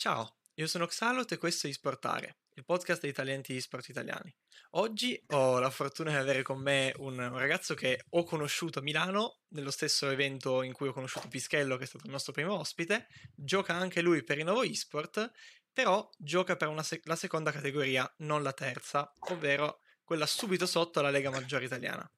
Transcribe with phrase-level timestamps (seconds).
[0.00, 4.34] Ciao, io sono Xalot e questo è Isportare, il podcast dei talenti di sport italiani.
[4.70, 9.40] Oggi ho la fortuna di avere con me un, ragazzo che ho conosciuto a Milano,
[9.48, 13.08] nello stesso evento in cui ho conosciuto Pischello, che è stato il nostro primo ospite.
[13.34, 15.32] Gioca anche lui per il nuovo eSport,
[15.70, 21.10] però gioca per se- la seconda categoria, non la terza, ovvero quella subito sotto la
[21.10, 22.10] Lega Maggiore Italiana.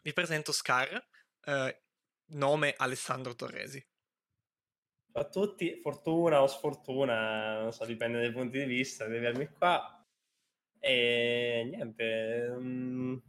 [0.00, 0.98] Vi presento Scar,
[1.44, 1.82] eh,
[2.28, 3.86] nome Alessandro Torresi
[5.12, 10.04] a tutti, fortuna o sfortuna, non so, dipende dai punti di vista, di avermi qua.
[10.78, 13.20] E niente, um,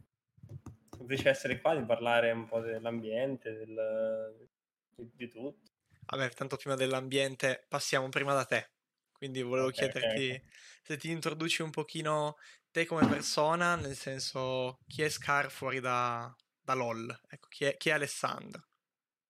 [0.96, 4.48] semplice essere qua, di parlare un po' dell'ambiente, del,
[4.94, 5.70] di, di, tutto.
[6.06, 8.70] Vabbè, tanto prima dell'ambiente passiamo prima da te.
[9.12, 10.44] Quindi volevo okay, chiederti okay.
[10.82, 12.36] se ti introduci un pochino
[12.70, 17.76] te come persona, nel senso chi è Scar fuori da, da LOL, ecco, chi è,
[17.76, 18.66] chi è Alessandro?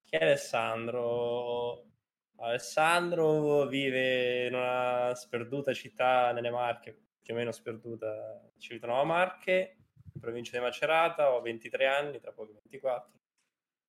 [0.04, 1.84] Chi è Alessandro?
[2.36, 9.76] Alessandro vive in una sperduta città nelle Marche, più o meno sperduta, Civitanova Marche,
[10.14, 13.20] in provincia di Macerata, ho 23 anni, tra poco 24.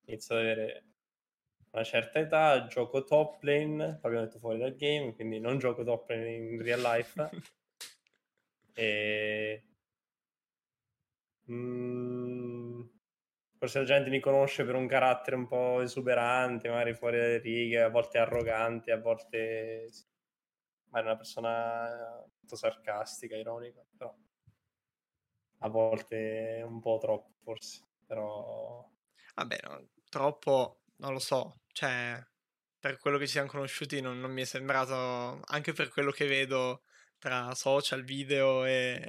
[0.06, 0.84] Inizio ad avere
[1.70, 6.08] una certa età, gioco top lane, abbiamo detto fuori dal game, quindi non gioco top
[6.10, 7.30] lane in real life.
[8.74, 9.62] e...
[11.50, 12.82] Mm,
[13.64, 17.80] forse la gente mi conosce per un carattere un po' esuberante, magari fuori dalle righe,
[17.80, 19.88] a volte arrogante, a volte
[20.90, 24.14] magari una persona molto sarcastica, ironica, però
[25.58, 28.86] a volte un po' troppo forse, però...
[29.34, 32.22] Vabbè, no, troppo, non lo so, cioè
[32.78, 36.26] per quello che ci siamo conosciuti non, non mi è sembrato, anche per quello che
[36.26, 36.82] vedo
[37.18, 39.00] tra social, video e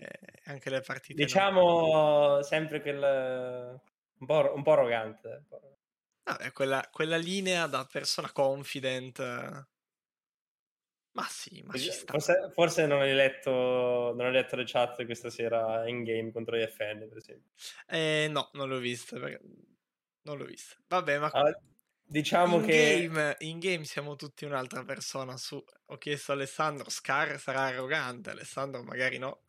[0.46, 1.22] anche le partite.
[1.22, 2.42] Diciamo no?
[2.42, 3.82] sempre quel
[4.20, 5.46] un po', un po arrogante.
[6.24, 9.20] Vabbè, quella, quella, linea da persona confident.
[11.12, 12.12] Ma sì, ma ci sta.
[12.12, 16.58] Forse, forse non, hai letto, non hai letto le chat questa sera in game contro
[16.58, 17.52] gli FN, per esempio.
[17.88, 19.18] Eh, no, non l'ho vista.
[19.18, 20.76] Non l'ho vista.
[20.88, 21.30] Vabbè, ma...
[21.30, 21.62] Allora,
[22.04, 23.08] diciamo in che...
[23.08, 25.38] Game, in game siamo tutti un'altra persona.
[25.38, 25.64] Su...
[25.86, 29.45] Ho chiesto a Alessandro, Scar sarà arrogante, Alessandro magari no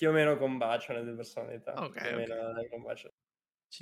[0.00, 1.74] più o meno combaciano le personalità.
[1.74, 2.24] Ok, okay.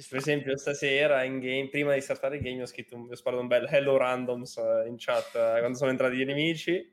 [0.09, 3.41] Per esempio, stasera in game, prima di startare il game, ho scritto un, ho sparato
[3.41, 4.57] un bel hello randoms
[4.89, 6.93] in chat eh, quando sono entrati gli nemici.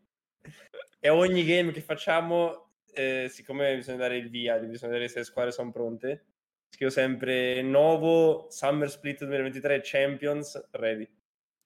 [1.00, 5.26] e ogni game che facciamo, eh, siccome bisogna dare il via, bisogna vedere se le
[5.26, 6.26] squadre sono pronte,
[6.70, 11.10] scrivo sempre nuovo Summer Split 2023 Champions ready.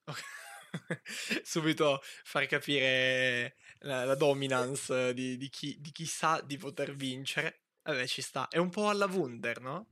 [1.43, 7.61] Subito far capire la, la dominance di, di, chi, di, chi, sa di poter vincere.
[7.83, 8.47] Vabbè, ci sta.
[8.47, 9.87] È un po' alla Wunder, no?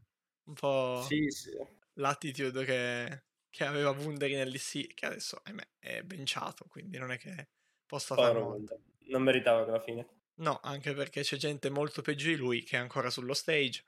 [0.46, 1.52] Un po' sì, sì.
[1.94, 7.18] l'attitude che, che aveva Wunder in LC, che adesso ahimè, è benciato, quindi non è
[7.18, 7.50] che
[7.86, 8.82] possa fare molto.
[9.08, 10.08] Non meritava alla fine.
[10.36, 13.84] No, anche perché c'è gente molto peggio di lui che è ancora sullo stage.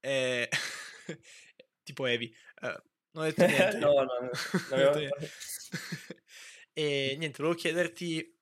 [0.00, 0.48] E...
[1.82, 2.34] tipo Evi.
[2.60, 2.82] Uh,
[3.12, 3.78] non ho detto niente.
[3.78, 4.30] no, no, no.
[4.76, 5.08] no
[6.76, 8.33] e niente, volevo chiederti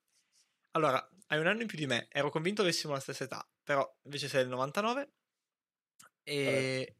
[0.75, 3.87] allora, hai un anno in più di me, ero convinto avessimo la stessa età, però
[4.03, 5.11] invece sei del 99
[6.23, 6.95] e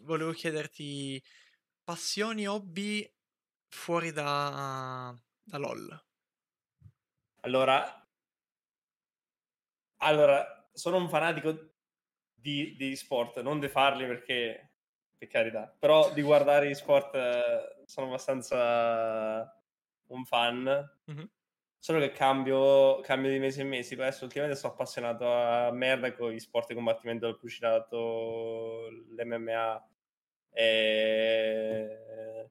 [0.00, 1.22] volevo chiederti
[1.82, 3.10] passioni, hobby
[3.68, 6.06] fuori da, da LOL.
[7.40, 8.06] Allora,
[9.98, 11.72] allora, sono un fanatico
[12.32, 14.74] di, di sport, non di farli perché,
[15.16, 19.60] per carità, però di guardare gli sport eh, sono abbastanza
[20.08, 20.62] un fan.
[21.10, 21.24] Mm-hmm.
[21.80, 23.94] Solo che cambio, cambio di mese in mese.
[23.94, 29.88] Adesso ultimamente sono appassionato a merda con gli sport di combattimento del pugilato, l'MMA,
[30.50, 32.50] e...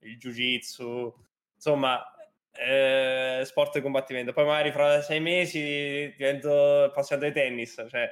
[0.00, 1.14] il jiu-jitsu,
[1.54, 2.04] insomma,
[2.52, 4.32] eh, sport di combattimento.
[4.32, 8.10] Poi magari fra sei mesi divento appassionato di tennis, cioè...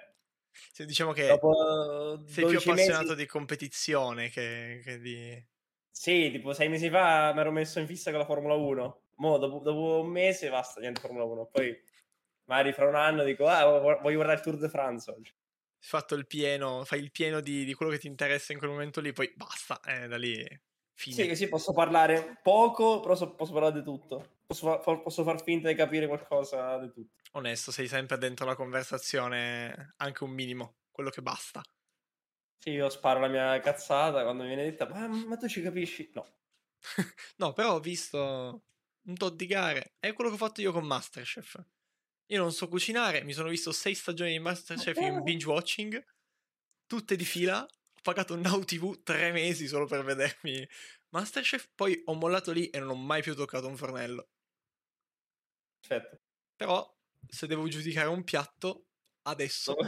[0.73, 3.17] Sì, diciamo che sei più appassionato mesi...
[3.17, 5.45] di competizione che, che di...
[5.91, 9.39] Sì, tipo sei mesi fa mi ero messo in fissa con la Formula 1 mo
[9.39, 11.47] dopo, dopo, un mese basta, niente Formula 1.
[11.47, 11.83] Poi
[12.45, 15.31] magari fra un anno dico, ah, voglio guardare il Tour de France oggi.
[15.31, 18.71] Hai fatto il pieno, fai il pieno di, di, quello che ti interessa in quel
[18.71, 20.45] momento lì, poi basta, eh, da lì
[20.97, 21.29] fine.
[21.29, 24.39] Sì, sì, posso parlare poco, però so, posso parlare di tutto.
[24.47, 27.15] Posso, fa, posso far finta di capire qualcosa di tutto.
[27.33, 31.63] Onesto, sei sempre dentro la conversazione, anche un minimo, quello che basta.
[32.59, 36.11] Sì, io sparo la mia cazzata quando mi viene detta, ma, ma tu ci capisci?
[36.15, 36.27] No.
[37.37, 38.63] no, però ho visto
[39.07, 39.95] un tot di gare.
[39.99, 41.65] È quello che ho fatto io con Masterchef.
[42.27, 46.05] Io non so cucinare, mi sono visto sei stagioni di Masterchef in binge watching,
[46.87, 47.63] tutte di fila.
[47.63, 50.69] Ho pagato Now TV tre mesi solo per vedermi
[51.11, 51.71] Masterchef.
[51.75, 54.29] Poi ho mollato lì e non ho mai più toccato un fornello.
[55.81, 56.21] Perfetto.
[56.57, 56.95] Però
[57.29, 58.87] se devo giudicare un piatto,
[59.23, 59.77] adesso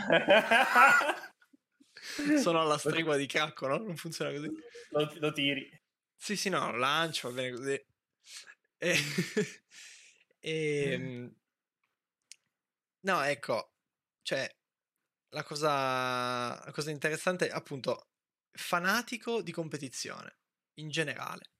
[2.41, 3.79] sono alla stregua di Cracco, no?
[3.79, 4.49] Non funziona così.
[4.91, 5.69] Lo, lo tiri.
[6.15, 7.87] Sì, sì, no, lancio, va bene così.
[8.79, 8.95] E...
[10.41, 10.93] e...
[10.93, 11.35] Ehm,
[13.01, 13.75] no, ecco,
[14.23, 14.49] cioè,
[15.31, 18.11] la cosa, la cosa interessante è appunto
[18.53, 20.39] fanatico di competizione,
[20.75, 21.53] in generale.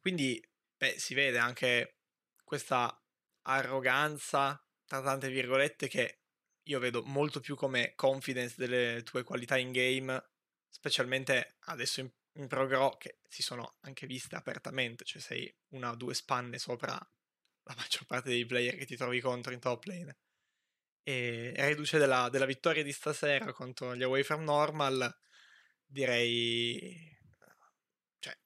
[0.00, 0.42] Quindi,
[0.76, 1.98] beh, si vede anche
[2.44, 2.96] questa
[3.42, 6.20] arroganza, tra tante virgolette, che
[6.64, 10.30] io vedo molto più come confidence delle tue qualità in game,
[10.68, 15.96] specialmente adesso in, in ProGro, che si sono anche viste apertamente, cioè sei una o
[15.96, 20.18] due spanne sopra la maggior parte dei player che ti trovi contro in top lane.
[21.02, 25.16] E reduce della, della vittoria di stasera contro gli Away from Normal,
[25.84, 27.14] direi...
[28.18, 28.36] Cioè,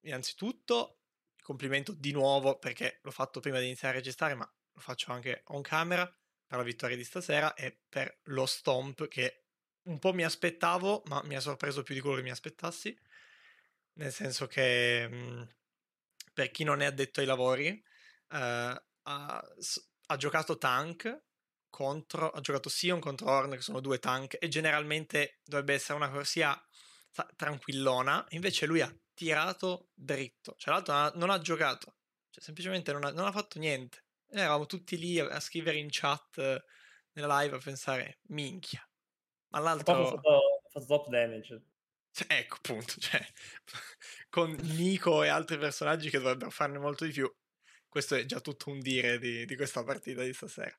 [0.00, 1.00] innanzitutto
[1.42, 5.42] complimento di nuovo perché l'ho fatto prima di iniziare a registrare, ma lo faccio anche
[5.46, 6.06] on camera
[6.46, 9.46] per la vittoria di stasera e per lo stomp che
[9.82, 12.96] un po' mi aspettavo, ma mi ha sorpreso più di quello che mi aspettassi.
[14.00, 15.48] Nel senso che mh,
[16.32, 17.82] per chi non è addetto ai lavori, eh,
[18.30, 21.24] ha, ha, giocato tank
[21.68, 26.08] contro, ha giocato Sion contro Horn, che sono due tank, e generalmente dovrebbe essere una
[26.08, 26.58] corsia
[27.36, 31.96] tranquillona, invece lui ha tirato dritto, cioè l'altro non ha, non ha giocato,
[32.30, 34.04] cioè semplicemente non ha, non ha, fatto niente.
[34.30, 36.64] E eravamo tutti lì a, a scrivere in chat eh,
[37.12, 38.82] nella live a pensare, minchia.
[39.48, 39.92] Ma l'altro...
[39.92, 41.64] Ha fatto, fatto top damage.
[42.12, 43.24] Cioè, ecco, appunto, cioè,
[44.28, 47.32] con Nico e altri personaggi che dovrebbero farne molto di più.
[47.88, 50.76] Questo è già tutto un dire di, di questa partita di stasera.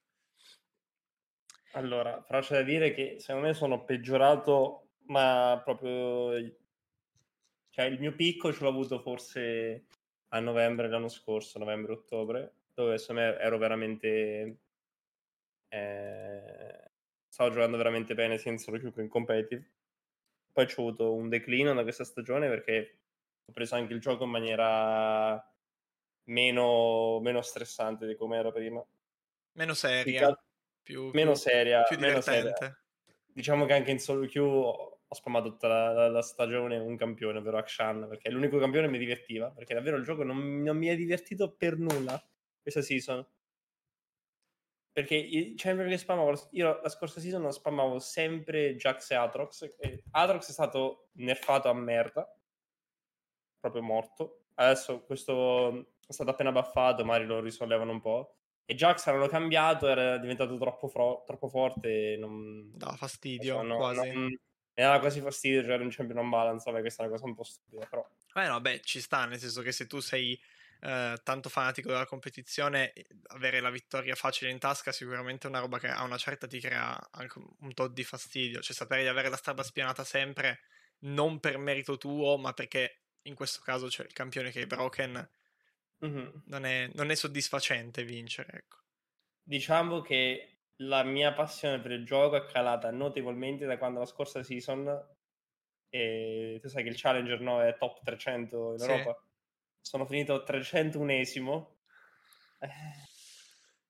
[1.74, 6.60] Allora, però c'è da dire che secondo me sono peggiorato, ma proprio
[7.72, 9.86] cioè, il mio picco ce l'ho avuto forse
[10.30, 14.57] a novembre l'anno scorso, novembre-ottobre, dove secondo me ero veramente...
[15.69, 16.92] Eh,
[17.30, 19.72] stavo giocando veramente bene senza solo più in competitive.
[20.51, 23.00] Poi ho avuto un declino da questa stagione perché
[23.45, 25.44] ho preso anche il gioco in maniera
[26.25, 28.83] meno, meno stressante di come era prima.
[29.53, 30.38] Meno seria.
[30.81, 31.83] Più, meno più, seria.
[31.83, 32.53] Più meno seria.
[33.25, 37.39] Diciamo che anche in solo queue ho spammato tutta la, la, la, stagione un campione,
[37.39, 40.77] ovvero Akshan, perché è l'unico campione che mi divertiva, perché davvero il gioco non, non
[40.77, 42.21] mi è divertito per nulla
[42.62, 43.25] questa season.
[44.93, 50.03] Perché i champion che spammavo, io la scorsa season spammavo sempre Jax e Atrox, e
[50.11, 52.29] Atrox è stato nerfato a merda,
[53.59, 54.47] proprio morto.
[54.55, 58.35] Adesso questo è stato appena buffato, magari lo risollevano un po'.
[58.65, 62.17] E Jax l'hanno cambiato, era diventato troppo, fro- troppo forte.
[62.19, 62.71] Non...
[62.73, 64.11] Dava fastidio, no, quasi.
[64.11, 67.25] Non, mi dava quasi fastidio giocare un champion non balance, vabbè, questa è una cosa
[67.27, 68.07] un po' stupida, però...
[68.33, 70.39] Eh no, beh, ci sta, nel senso che se tu sei
[70.83, 72.94] eh, tanto fanatico della competizione,
[73.28, 76.60] avere la vittoria facile in tasca sicuramente è una roba che a una certa ti
[76.60, 80.62] crea anche un tot di fastidio, cioè sapere di avere la strada spianata sempre,
[81.01, 85.30] non per merito tuo, ma perché in questo caso c'è il campione che è broken,
[86.04, 86.30] mm-hmm.
[86.45, 88.77] non, è, non è soddisfacente vincere, ecco.
[89.44, 94.42] Diciamo che la mia passione per il gioco è calata notevolmente da quando la scorsa
[94.42, 94.88] season
[95.89, 98.89] e tu sai che il Challenger no, è top 300 in sì.
[98.89, 99.24] Europa
[99.81, 101.80] sono finito 301esimo
[102.62, 102.69] eh,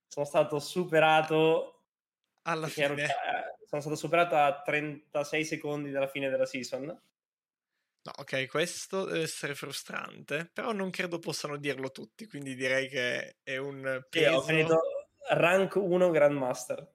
[0.07, 1.83] sono stato superato
[2.43, 2.85] alla fine.
[2.85, 3.07] ero, eh,
[3.67, 6.85] sono stato superato a 36 secondi dalla fine della season.
[8.03, 13.37] No, ok, questo deve essere frustrante, però non credo possano dirlo tutti, quindi direi che
[13.43, 14.29] è un peso...
[14.29, 14.81] Sì, ho finito
[15.29, 16.93] rank 1 Grandmaster.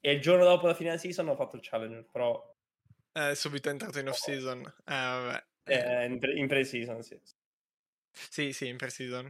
[0.00, 2.56] e il giorno dopo la fine della season ho fatto il Challenger, però...
[3.18, 4.60] Eh, subito è entrato in off-season.
[4.60, 5.44] Eh, vabbè.
[5.64, 7.20] Eh, in, pre- in pre-season, sì.
[8.12, 9.28] Sì, sì, in pre-season.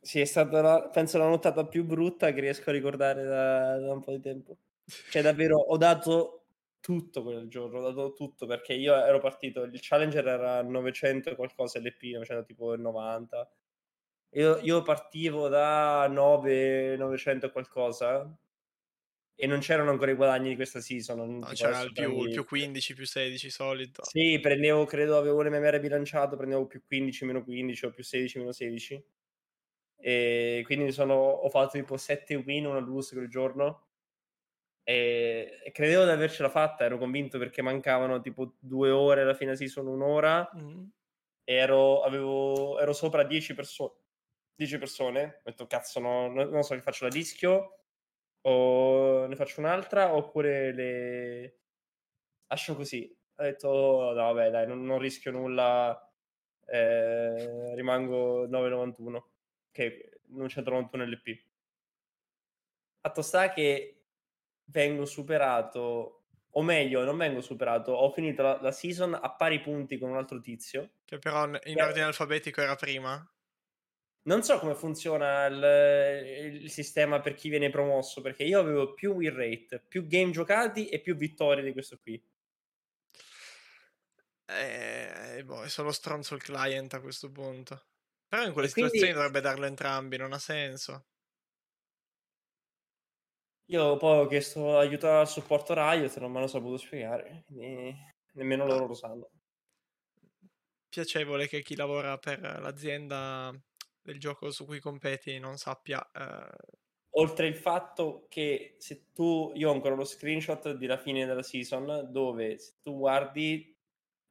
[0.00, 3.92] Sì, è stata, la, penso, la nottata più brutta che riesco a ricordare da, da
[3.92, 4.56] un po' di tempo.
[5.10, 6.46] Cioè, davvero, ho dato
[6.80, 11.34] tutto quel giorno, ho dato tutto perché io ero partito, il Challenger era 900 e
[11.36, 13.48] qualcosa LP, 900 tipo 90
[14.36, 18.36] io, io partivo da 9, 900 e qualcosa
[19.36, 21.38] e non c'erano ancora i guadagni di questa season.
[21.38, 24.04] No, c'era il più, più, 15, più 16 solito.
[24.04, 28.52] Sì, prendevo, credo, avevo l'MMR bilanciato, prendevo più 15, meno 15 o più 16, meno
[28.52, 29.04] 16.
[29.96, 33.88] E quindi sono, ho fatto tipo 7 win, una lose quel giorno.
[34.84, 39.56] E, e, credevo di avercela fatta, ero convinto perché mancavano tipo due ore alla fine
[39.56, 40.48] season, un'ora.
[40.56, 40.84] Mm.
[41.42, 43.92] E ero, avevo, ero sopra 10 persone
[44.56, 47.83] 10 persone, ho detto cazzo, no, non so che faccio la dischio
[48.46, 51.58] o ne faccio un'altra oppure le
[52.46, 53.16] lascio così.
[53.36, 53.68] Ho detto
[54.14, 56.12] no vabbè dai, non, non rischio nulla,
[56.66, 59.22] eh, rimango 9,91
[59.70, 61.42] che non c'è 91 LP.
[63.00, 64.04] Fatto sta che
[64.66, 66.24] vengo superato
[66.56, 70.16] o meglio, non vengo superato, ho finito la, la, season a pari punti con un
[70.16, 70.90] altro tizio.
[71.04, 73.28] Che però in ordine alfabetico era prima?
[74.26, 79.12] Non so come funziona il, il, sistema per chi viene promosso, perché io avevo più
[79.12, 82.22] win rate, più game giocati e più vittorie di questo qui.
[84.46, 87.84] Eh, boh, è solo stronzo il client a questo punto.
[88.26, 89.16] Però in quelle e situazioni quindi...
[89.18, 91.06] dovrebbe darlo entrambi, non ha senso.
[93.66, 97.94] Io poi ho chiesto aiuto al supporto Riot, non me lo saputo spiegare, quindi
[98.32, 99.30] nemmeno loro lo sanno.
[100.88, 103.52] Piacevole che chi lavora per l'azienda
[104.04, 106.00] del gioco su cui competi non sappia.
[106.12, 106.82] Eh...
[107.16, 112.08] Oltre il fatto che se tu, io ho ancora lo screenshot della fine della season,
[112.10, 113.76] dove se tu guardi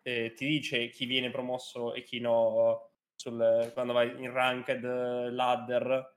[0.02, 6.14] eh, ti dice chi viene promosso e chi no sul, quando vai in ranked ladder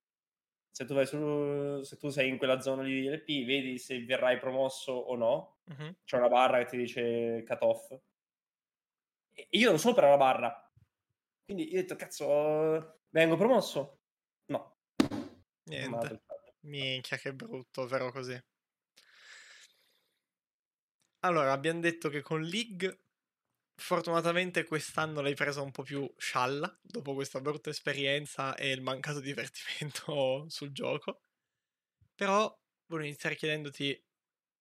[0.77, 4.05] se tu, vai su, se tu sei in quella zona lì di LP, vedi se
[4.05, 5.61] verrai promosso o no.
[5.65, 5.95] Uh-huh.
[6.05, 7.99] C'è una barra che ti dice cut off.
[9.33, 10.66] E io ero sopra la barra.
[11.47, 14.01] Quindi io ho detto, cazzo, vengo promosso?
[14.51, 14.77] No.
[15.71, 16.25] Niente.
[16.67, 18.39] Minchia, che brutto, vero così.
[21.21, 23.07] Allora, abbiamo detto che con League
[23.79, 29.21] Fortunatamente quest'anno l'hai presa un po' più scialla dopo questa brutta esperienza e il mancato
[29.21, 31.21] divertimento sul gioco.
[32.15, 32.53] Però
[32.87, 34.03] volevo iniziare chiedendoti,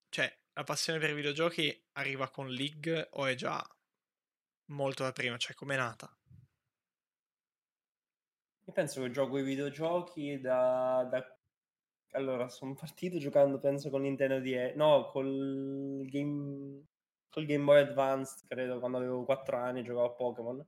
[0.09, 3.65] cioè, la passione per i videogiochi arriva con League o è già
[4.71, 5.37] molto da prima?
[5.37, 6.13] Cioè, com'è nata?
[8.67, 11.23] Io penso che gioco i videogiochi da, da...
[12.11, 14.73] Allora, sono partito giocando, penso, con Nintendo DS...
[14.75, 16.83] No, col Game
[17.29, 20.65] col Game Boy Advance, credo, quando avevo 4 anni giocavo a Pokémon.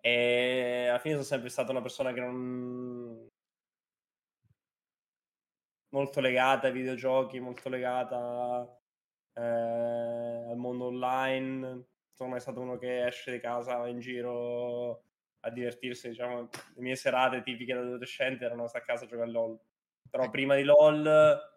[0.00, 3.28] E alla fine sono sempre stata una persona che non...
[5.90, 8.80] molto legata ai videogiochi, molto legata
[9.34, 9.40] eh,
[10.50, 11.86] al mondo online.
[12.12, 15.02] Sono mai stato uno che esce di casa, va in giro
[15.44, 16.08] a divertirsi.
[16.08, 19.58] Diciamo, le mie serate tipiche da adolescente erano stare a casa a giocare a LOL.
[20.10, 21.52] Però prima di LOL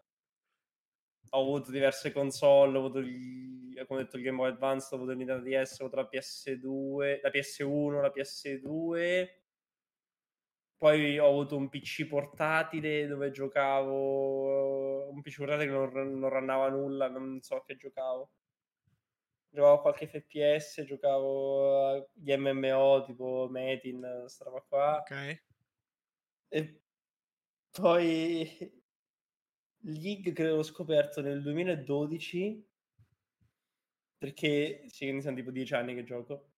[1.30, 5.12] ho avuto diverse console, ho avuto il, come detto il Game Boy Advance, ho avuto
[5.12, 9.28] il Nintendo DS, ho avuto la PS2, la PS1, la PS2.
[10.78, 16.70] Poi ho avuto un PC portatile dove giocavo, un PC portatile che non, non rannava
[16.70, 18.30] nulla, non so che giocavo.
[19.50, 24.98] Giocavo qualche FPS, giocavo agli MMO tipo Metin, questa roba qua.
[25.00, 25.44] Ok.
[26.50, 26.82] E
[27.72, 28.84] poi
[29.82, 32.66] League credo l'ho scoperto nel 2012
[34.18, 36.54] perché sì, ne sono tipo dieci anni che gioco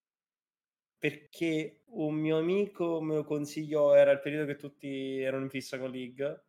[0.98, 5.79] perché un mio amico me lo consigliò era il periodo che tutti erano in fissa
[5.79, 6.49] con League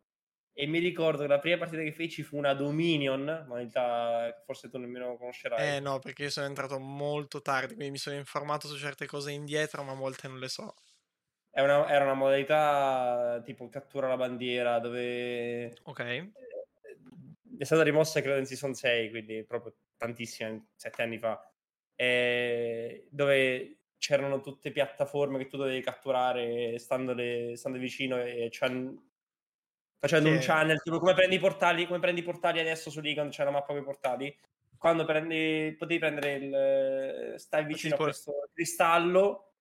[0.53, 4.41] e mi ricordo che la prima partita che feci fu una Dominion ma in realtà
[4.45, 5.75] forse tu nemmeno conoscerai.
[5.75, 9.31] Eh no perché io sono entrato molto tardi quindi mi sono informato su certe cose
[9.31, 10.75] indietro ma molte non le so.
[11.53, 16.31] Una, era una modalità tipo cattura la bandiera dove ok.
[17.57, 21.45] è stata rimossa credo in season 6, quindi proprio tantissimi, sette anni fa,
[21.95, 28.49] eh, dove c'erano tutte piattaforme che tu dovevi catturare stando, le, stando vicino e
[30.01, 30.35] facendo che...
[30.35, 33.43] un channel, tipo come prendi i portali, come prendi i portali adesso su quando c'è
[33.43, 34.35] la mappa con i portali,
[34.77, 38.01] quando prendi, potevi prendere il, stai vicino tipo...
[38.01, 39.51] a questo cristallo,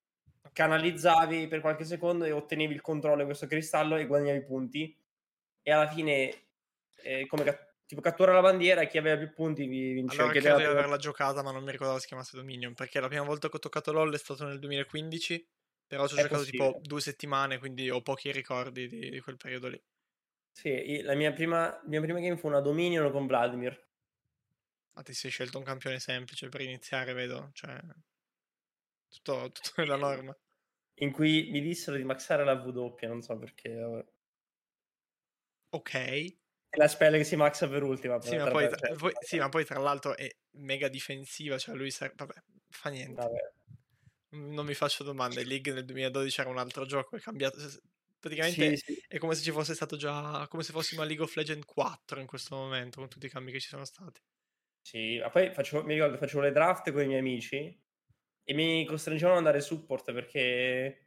[0.51, 4.97] canalizzavi per qualche secondo e ottenevi il controllo di questo cristallo e guadagnavi punti
[5.63, 6.35] e alla fine
[7.03, 7.45] eh, come
[7.85, 10.17] tipo cattura la bandiera e chi aveva più punti vince.
[10.17, 13.25] Allora credo di averla giocata, ma non mi ricordavo si chiamasse Dominion, perché la prima
[13.25, 15.47] volta che ho toccato LoL è stato nel 2015,
[15.87, 16.67] però ci ho giocato possibile.
[16.67, 19.83] tipo due settimane, quindi ho pochi ricordi di, di quel periodo lì.
[20.61, 23.89] Sì, la mia prima, mia prima game fu una Dominion con Vladimir.
[24.93, 27.81] Ah, ti sei scelto un campione semplice per iniziare, vedo, cioè...
[29.09, 30.37] Tutto, tutto nella norma.
[30.97, 34.05] In cui mi dissero di maxare la W, non so perché.
[35.71, 35.95] Ok.
[35.95, 38.21] È la spell che si maxa per ultima.
[38.21, 41.91] Sì, ma poi, tra, poi, sì, ma poi, tra, l'altro è mega difensiva, cioè lui
[41.91, 42.17] serve...
[42.19, 42.35] Vabbè,
[42.69, 43.15] fa niente.
[43.15, 43.53] Vabbè.
[44.33, 47.57] Non mi faccio domande, League nel 2012 era un altro gioco, è cambiato...
[48.21, 49.05] Praticamente sì, sì.
[49.09, 50.47] è come se ci fosse stato già...
[50.49, 53.51] come se fossimo a League of Legends 4 in questo momento, con tutti i cambi
[53.51, 54.21] che ci sono stati.
[54.83, 57.83] Sì, ma poi facevo, mi ricordo facevo le draft con i miei amici
[58.45, 61.07] e mi costringevano ad andare support perché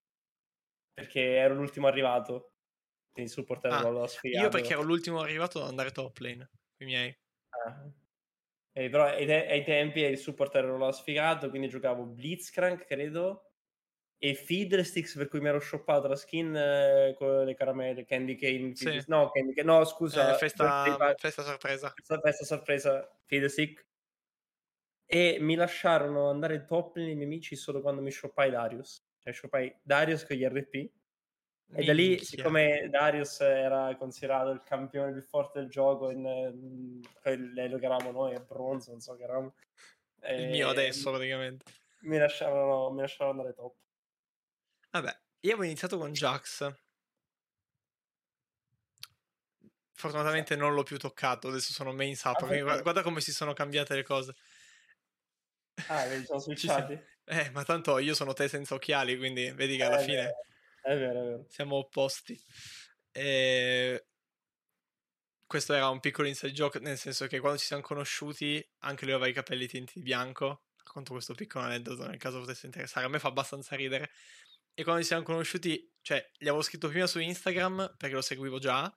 [0.93, 2.53] perché ero l'ultimo arrivato
[3.13, 4.43] quindi support ah, lo sfigato.
[4.43, 7.15] Io perché ero l'ultimo arrivato ad andare top lane, i miei.
[7.49, 7.87] Ah.
[8.75, 13.52] Eh, però ai, te- ai, tempi il support ero lo sfigato, quindi giocavo Blitzcrank, credo,
[14.23, 18.73] e Fiddlesticks per cui mi ero shoppato la skin eh, con le caramelle, Candy Cane,
[18.73, 19.03] Sì.
[19.07, 21.91] no, Candy Cane, no scusa, Eh, festa, birthday festa sorpresa.
[21.91, 23.85] questa festa sorpresa Fiddlestick
[25.05, 29.75] e mi lasciarono andare top nei miei amici solo quando mi shoppai Darius cioè shoppai
[29.81, 30.73] Darius con gli RP
[31.75, 37.01] e da lì siccome Darius era considerato il campione più forte del gioco in, in
[37.21, 39.53] quello che eravamo noi a bronzo non so che eravamo
[40.29, 41.65] Il mio eh, adesso praticamente.
[42.03, 43.75] mi lasciarono, mi lasciarono andare top
[44.93, 46.73] Vabbè, io avevo iniziato con Jax.
[49.95, 52.43] Fortunatamente non l'ho più toccato, adesso sono main sub.
[52.45, 54.35] Ah, guarda, guarda come si sono cambiate le cose.
[55.87, 59.83] ah vedi sono switchati Eh, ma tanto io sono te senza occhiali, quindi vedi che
[59.83, 60.39] alla Eh, fine
[60.81, 62.39] è vero è vero siamo opposti.
[63.11, 64.05] E...
[65.45, 69.13] Questo era un piccolo inside joke, nel senso che quando ci siamo conosciuti, anche lui
[69.13, 70.63] aveva i capelli tinti di bianco.
[70.77, 73.05] Racconto questo piccolo aneddoto nel caso potesse interessare.
[73.05, 74.09] A me fa abbastanza ridere.
[74.77, 78.59] E quando ci siamo conosciuti, cioè, gli avevo scritto prima su Instagram perché lo seguivo
[78.59, 78.91] già.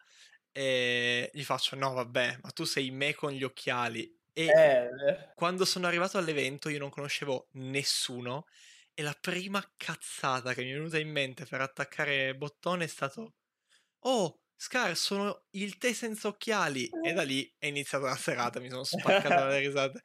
[0.53, 4.15] E gli faccio: No, vabbè, ma tu sei me con gli occhiali.
[4.33, 5.17] E Eh, eh.
[5.35, 8.47] quando sono arrivato all'evento, io non conoscevo nessuno.
[8.95, 13.35] E la prima cazzata che mi è venuta in mente per attaccare bottone è stato:
[14.01, 16.99] Oh, Scar, sono il te senza occhiali.
[17.01, 20.03] E da lì è iniziata la serata, mi sono spaccato dalle risate.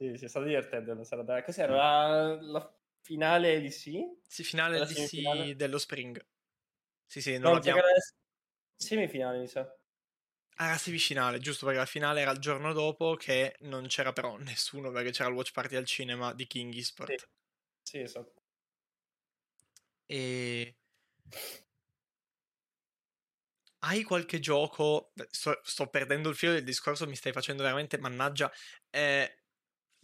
[0.00, 1.42] Sì, sì, è stato divertente una serata.
[1.42, 1.74] Cos'era?
[1.74, 2.77] La, la
[3.08, 4.04] finale di sì?
[4.22, 5.56] Sì, finale DC semifinale?
[5.56, 6.20] dello Spring.
[7.06, 7.82] Sì, sì, non No, la
[8.76, 9.66] semifinale, mi sa.
[10.60, 14.90] Ah, semifinale, giusto, perché la finale era il giorno dopo che non c'era però nessuno
[14.90, 17.08] perché c'era il watch party al cinema di King Esport.
[17.20, 17.26] Sì.
[17.82, 18.42] Sì, esatto.
[20.08, 20.74] E...
[23.80, 25.12] Hai qualche gioco?
[25.30, 28.50] Sto, sto perdendo il filo del discorso, mi stai facendo veramente mannaggia.
[28.90, 29.37] Eh,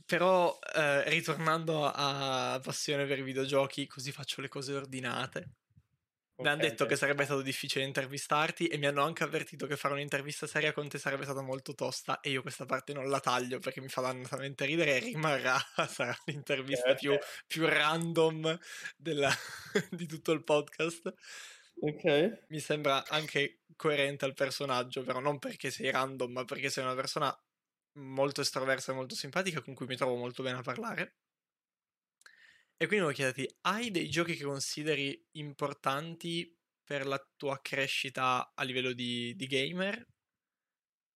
[0.04, 5.52] però, eh, ritornando a passione per i videogiochi, così faccio le cose ordinate.
[6.42, 9.94] Mi hanno detto che sarebbe stato difficile intervistarti e mi hanno anche avvertito che fare
[9.94, 13.60] un'intervista seria con te sarebbe stata molto tosta e io questa parte non la taglio
[13.60, 15.56] perché mi fa dannatamente ridere e rimarrà,
[15.88, 18.58] sarà l'intervista Ok, più, più random
[18.96, 19.32] della-
[19.90, 21.14] di tutto il podcast.
[21.82, 22.04] Ok.
[22.48, 26.94] Mi sembra anche coerente al personaggio, però non perché sei random, ma perché sei una
[26.94, 27.34] persona
[27.94, 31.16] molto estroversa e molto simpatica con cui mi trovo molto bene a parlare.
[32.76, 38.62] E quindi volevo chiederti, hai dei giochi che consideri importanti per la tua crescita a
[38.62, 40.06] livello di, di gamer?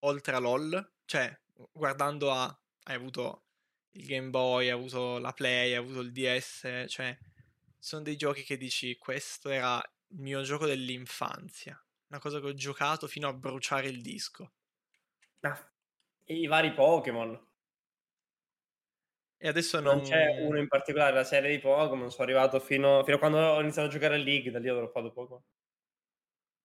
[0.00, 0.92] Oltre a LOL?
[1.04, 1.38] Cioè,
[1.72, 2.46] guardando a...
[2.84, 3.44] hai avuto
[3.92, 7.16] il Game Boy, hai avuto la Play, hai avuto il DS, cioè,
[7.78, 12.54] sono dei giochi che dici, questo era il mio gioco dell'infanzia, una cosa che ho
[12.54, 14.52] giocato fino a bruciare il disco.
[15.40, 15.72] Ah,
[16.30, 17.46] I vari Pokémon.
[19.40, 20.04] E adesso Non non...
[20.04, 22.10] c'è uno in particolare, la serie di Pokémon.
[22.10, 24.74] Sono arrivato fino, fino a quando ho iniziato a giocare a League, da lì ho
[24.76, 25.42] droppato Pokémon.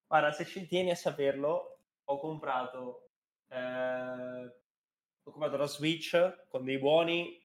[0.06, 3.10] Guarda, se ci tieni a saperlo, ho comprato,
[3.48, 4.44] eh,
[5.22, 7.42] ho comprato la Switch con dei buoni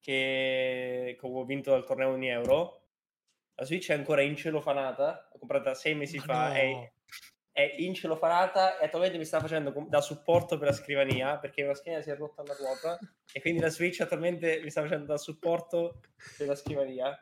[0.00, 2.82] che, che ho vinto dal torneo in euro.
[3.56, 6.54] La Switch è ancora incelofanata, l'ho comprata sei mesi Ma fa, no.
[6.54, 6.92] è,
[7.56, 12.02] è incelofanata e attualmente mi sta facendo da supporto per la scrivania perché la scrivania
[12.04, 12.98] si è rotta alla ruota
[13.32, 16.02] e quindi la Switch attualmente mi sta facendo da supporto
[16.36, 17.18] per la scrivania.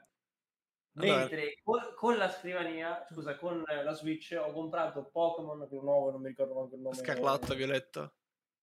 [0.95, 6.21] Mentre con, con la scrivania, scusa, con la Switch ho comprato Pokémon, quello nuovo, non
[6.21, 6.97] mi ricordo manco il nome.
[6.97, 8.15] Scarlatto, violetto.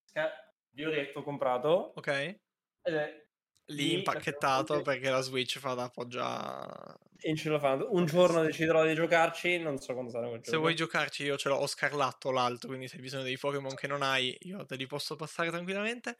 [0.03, 1.93] Sca- Violetto ho comprato.
[1.95, 2.07] Ok?
[2.07, 3.25] Ed è
[3.67, 6.99] Lì impacchettato perché la Switch fa da appoggia...
[7.23, 7.93] incelofanto.
[7.93, 11.49] Un giorno deciderò di giocarci, non so quando sarà quel Se vuoi giocarci io ce
[11.49, 14.75] l'ho, ho scarlatto l'altro, quindi se hai bisogno dei Pokémon che non hai, io te
[14.75, 16.17] li posso passare tranquillamente.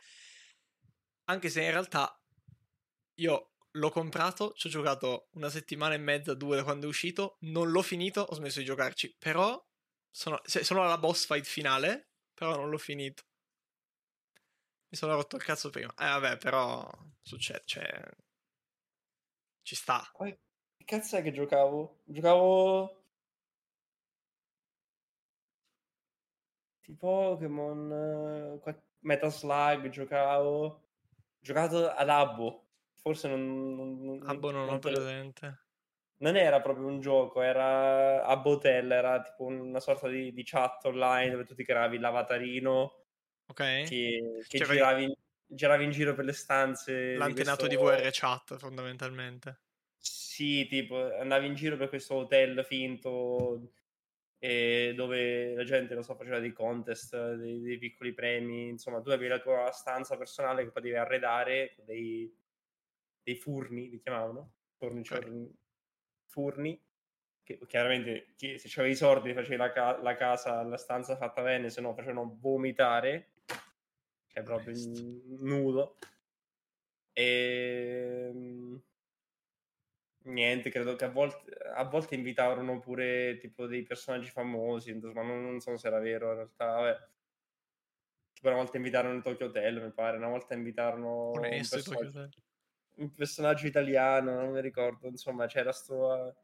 [1.26, 2.20] Anche se in realtà
[3.16, 7.38] io l'ho comprato, ci ho giocato una settimana e mezza, due da quando è uscito,
[7.42, 9.62] non l'ho finito, ho smesso di giocarci, però
[10.10, 13.24] sono, cioè, sono alla boss fight finale, però non l'ho finito.
[14.90, 15.94] Mi sono rotto il cazzo prima.
[15.98, 16.90] Eh vabbè, però
[17.22, 18.02] succede, cioè...
[19.64, 20.10] Ci sta.
[20.12, 20.38] Poi,
[20.84, 22.02] che cazzo è che giocavo?
[22.06, 22.98] Giocavo...
[26.82, 28.60] Tipo Pokémon,
[29.00, 30.64] Metal Slug giocavo.
[30.66, 30.82] Ho
[31.40, 32.68] giocato ad Abbo.
[32.96, 34.04] Forse non...
[34.04, 35.66] non, Abbo non ho te lo- presente.
[36.18, 40.84] non era proprio un gioco, era Abbo Hotel, era tipo una sorta di, di chat
[40.86, 43.06] online dove tu ti creavi l'avatarino
[43.48, 43.58] Ok?
[43.58, 47.16] che, che C'era giravi, giravi in giro per le stanze.
[47.16, 49.62] L'antenato di questo- VR chat, fondamentalmente.
[50.32, 53.74] Sì, tipo, andavi in giro per questo hotel finto
[54.40, 59.10] e dove la gente, non so, faceva dei contest, dei, dei piccoli premi, insomma, tu
[59.10, 62.34] avevi la tua stanza personale che potevi arredare con dei,
[63.22, 65.06] dei furni, li chiamavano, forni, Ok.
[65.06, 65.54] ciorni.
[66.28, 66.82] furni,
[67.44, 71.42] che chiaramente chi, se c'avevi i soldi facevi la, ca- la casa, la stanza fatta
[71.42, 73.34] bene, se no facevano vomitare,
[74.28, 74.74] cioè proprio
[75.40, 75.98] nudo.
[77.12, 78.82] E ehm,
[80.24, 85.44] niente, credo che a volte, a volte invitarono pure tipo dei personaggi famosi, ma non,
[85.44, 86.66] non so se era vero in realtà.
[86.66, 87.08] Vabbè.
[88.34, 92.30] Tipo una volta invitarono il Tokyo Hotel, mi pare, una volta invitarono un, personaggio,
[92.96, 96.36] un personaggio italiano, non mi ricordo, insomma c'era sto,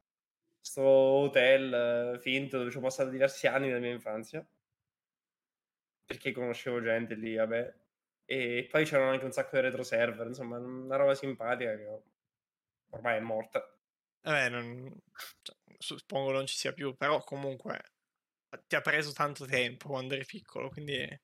[0.60, 4.46] sto hotel finto dove ci ho passato diversi anni della mia infanzia.
[6.06, 7.74] Perché conoscevo gente lì, vabbè.
[8.26, 12.02] E poi c'erano anche un sacco di retro server, insomma, una roba simpatica che
[12.90, 13.60] ormai è morta.
[14.22, 14.94] Eh, non,
[15.42, 17.94] cioè, suppongo non ci sia più, però comunque
[18.68, 21.22] ti ha preso tanto tempo quando eri piccolo, quindi...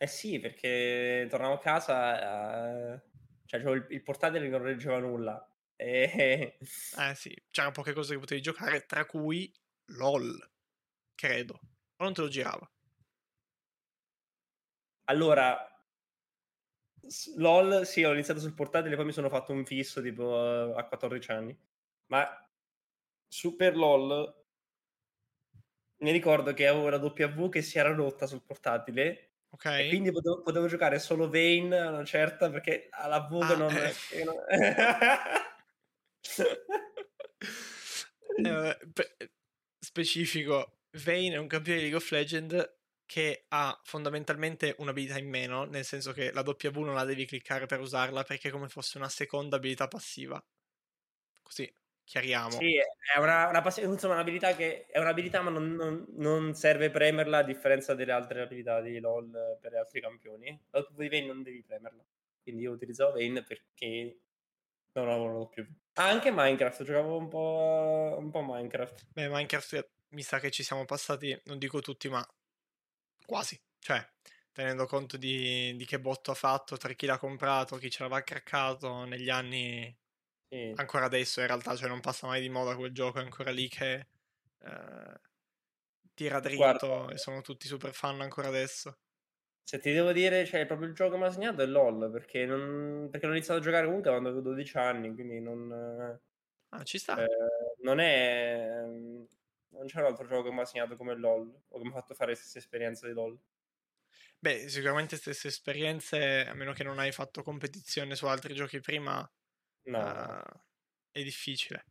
[0.00, 3.02] Eh sì, perché tornavo a casa, eh,
[3.46, 5.42] cioè il, il portatile non reggeva nulla.
[5.80, 6.58] E...
[6.98, 9.52] Eh sì, c'erano poche cose che potevi giocare, tra cui
[9.92, 10.50] LOL,
[11.14, 11.54] credo.
[11.54, 12.68] O non te lo girava?
[15.04, 15.77] Allora,
[17.36, 21.30] LOL, sì, ho iniziato sul portatile, poi mi sono fatto un fisso tipo a 14
[21.30, 21.58] anni.
[22.06, 22.26] Ma
[23.26, 24.36] Super LOL
[26.00, 29.32] mi ricordo che avevo la W che si era rotta sul portatile.
[29.50, 29.64] Ok.
[29.64, 33.74] E quindi potevo, potevo giocare solo Vayne a una certa perché alla V ah, non,
[33.74, 33.94] eh.
[38.44, 38.78] eh,
[39.78, 42.77] specifico, Vayne è un campione di League of Legends
[43.08, 47.64] che ha fondamentalmente un'abilità in meno, nel senso che la W non la devi cliccare
[47.64, 50.44] per usarla perché è come fosse una seconda abilità passiva.
[51.42, 52.50] Così chiariamo.
[52.50, 56.90] Sì, è una, una passiva, insomma, un'abilità che è un'abilità, ma non, non, non, serve
[56.90, 60.60] premerla a differenza delle altre abilità di LoL per altri campioni.
[60.68, 62.04] La W di Vayne non devi premerla.
[62.42, 64.18] Quindi io utilizzavo Vayne perché
[64.92, 65.66] non avevo la W.
[65.94, 69.06] Ah, anche Minecraft, giocavo un po', un po' Minecraft.
[69.14, 72.22] Beh, Minecraft mi sa che ci siamo passati, non dico tutti, ma
[73.28, 73.60] quasi.
[73.78, 74.02] Cioè,
[74.52, 78.22] tenendo conto di, di che botto ha fatto, tra chi l'ha comprato, chi ce l'aveva
[78.22, 79.94] craccato negli anni...
[80.48, 80.72] Sì.
[80.76, 83.68] Ancora adesso in realtà, cioè non passa mai di moda quel gioco, è ancora lì
[83.68, 84.06] che
[84.60, 85.20] eh,
[86.14, 88.96] tira dritto Guarda, e sono tutti super fan ancora adesso.
[89.62, 92.46] Se ti devo dire, cioè, proprio il gioco che mi ha segnato è LOL, perché,
[92.46, 96.18] non, perché l'ho iniziato a giocare comunque quando avevo 12 anni, quindi non...
[96.70, 97.22] Ah, ci sta.
[97.22, 97.26] Eh,
[97.82, 98.72] non è
[99.70, 101.94] non c'è un altro gioco che mi ha segnato come LOL o che mi ha
[101.94, 103.38] fatto fare le stesse esperienze di LOL.
[104.38, 109.28] Beh, sicuramente stesse esperienze, a meno che non hai fatto competizione su altri giochi prima,
[109.84, 109.98] no.
[109.98, 110.60] uh,
[111.10, 111.86] è difficile.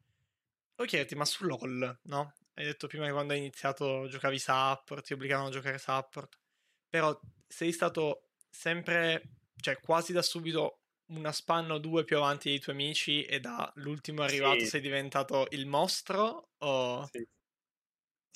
[0.75, 2.33] Voglio chiederti, ma su LOL, no?
[2.53, 6.37] Hai detto prima che quando hai iniziato giocavi support, ti obbligavano a giocare support,
[6.87, 9.23] però sei stato sempre,
[9.59, 14.23] cioè quasi da subito una spanna o due più avanti dei tuoi amici e dall'ultimo
[14.23, 14.65] arrivato sì.
[14.67, 17.07] sei diventato il mostro o...
[17.11, 17.27] Sì.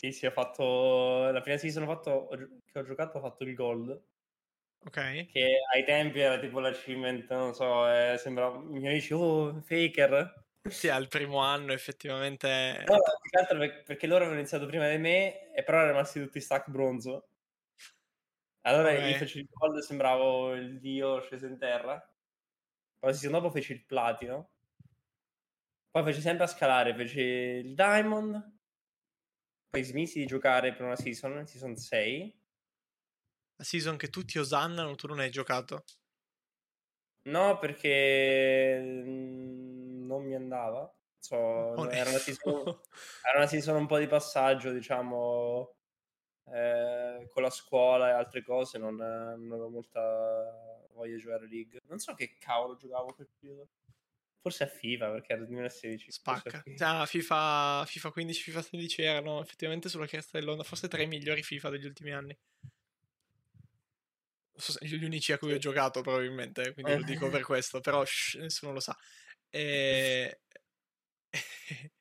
[0.01, 2.27] Sì, sì, ho fatto la prima season ho fatto,
[2.65, 4.03] che ho giocato ho fatto il gold.
[4.83, 5.27] Ok.
[5.27, 10.43] Che ai tempi era tipo l'achievement, non so, eh, sembrava i miei amici, oh, faker.
[10.67, 12.83] Sì, al primo anno effettivamente.
[12.87, 16.19] No, più che altro perché loro avevano iniziato prima di me e però erano rimasti
[16.19, 17.27] tutti stack bronzo.
[18.61, 19.11] Allora okay.
[19.11, 22.03] io feci il gold e sembravo il dio sceso in terra.
[22.97, 24.49] Poi season dopo feci il platino.
[25.91, 28.60] Poi feci sempre a scalare, feci il diamond,
[29.71, 32.39] poi smisi di giocare per una season, season 6.
[33.55, 35.85] La season che tutti osannano, tu non hai giocato?
[37.23, 40.93] No, perché mm, non mi andava.
[41.19, 42.51] So, era, una season,
[43.23, 45.75] era, una season, un po' di passaggio, diciamo,
[46.47, 48.77] eh, con la scuola e altre cose.
[48.77, 50.01] Non, non avevo molta
[50.93, 51.79] voglia di giocare League.
[51.87, 53.69] Non so che cavolo giocavo quel periodo.
[54.41, 56.11] Forse a FIFA perché era 2016.
[56.11, 56.63] Spacca.
[56.79, 61.43] Ah, FIFA, FIFA 15, FIFA 16 erano effettivamente sulla cresta dell'onda, forse tra i migliori
[61.43, 62.35] FIFA degli ultimi anni.
[64.79, 68.73] Gli unici a cui ho giocato probabilmente, quindi lo dico per questo, però shh, nessuno
[68.73, 68.97] lo sa.
[69.49, 70.41] E...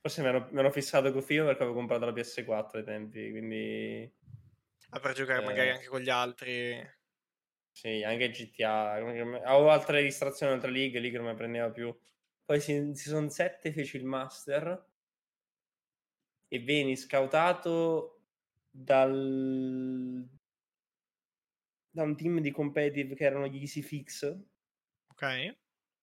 [0.00, 3.30] Forse mi ero, mi ero, fissato con FIFA perché avevo comprato la PS4 ai tempi,
[3.30, 4.14] quindi...
[4.90, 5.44] Ah, per giocare eh...
[5.46, 6.78] magari anche con gli altri.
[7.76, 8.92] Sì, anche GTA.
[8.92, 11.94] Avevo altre distrazioni, altre league, lì che non mi prendeva più.
[12.42, 14.92] Poi in Season 7 feci il Master
[16.48, 18.22] e veni scoutato
[18.70, 20.26] dal...
[21.90, 24.24] da un team di competitive che erano gli Easy Fix.
[25.08, 25.56] Ok.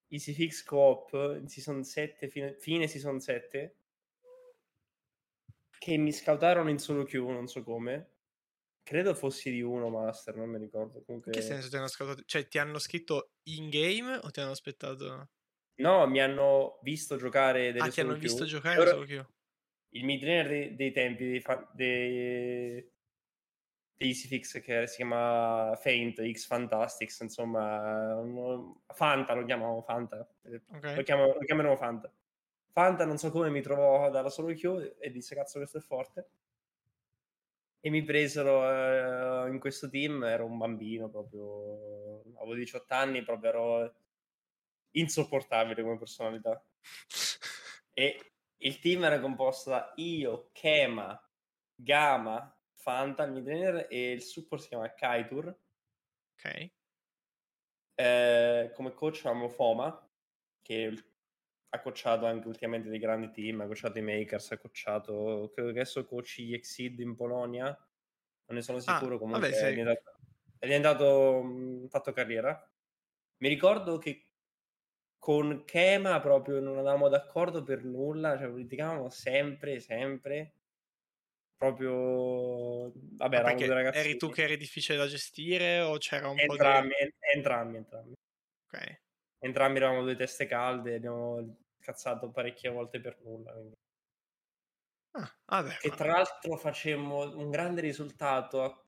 [0.09, 3.75] Easy Fix Co-op in Season 7, fine, fine Season 7,
[5.79, 8.12] che mi scoutarono in solo queue, non so come
[8.83, 11.01] Credo fossi di uno master, non mi ricordo.
[11.03, 11.31] Comunque...
[11.31, 12.21] In che senso ti hanno scattato?
[12.25, 15.29] Cioè, ti hanno scritto in game o ti hanno aspettato?
[15.75, 19.25] No, mi hanno visto giocare delle Ah, ti hanno visto giocare Loro- solo che
[19.95, 22.91] il midlaner dei, dei tempi dei, fa- dei,
[23.95, 30.61] di Easyfix che si chiama Faint, X Fantastics, insomma, un- Fanta lo chiamavo Fanta, lo,
[30.67, 31.03] Ok.
[31.03, 32.11] chiamo, lo chiameremo Fanta.
[32.71, 36.29] Fanta non so come mi trovò dalla solo queue e disse cazzo questo è forte.
[37.85, 38.63] E mi presero
[39.45, 43.95] eh, in questo team, ero un bambino proprio, avevo 18 anni, proprio ero
[44.91, 46.65] insopportabile come personalità.
[47.93, 51.29] E il team era composto da io, Kema,
[51.75, 55.47] Gama, Fanta, il e il support si chiama Kaitur.
[56.35, 56.71] Ok.
[57.95, 60.09] Eh, come coach avevamo Foma,
[60.61, 61.12] che
[61.75, 65.79] ha coachato anche ultimamente dei grandi team, ha coachato i Makers, ha coachato, credo che
[65.79, 69.65] adesso coachi gli Exceed in Polonia, non ne sono Ah, sicuro, comunque vabbè, sì.
[69.65, 72.71] è diventato, è mh, fatto carriera.
[73.37, 74.27] Mi ricordo che
[75.17, 80.57] con Kema proprio non andavamo d'accordo per nulla, cioè litigavamo sempre, sempre.
[81.57, 83.97] Proprio, vabbè, Ma eravamo ragazzi.
[83.97, 87.13] eri tu che eri difficile da gestire o c'era un Entrambi, po' di...
[87.35, 88.13] entrambi, entrambi.
[88.67, 89.01] Ok.
[89.39, 93.53] Entrambi eravamo due teste calde, abbiamo cazzato parecchie volte per nulla.
[95.11, 98.87] Ah, vabbè, ma- tra l'altro facemmo un grande risultato.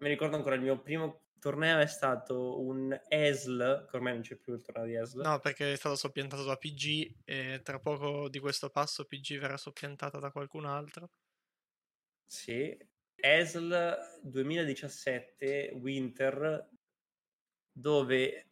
[0.00, 4.36] Mi ricordo ancora il mio primo torneo è stato un ESL, che ormai non c'è
[4.36, 5.20] più il torneo di ESL.
[5.20, 9.56] No, perché è stato soppiantato da PG e tra poco di questo passo PG verrà
[9.56, 11.10] soppiantata da qualcun altro.
[12.26, 12.76] Sì,
[13.14, 16.68] ESL 2017 Winter
[17.72, 18.51] dove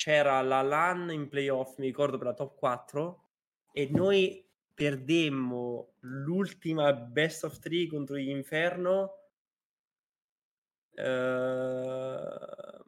[0.00, 3.24] c'era la LAN in playoff, mi ricordo per la top 4
[3.70, 9.28] e noi perdemmo l'ultima best of 3 contro gli Inferno
[10.94, 12.84] eh,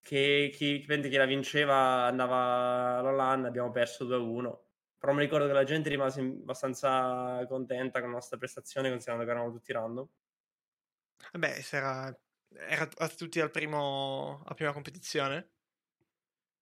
[0.00, 4.58] che chi, dipende chi la vinceva andava alla LAN, abbiamo perso 2-1
[4.96, 9.32] però mi ricordo che la gente rimase abbastanza contenta con la nostra prestazione considerando che
[9.32, 10.08] eravamo tutti random.
[11.60, 12.16] Se era...
[12.56, 14.42] eravate tutti al primo...
[14.44, 15.50] a prima competizione?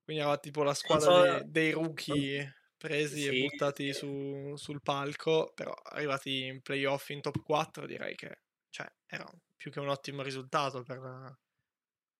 [0.04, 3.98] Quindi era tipo la squadra so- dei, dei rookie presi e Sì, buttati sì.
[3.98, 9.26] su- sul palco, però arrivati in playoff in top 4 direi che cioè, era
[9.56, 11.38] più che un ottimo risultato per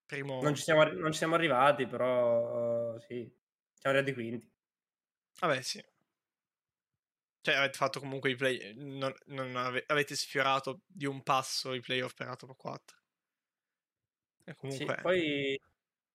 [0.07, 0.41] primo...
[0.43, 3.33] non ci siamo, non ci siamo arrivati però eh, sì
[3.73, 4.51] siamo arrivati quinti
[5.41, 5.83] Vabbè, sì.
[7.43, 8.75] Cioè, avete fatto comunque i play...
[8.77, 13.00] Non, non ave- avete sfiorato di un passo i playoff per la top 4.
[14.51, 14.97] E Sì, comunque...
[14.99, 15.59] poi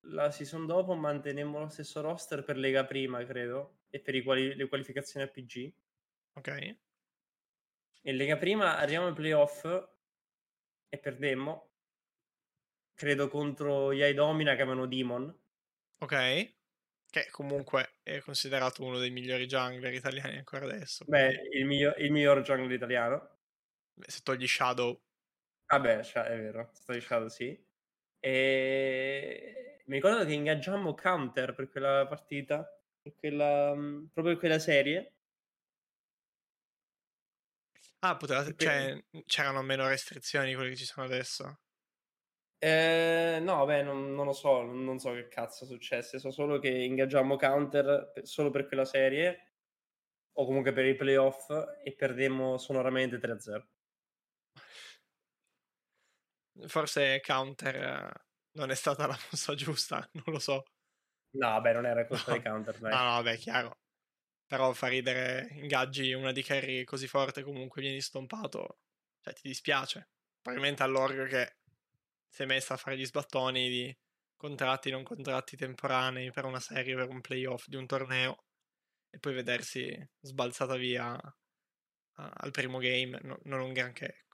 [0.08, 4.56] la season dopo mantenemmo lo stesso roster per Lega Prima credo e per i quali-
[4.56, 5.74] le qualificazioni a PG
[6.36, 6.50] Ok.
[8.04, 9.66] in Lega Prima arriviamo ai playoff
[10.90, 11.54] e perdemmo
[12.94, 15.34] credo contro gli Domina che avevano Demon
[16.00, 16.54] Ok.
[17.10, 21.06] Che comunque è considerato uno dei migliori jungler italiani ancora adesso.
[21.08, 23.30] beh quindi, il, miglior, il miglior jungler italiano
[23.98, 25.02] beh, se togli Shadow,
[25.68, 27.65] Vabbè, cioè, è vero, sto dicendo sì.
[28.26, 32.68] E mi ricordo che ingaggiammo Counter per quella partita,
[33.00, 35.14] per quella, mm, proprio per quella serie.
[38.00, 41.60] ah, potevate, cioè, c'erano meno restrizioni di quelle che ci sono adesso.
[42.58, 46.70] Eh, no, beh, non, non lo so, non, so che cazzo successe, so solo che
[46.70, 49.52] ingaggiammo Counter per- solo per quella serie,
[50.34, 51.52] o comunque per i playoff,
[51.84, 53.68] e perdemmo sonoramente 3-0.
[56.68, 58.12] Forse Counter
[58.54, 60.64] non è stata la mossa giusta, non lo so.
[61.34, 62.38] No, beh, non era colpa No.
[62.38, 62.92] di Counter, dai.
[62.94, 63.80] No, no, vabbè, chiaro.
[64.48, 68.80] Però fa ridere, ingaggi una di carry così forte, comunque vieni stompato,
[69.22, 70.12] cioè ti dispiace.
[70.42, 71.58] Probabilmente all'org che
[72.28, 73.98] si è messa a fare gli sbattoni di
[74.36, 78.46] contratti non contratti temporanei per una serie, per un playoff di un torneo
[79.10, 81.18] e poi vedersi sbalzata via
[82.18, 84.25] al primo game, no- non un granché.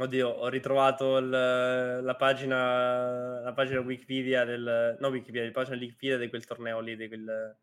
[0.00, 6.16] Oddio, ho ritrovato il- la pagina la pagina Wikipedia del no Wikipedia, la pagina Wikipedia
[6.18, 7.58] di quel torneo lì, di quel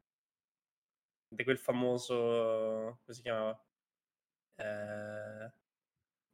[1.27, 3.63] di quel famoso come si chiamava?
[4.55, 5.53] Eh,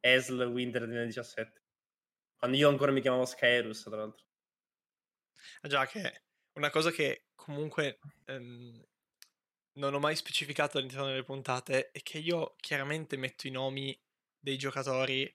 [0.00, 1.62] ESL Winter 2017.
[2.36, 4.26] Quando io ancora mi chiamavo Skyrus, tra l'altro.
[5.62, 8.84] Ah, già che una cosa che comunque ehm,
[9.74, 13.98] non ho mai specificato all'interno delle puntate è che io chiaramente metto i nomi
[14.38, 15.32] dei giocatori,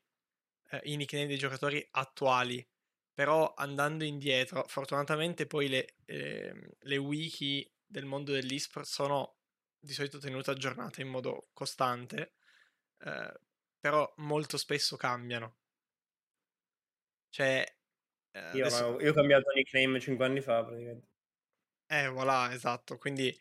[0.69, 2.65] eh, i nickname dei giocatori attuali,
[3.13, 9.38] però andando indietro, fortunatamente poi le, ehm, le wiki del mondo dell'esport sono
[9.80, 12.34] di solito tenute aggiornate in modo costante,
[12.99, 13.34] eh,
[13.80, 15.58] però molto spesso cambiano.
[17.30, 17.63] Cioè,
[18.34, 18.99] Eh, Io, adesso...
[19.01, 21.08] io ho cambiato nickname 5 anni fa praticamente.
[21.89, 22.97] Eh, voilà, esatto.
[22.97, 23.36] Quindi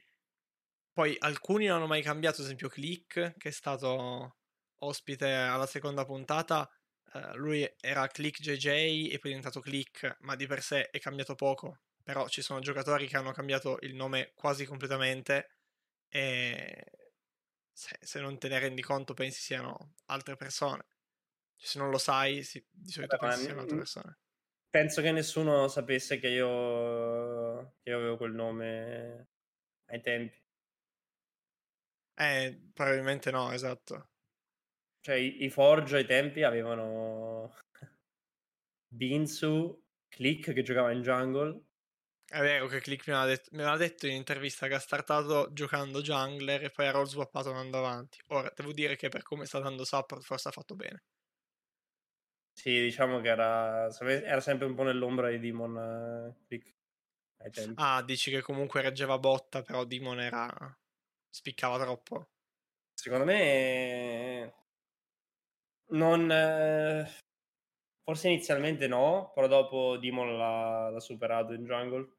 [0.92, 4.38] poi alcuni non hanno mai cambiato, ad esempio Click, che è stato
[4.80, 6.70] ospite alla seconda puntata.
[7.14, 8.66] Eh, lui era Click JJ
[9.12, 11.80] e poi è diventato Click, ma di per sé è cambiato poco.
[12.02, 15.56] Però ci sono giocatori che hanno cambiato il nome quasi completamente
[16.08, 16.84] e
[17.72, 20.86] se, se non te ne rendi conto pensi siano altre persone.
[21.56, 24.18] Cioè, se non lo sai, si- di solito Vabbè, pensi siano altre persone.
[24.70, 29.28] Penso che nessuno sapesse che io, che io avevo quel nome
[29.86, 30.36] ai tempi.
[32.18, 34.08] Eh, probabilmente no, esatto.
[35.06, 37.54] Cioè, i, i Forge ai tempi avevano
[38.92, 41.62] Binsu, Click che giocava in jungle.
[42.28, 45.52] È vero che Click mi aveva detto, mi aveva detto in intervista che ha startato
[45.52, 48.18] giocando jungler e poi ha roll swappato andando avanti.
[48.30, 51.04] Ora, devo dire che per come sta dando support forse ha fatto bene.
[52.52, 56.74] Sì, diciamo che era, era sempre un po' nell'ombra di Demon eh, Click.
[57.76, 60.76] Ah, dici che comunque reggeva botta, però Demon era...
[61.30, 62.30] spiccava troppo.
[62.92, 64.65] Secondo me
[65.88, 66.30] non...
[66.30, 67.08] eh,
[68.02, 72.14] forse inizialmente no, però dopo Demon l'ha, l'ha superato in jungle.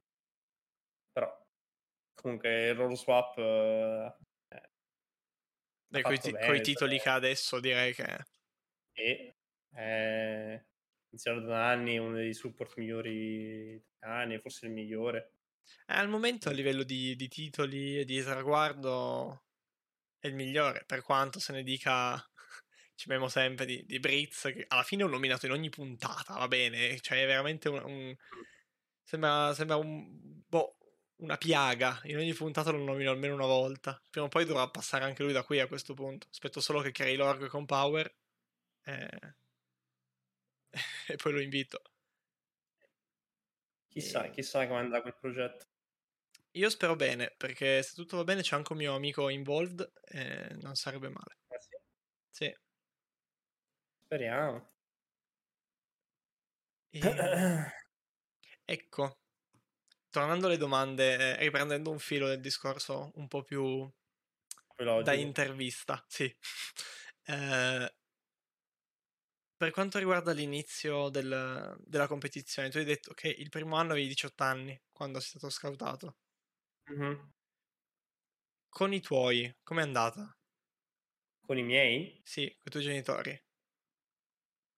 [1.12, 1.46] Però
[2.14, 3.38] comunque il roll swap...
[3.38, 4.16] eh,
[5.90, 8.26] Beh, coi, bene, coi titoli cioè- che ha adesso direi che...
[8.92, 9.36] e
[9.74, 10.66] è
[11.10, 15.32] iniziato da anni uno dei support migliori italiani, forse il migliore.
[15.86, 19.46] Eh, al momento a livello di, di titoli e di traguardo
[20.20, 22.22] è il migliore, per quanto se ne dica...
[22.98, 26.48] Ci abbiamo sempre di, di Britz, che alla fine ho nominato in ogni puntata, va
[26.48, 27.00] bene?
[27.00, 27.82] Cioè è veramente un...
[27.84, 28.16] un-
[29.04, 30.42] Sembra, sembra un...
[30.48, 30.78] boh,
[31.18, 32.02] una piaga.
[32.06, 34.02] In ogni puntata lo nomino almeno una volta.
[34.10, 36.28] Prima o poi dovrà passare anche lui da qui a questo punto.
[36.32, 38.14] Aspetto solo che crei l'org con Power.
[38.86, 39.36] eh,
[41.08, 41.82] e poi lo invito.
[43.90, 45.66] Chissà, E- chissà come andrà quel progetto.
[46.52, 50.56] Io spero bene, perché se tutto va bene c'è anche un mio amico involved e
[50.62, 51.38] non sarebbe male.
[51.50, 51.78] Eh sì,
[52.30, 52.56] Sì.
[54.08, 54.68] Speriamo.
[56.92, 57.72] E-
[58.66, 59.20] ecco,
[60.10, 63.90] tornando alle domande, eh, riprendendo un filo del discorso un po' più
[64.76, 66.34] Poi da intervista, sì.
[67.30, 67.92] Eh,
[69.56, 74.08] per quanto riguarda l'inizio del- della competizione, tu hai detto che il primo anno avevi
[74.08, 76.18] 18 anni quando sei stato scoutato.
[76.90, 77.32] Mhm.
[78.70, 80.34] Con i tuoi, com'è andata?
[81.48, 82.24] Con i miei?
[82.24, 83.44] Sì, con i tuoi genitori.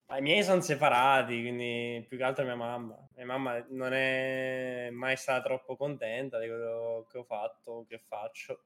[0.10, 2.98] Ma I miei sono separati, quindi più che altro mia mamma.
[3.16, 8.64] Mia mamma non è mai stata troppo contenta di quello che ho fatto, che faccio.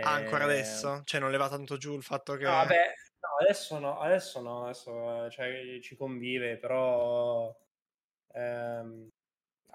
[0.00, 1.02] Ah, ancora Eh, adesso?
[1.04, 2.44] Cioè non leva tanto giù il fatto che...
[2.44, 7.52] No, vabbè, no, adesso no, adesso no, adesso eh, cioè, ci convive, però
[8.32, 9.08] ehm,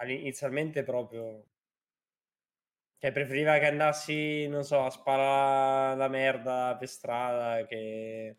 [0.05, 1.45] inizialmente proprio
[2.99, 8.37] cioè preferiva che andassi, non so, a sparare la merda per strada che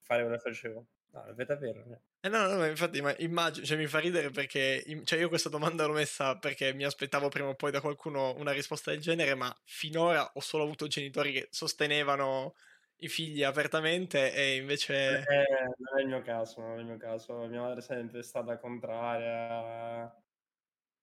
[0.00, 0.86] fare quello che facevo.
[1.16, 1.82] No, davvero.
[1.92, 2.00] eh.
[2.20, 5.48] Eh no, no, ma infatti ma immagino, cioè mi fa ridere perché, cioè io questa
[5.48, 9.34] domanda l'ho messa perché mi aspettavo prima o poi da qualcuno una risposta del genere,
[9.34, 12.54] ma finora ho solo avuto genitori che sostenevano
[12.96, 15.20] i figli apertamente e invece...
[15.20, 15.46] Eh,
[15.78, 17.46] non è il mio caso, non è il mio caso.
[17.46, 20.14] Mia madre è sempre stata contraria,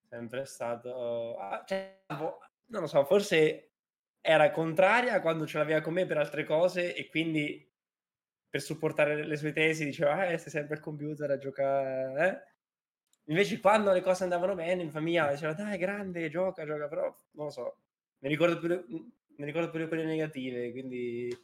[0.09, 1.37] sempre stato...
[1.37, 3.71] ah, cioè, boh, non lo so, forse
[4.21, 7.72] era contraria quando ce l'aveva con me per altre cose e quindi
[8.53, 12.51] per supportare le sue tesi diceva eh, stai sempre al computer a giocare, eh?
[13.31, 17.45] Invece quando le cose andavano bene in famiglia diceva dai grande, gioca, gioca, però non
[17.45, 17.77] lo so,
[18.19, 21.35] mi ricordo più le, mi ricordo più le quelle negative, quindi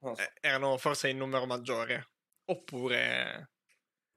[0.00, 0.20] non so.
[0.20, 2.08] eh, erano forse in numero maggiore.
[2.44, 3.52] Oppure...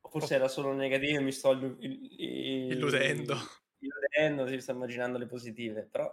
[0.01, 3.37] Forse era solo negative, mi sto il- il- Illudendo.
[3.77, 6.05] illudendo, si sto immaginando le positive, però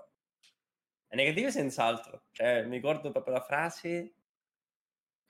[1.08, 2.26] le negative senz'altro.
[2.30, 4.14] Cioè, mi ricordo proprio la frase,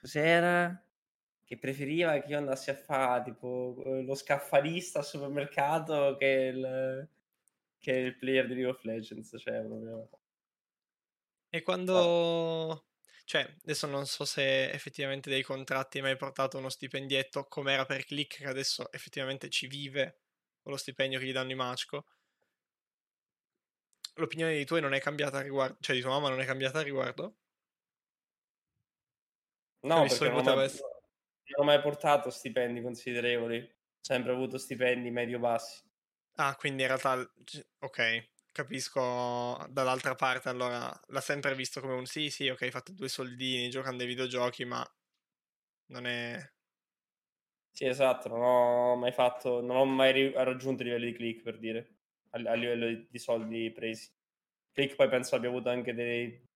[0.00, 0.84] cos'era?
[1.44, 7.08] Che preferiva che io andassi a fare tipo lo scaffalista al supermercato che il,
[7.78, 9.34] che il player di League of Legends.
[9.38, 10.08] Cioè, proprio...
[11.50, 12.84] E quando...
[13.24, 17.84] Cioè, adesso non so se effettivamente dei contratti hai mai portato uno stipendietto come era
[17.84, 20.18] per Click, che adesso effettivamente ci vive
[20.62, 22.06] con lo stipendio che gli danno i Machco.
[24.14, 26.80] L'opinione di tuoi non è cambiata a riguardo, cioè di tua mamma non è cambiata
[26.80, 27.36] a riguardo?
[29.82, 31.00] No, visto perché che non ho, mai, essere-
[31.56, 33.58] non ho mai portato stipendi considerevoli.
[33.58, 35.88] Ho sempre avuto stipendi medio-bassi.
[36.36, 37.18] Ah, quindi in realtà,
[37.80, 43.08] ok, capisco dall'altra parte, allora l'ha sempre visto come un sì, sì, ok, fate due
[43.08, 44.84] soldini giocando ai videogiochi, ma
[45.86, 46.38] non è...
[47.72, 51.58] Sì, esatto, non ho mai fatto, non ho mai raggiunto i livelli di click per
[51.58, 51.96] dire,
[52.30, 54.10] a, livello di, di soldi presi.
[54.72, 56.48] Click poi penso abbia avuto anche dei...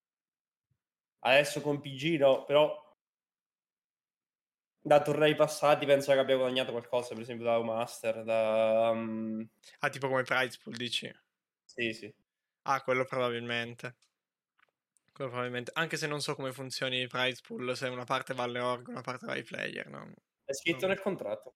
[1.21, 2.84] Adesso con PG no, però
[4.87, 8.91] da tornei passati penso che abbia guadagnato qualcosa, per esempio da Master, da...
[8.91, 9.49] Um...
[9.79, 11.11] Ah, tipo come prize pool, dici?
[11.65, 12.15] Sì, sì.
[12.65, 13.97] Ah, quello probabilmente.
[15.11, 15.71] Quello probabilmente.
[15.75, 18.89] Anche se non so come funzioni i prize pool, se una parte va alle org,
[18.89, 20.13] una parte va ai player, no?
[20.45, 21.55] È scritto nel contratto.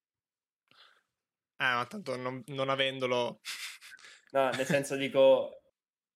[1.58, 3.40] Eh, ma tanto non, non avendolo...
[4.32, 5.60] no, nel senso dico,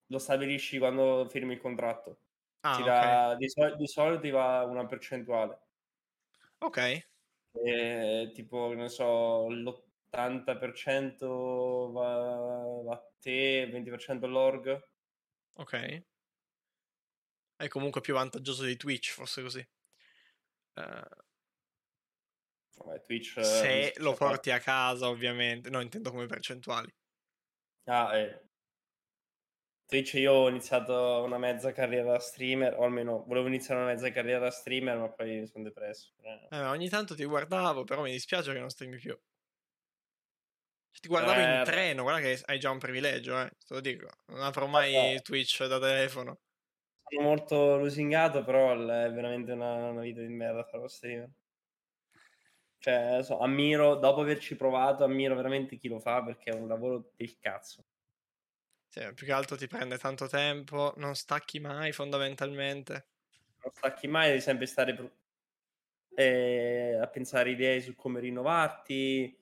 [0.06, 2.20] lo stabilisci quando firmi il contratto.
[2.62, 2.86] Ah, Ti ok.
[2.86, 5.60] dà- di, sol- di solito ti va una percentuale.
[6.62, 6.78] Ok,
[7.54, 11.26] E, tipo, ne so, l'80%
[11.92, 12.08] va,
[12.84, 14.66] va a te, 20% all'org.
[15.54, 16.02] ok.
[17.56, 19.66] È comunque più vantaggioso di Twitch, fosse così.
[20.76, 21.06] Eh,
[22.76, 23.40] Vabbè, Twitch...
[23.40, 25.70] se eh, lo cioè, porti a casa, ovviamente.
[25.70, 26.92] No, intendo come percentuali.
[27.86, 28.40] Ah, eh.
[29.92, 34.10] Twitch io ho iniziato una mezza carriera da streamer, o almeno volevo iniziare una mezza
[34.10, 36.14] carriera da streamer, ma poi mi sono depresso.
[36.22, 36.50] Eh.
[36.50, 39.18] Eh, ogni tanto ti guardavo, però mi dispiace che non streami più.
[40.90, 43.50] Cioè, ti guardavo in Eh, treno, guarda che hai già un privilegio, eh.
[43.66, 44.08] Te lo dico.
[44.26, 45.22] Non avrò mai Vabbè.
[45.22, 46.40] Twitch da telefono.
[47.08, 51.30] Sono molto lusingato, però è veramente una, una vita di merda fare lo streamer.
[52.78, 57.10] Cioè, so, ammiro, dopo averci provato, ammiro veramente chi lo fa perché è un lavoro
[57.16, 57.86] del cazzo.
[58.92, 63.06] Cioè, più che altro ti prende tanto tempo, non stacchi mai fondamentalmente.
[63.62, 64.94] Non stacchi mai, devi sempre stare
[66.14, 69.34] eh, a pensare idee su come rinnovarti.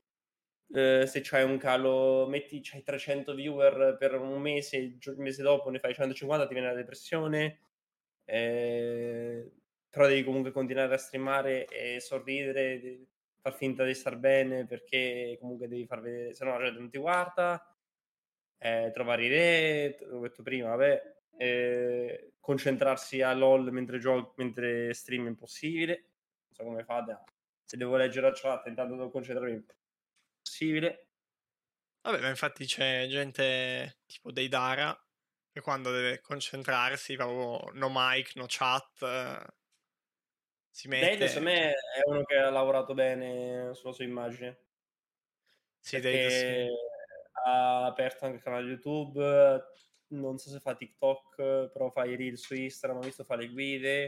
[0.72, 5.68] Eh, se c'hai un calo, metti c'hai 300 viewer per un mese, il mese dopo
[5.68, 7.59] ne fai 150, ti viene la depressione.
[8.24, 9.51] Eh,
[9.90, 13.01] però devi comunque continuare a streamare e sorridere,
[13.40, 16.90] far finta di star bene perché comunque devi far vedere, se no la gente non
[16.90, 17.64] ti guarda.
[18.62, 25.24] Eh, trovare idee, l'ho detto prima, vabbè, eh, concentrarsi a LOL mentre gioco, mentre stream
[25.24, 25.94] è impossibile.
[26.48, 27.22] Non so come fate.
[27.64, 29.62] Se devo leggere la chat, intanto devo concentrarmi, è
[30.42, 31.06] impossibile.
[32.02, 34.94] Vabbè, ma infatti c'è gente tipo dei Dara
[35.50, 39.46] che quando deve concentrarsi, proprio no mic, no chat, eh,
[40.70, 41.16] si mette...
[41.16, 44.58] Dave, secondo me, è uno che ha lavorato bene sulla sua immagine.
[45.78, 46.30] Sì, Dave,
[46.68, 46.89] sì.
[47.33, 49.62] Ha aperto anche il canale YouTube.
[50.09, 52.99] Non so se fa TikTok, però fa i reel su Instagram.
[52.99, 54.05] Ho visto fa le guide.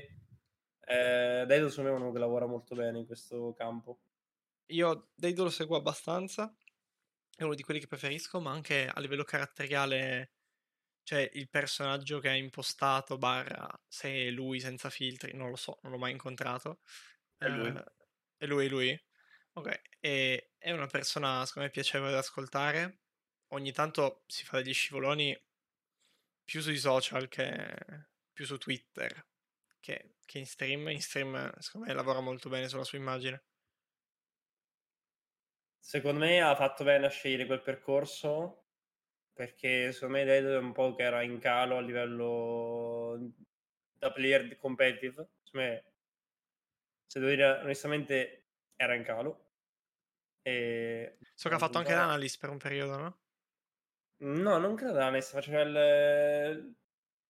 [0.84, 4.00] Eh, Dave, secondo me, è uno che lavora molto bene in questo campo.
[4.66, 6.54] Io Deido lo seguo abbastanza,
[7.36, 10.32] è uno di quelli che preferisco, ma anche a livello caratteriale,
[11.02, 15.78] cioè il personaggio che ha impostato, barra, se è lui senza filtri, non lo so,
[15.82, 16.80] non l'ho mai incontrato.
[17.36, 17.68] È lui.
[17.68, 17.84] Eh,
[18.38, 19.04] è lui, lui?
[19.54, 23.01] Ok, e è una persona, secondo me, piacevole da ascoltare.
[23.52, 25.38] Ogni tanto si fa degli scivoloni
[26.44, 29.26] più sui social che più su Twitter
[29.80, 30.88] che, che in stream.
[30.88, 33.44] In stream, secondo me, lavora molto bene sulla sua immagine.
[35.78, 38.68] Secondo me ha fatto bene a scegliere quel percorso
[39.32, 43.32] perché secondo me Dave è un po' che era in calo a livello
[43.92, 45.30] da player competitive.
[45.42, 45.92] Secondo me,
[47.06, 48.46] se devo dire onestamente,
[48.76, 49.50] era in calo.
[50.42, 53.21] E So che ha fatto anche l'analyst per un periodo, no?
[54.22, 56.74] No, non credo l'analyst, faceva il...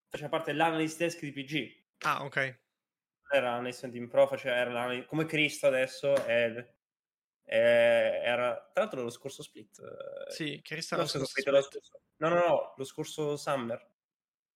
[0.09, 1.85] faceva parte dell'analyst desk di PG.
[2.05, 2.61] Ah, ok.
[3.31, 6.53] Era l'analyst team pro, faceva, era l'analyst- come Cristo adesso è,
[7.45, 9.79] è- era tra l'altro lo scorso split.
[9.81, 13.91] eh, Sì, Cristo era scusa, scorso split, lo scorso- no, no, no, lo scorso summer.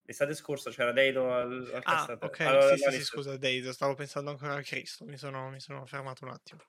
[0.07, 3.95] L'estate scorsa c'era Deido al, al Ah, ok, allora, sì, sì, sì, scusa, Deido, stavo
[3.95, 6.61] pensando ancora a Cristo, mi sono, mi sono fermato un attimo.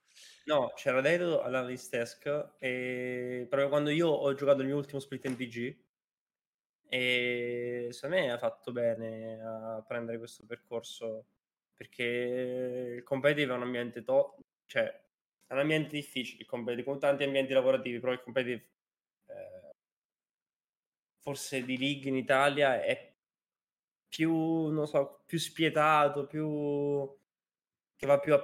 [0.46, 2.26] No, c'era Deido all'analyst desk
[2.60, 5.78] e proprio quando io ho giocato il mio ultimo split in PG
[6.90, 11.26] e secondo me ha fatto bene a prendere questo percorso
[11.74, 12.04] perché
[12.98, 14.86] il competitive è un ambiente to- cioè
[15.48, 18.70] è un ambiente difficile il competitive con tanti ambienti lavorativi però il competitive
[19.28, 19.72] eh,
[21.20, 23.17] forse di league in Italia è
[24.18, 27.16] più non so più spietato più
[27.96, 28.42] che va più a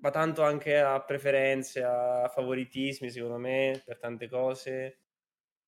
[0.00, 5.00] va tanto anche a preferenze a favoritismi secondo me per tante cose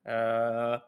[0.05, 0.83] Eh,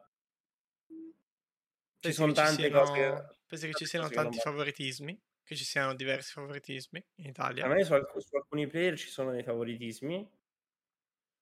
[2.00, 5.20] ci sono che ci tante siano, cose pensi che ci tante siano tanti favoritismi?
[5.42, 7.64] Che ci siano diversi favoritismi in Italia?
[7.64, 10.28] A me su, alc- su alcuni player ci sono dei favoritismi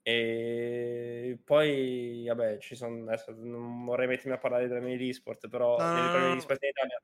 [0.09, 5.48] e poi vabbè ci sono adesso non vorrei mettermi a parlare della mia di sport
[5.48, 7.02] però No, di sport in Italia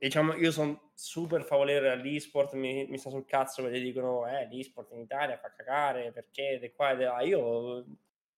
[0.00, 4.90] diciamo, io sono super favorevole all'esport, mi, mi sta sul cazzo perché dicono, eh, l'esport
[4.92, 7.20] in Italia fa cagare, perché, di qua e di là.
[7.20, 7.84] Io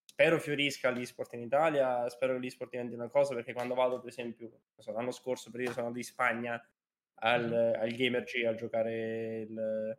[0.05, 4.09] spero fiorisca l'esport in Italia, spero che l'esport diventi una cosa, perché quando vado, per
[4.09, 4.51] esempio,
[4.87, 6.69] l'anno scorso, per io sono andato in Spagna
[7.21, 7.81] al, mm.
[7.81, 9.99] al Gamer G a giocare il,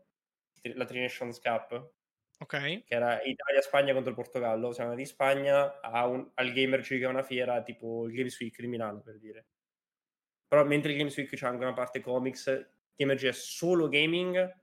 [0.75, 1.91] la Tri Nations Cup,
[2.43, 2.83] Ok.
[2.83, 4.73] che era Italia-Spagna contro il Portogallo.
[4.73, 8.37] Siamo andati in Spagna un, al Gamer G, che è una fiera tipo il Games
[8.39, 9.45] Week di Milano, per dire.
[10.45, 14.59] Però mentre il Games Week c'è anche una parte comics, Gamer è solo gaming,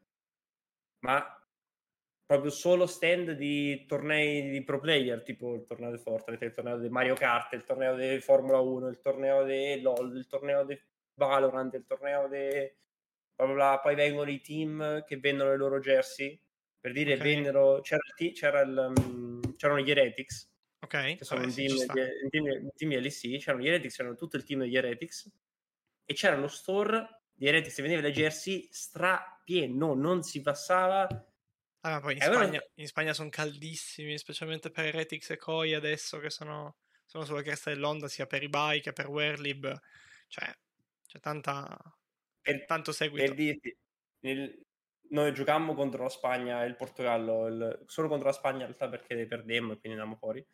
[1.01, 1.43] ma
[2.27, 6.79] proprio solo stand di tornei di pro player, tipo il torneo di Fortnite, il torneo
[6.79, 10.79] di Mario Kart, il torneo di Formula 1, il torneo di LOL, il torneo di
[11.15, 12.79] Valorant, il torneo di...
[13.35, 16.39] Poi vengono i team che vendono le loro jersey
[16.81, 17.35] per dire okay.
[17.35, 20.51] vennero c'era, il, c'era il, um, c'erano gli Heretics
[20.81, 24.15] ok che sono un, team, di, un, team, un team LC c'erano gli Heretics c'erano
[24.15, 25.31] tutto il team degli Heretics
[26.05, 31.07] e c'era lo store di Heretics e vendeva le jersey strapieno non si passava.
[31.83, 32.71] Ah, poi in, Spagna, allora...
[32.75, 36.77] in Spagna sono caldissimi specialmente per Heretics e Koi adesso che sono,
[37.07, 39.75] sono sulla cresta dell'onda sia per i bike che per Werlib.
[40.27, 40.55] Cioè
[41.07, 41.79] c'è tanta
[42.43, 43.25] per, tanto seguito.
[43.25, 43.75] per dirti
[44.21, 44.67] nel,
[45.11, 48.89] noi giocammo contro la Spagna e il Portogallo, il, solo contro la Spagna in realtà
[48.89, 50.45] perché perdemmo e quindi andammo fuori.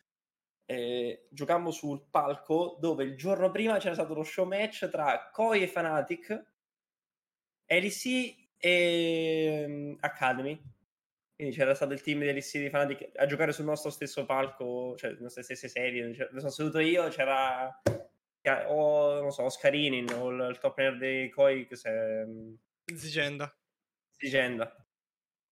[0.65, 5.63] E giocammo sul palco dove il giorno prima c'era stato lo show match tra Koi
[5.63, 6.45] e Fnatic,
[7.67, 10.61] LEC e um, Academy.
[11.37, 14.97] Quindi c'era stato il team di LEC di Fnatic a giocare sul nostro stesso palco,
[14.97, 16.15] cioè le nostre stesse serie.
[16.15, 17.83] Cioè, sono seduto io, c'era
[18.69, 22.25] o non so, Oscarinin o il, il top player dei Koi che si è...
[22.95, 23.53] Zigenda
[24.19, 24.75] Legenda.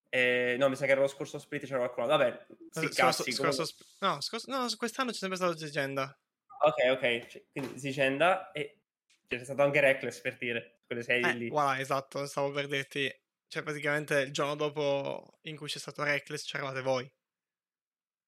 [0.08, 2.06] Eh, no, mi sa che era lo scorso split c'era qualcuno.
[2.06, 6.16] Vabbè, sì, cazzi, scorso, scorso, no, scorso, no, quest'anno c'è sempre stato Zigenda.
[6.60, 7.26] Ok, ok.
[7.26, 8.82] Cioè, quindi Zigenda e
[9.26, 11.48] c'è stato anche Reckless per dire quelle serie eh, lì.
[11.48, 13.12] Voilà, esatto, stavo per dirti.
[13.48, 17.12] Cioè, praticamente il giorno dopo in cui c'è stato Reckless c'eravate voi.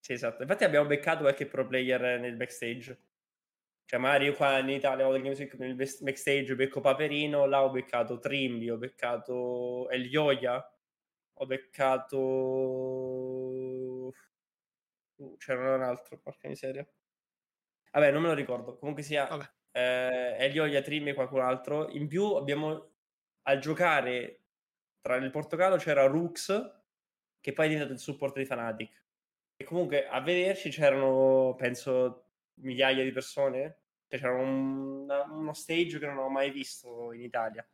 [0.01, 0.43] Sì, esatto.
[0.43, 2.97] Infatti abbiamo beccato qualche pro player nel backstage.
[3.87, 7.62] Cioè, magari io qua in Italia vado al Games Week nel backstage becco Paperino, là
[7.62, 10.68] ho beccato Trimbi, ho beccato Elioia,
[11.34, 12.16] ho beccato...
[15.16, 16.84] Uh, c'era un altro, porca miseria.
[17.93, 18.76] Vabbè, non me lo ricordo.
[18.76, 19.28] Comunque sia
[19.70, 21.89] eh, Elioia, Trimbi e qualcun altro.
[21.91, 22.95] In più abbiamo
[23.43, 24.47] al giocare
[25.01, 26.47] tra il Portogallo c'era Rux,
[27.41, 29.05] che poi è diventato il supporto di Fnatic.
[29.57, 32.26] E comunque a vederci c'erano, penso,
[32.57, 33.81] migliaia di persone.
[34.09, 37.69] Cioè, c'era un, uno stage che non ho mai visto in Italia.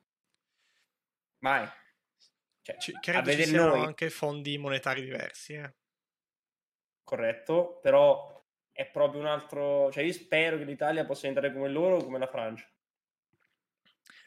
[1.38, 1.68] Mai.
[2.62, 3.84] Cioè, C- credo ci siano noi...
[3.84, 5.54] anche fondi monetari diversi.
[5.54, 5.74] Eh.
[7.02, 9.90] Corretto, però è proprio un altro...
[9.90, 12.66] Cioè, io spero che l'Italia possa diventare come loro o come la Francia.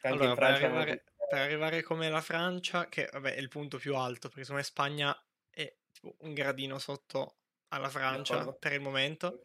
[0.02, 1.28] Anche allora, Francia per, arrivare, non...
[1.28, 4.68] per arrivare come la Francia, che vabbè, è il punto più alto, perché secondo me
[4.68, 7.38] Spagna è tipo un gradino sotto
[7.68, 9.44] alla Francia per il momento.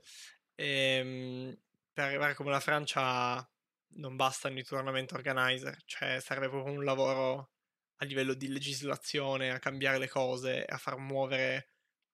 [0.55, 1.57] Ehm,
[1.93, 3.47] per arrivare come la Francia
[3.95, 7.51] non bastano i tournament organizer, cioè serve proprio un lavoro
[7.97, 11.67] a livello di legislazione, a cambiare le cose, a far muovere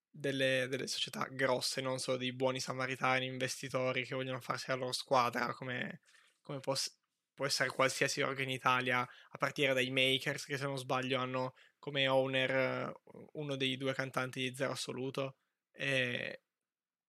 [0.09, 4.91] delle, delle società grosse, non solo dei buoni samaritani, investitori che vogliono farsi la loro
[4.91, 6.01] squadra, come,
[6.41, 6.75] come può,
[7.33, 11.53] può essere qualsiasi orga in Italia, a partire dai Makers, che se non sbaglio hanno
[11.79, 12.91] come owner
[13.33, 15.37] uno dei due cantanti di Zero Assoluto,
[15.71, 16.41] e,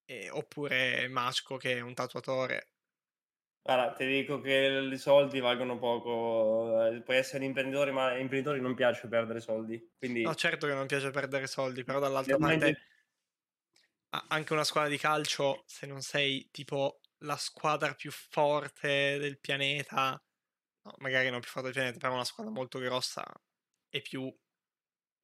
[0.08, 2.68] eh, oppure Machko che è un tatuatore.
[3.60, 8.22] Guarda, ti dico che i soldi valgono poco, eh, puoi essere un imprenditore, ma ai
[8.22, 9.92] imprenditori non piace perdere soldi.
[9.98, 10.22] Quindi...
[10.22, 12.78] No, certo che non piace perdere soldi, però dall'altra parte
[14.28, 20.18] anche una squadra di calcio, se non sei tipo la squadra più forte del pianeta,
[20.84, 23.22] no, magari non più forte del pianeta, però una squadra molto grossa,
[23.90, 24.34] è più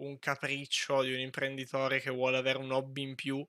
[0.02, 3.46] un capriccio di un imprenditore che vuole avere un hobby in più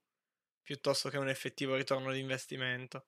[0.65, 3.05] piuttosto che un effettivo ritorno di investimento.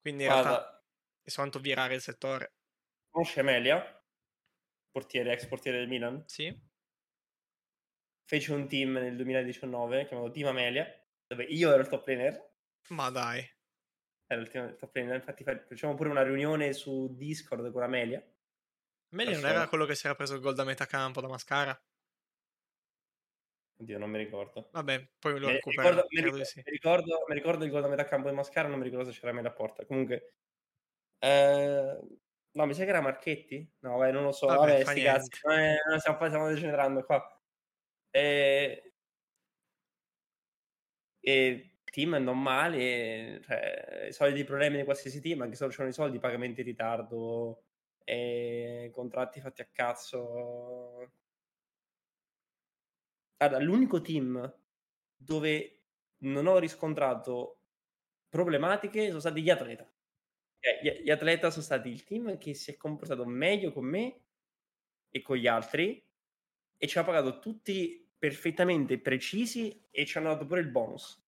[0.00, 0.84] Quindi in Guarda, realtà
[1.22, 2.54] è soltanto virare il settore.
[3.10, 4.02] Conosce Amelia,
[4.90, 6.24] portiere, ex portiere del Milan?
[6.26, 6.48] Sì.
[8.24, 10.86] Fece un team nel 2019 chiamato Team Amelia,
[11.26, 12.54] dove io ero il top laner.
[12.88, 13.46] Ma dai.
[14.26, 18.24] Era il top laner, infatti facciamo pure una riunione su Discord con Amelia.
[19.12, 21.85] Amelia non era quello che si era preso il gol da metà campo da Mascara?
[23.78, 24.68] Oddio, non mi ricordo.
[24.72, 25.82] Vabbè, poi lo recupero.
[25.82, 26.62] Ricordo, mi, ricordo, sì.
[26.64, 29.18] mi, ricordo, mi, ricordo, il gol da metà campo di Mascara, non mi ricordo se
[29.18, 29.84] c'era me la porta.
[29.84, 30.34] Comunque,
[31.18, 31.98] eh,
[32.52, 33.74] no, mi sa che era Marchetti.
[33.80, 34.46] No, beh, non lo so.
[34.46, 35.30] Vabbè, Vabbè sti cazzi.
[35.42, 37.22] Eh, stiamo, stiamo degenerando qua.
[38.10, 38.92] E,
[41.20, 45.90] e team non male, cioè, i soliti problemi di qualsiasi team, anche se non c'erano
[45.90, 47.64] i soldi, pagamenti in ritardo,
[48.04, 51.10] e contratti fatti a cazzo.
[53.36, 54.54] Guarda, l'unico team
[55.16, 55.82] dove
[56.18, 57.60] non ho riscontrato
[58.28, 59.90] problematiche sono stati gli atleta.
[60.58, 64.20] Cioè, gli, gli atleta sono stati il team che si è comportato meglio con me
[65.10, 66.04] e con gli altri
[66.78, 71.22] e ci ha pagato tutti perfettamente precisi e ci hanno dato pure il bonus.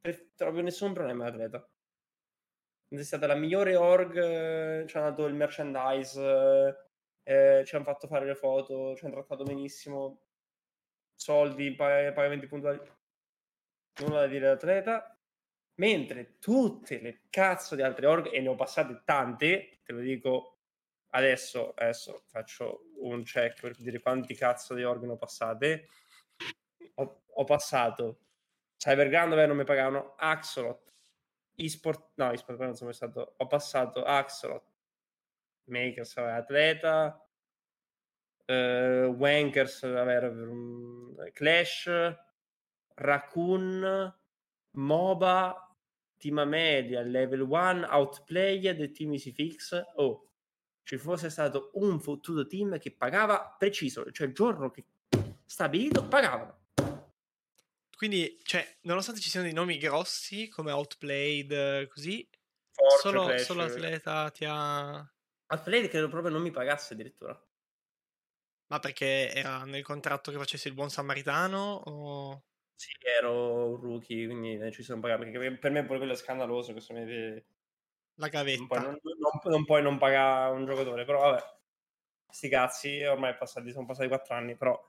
[0.00, 1.66] Per, proprio nessun problema atleta.
[2.88, 6.20] È stata la migliore org, eh, ci hanno dato il merchandise,
[7.22, 10.20] eh, ci hanno fatto fare le foto, ci hanno trattato benissimo,
[11.14, 12.80] soldi, pag- pagamenti puntuali,
[14.00, 15.16] nulla da dire all'atleta.
[15.76, 20.58] Mentre tutte le cazzo di altre org, e ne ho passate tante, te lo dico
[21.10, 25.88] adesso, adesso faccio un check per dire quanti cazzo di org ne ho passate.
[26.96, 28.18] Ho, ho passato
[28.76, 30.92] Cyberground dove non mi pagavano Axolot,
[31.54, 34.64] eSport, no, eSport non sono stato, ho passato Axolot,
[35.64, 37.24] Makers, Atleta,
[38.46, 41.90] uh, Wankers, vabbè, Clash,
[42.94, 44.14] Raccoon,
[44.70, 45.76] MOBA,
[46.16, 49.80] Team Media, Level 1, Outplayed e Team Easy Fix.
[49.96, 50.28] Oh,
[50.84, 54.84] ci fosse stato un fottuto team che pagava preciso, cioè il giorno che
[55.44, 56.60] stabilito pagavano.
[57.96, 62.28] Quindi, cioè, nonostante ci siano dei nomi grossi come Outplayed, così,
[62.72, 63.42] Forte, solo, Clash.
[63.42, 65.12] solo Atleta ti ha...
[65.46, 67.40] Outplayed credo proprio non mi pagasse addirittura.
[68.72, 72.42] Ma perché era nel contratto che facessi il buon samaritano o...
[72.74, 75.24] Sì, ero un rookie, quindi eh, ci sono pagato.
[75.24, 76.72] Perché per me pure quello è scandaloso.
[76.72, 77.44] Questo vede...
[78.14, 78.64] La non, gavetta.
[78.64, 81.42] puoi, non, non, non puoi non pagare un giocatore, però vabbè.
[82.30, 84.82] Sti cazzi, ormai passati, sono passati quattro anni, però...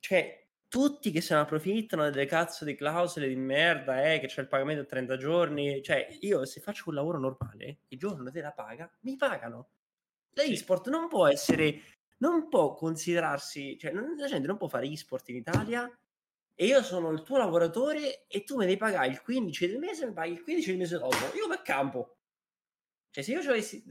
[0.00, 4.40] Cioè, tutti che se ne approfittano delle cazzo di clausole di merda, eh, che c'è
[4.40, 5.80] il pagamento a 30 giorni.
[5.80, 9.68] Cioè, io se faccio un lavoro normale, il giorno della paga, mi pagano.
[10.32, 11.80] L'e-sport non può essere,
[12.18, 15.90] non può considerarsi, cioè non, la gente non può fare e-sport in Italia
[16.54, 20.04] e io sono il tuo lavoratore e tu mi devi pagare il 15 del mese
[20.04, 21.16] e mi paghi il 15 del mese dopo.
[21.34, 22.18] Io come campo?
[23.10, 23.84] Cioè, se io avessi,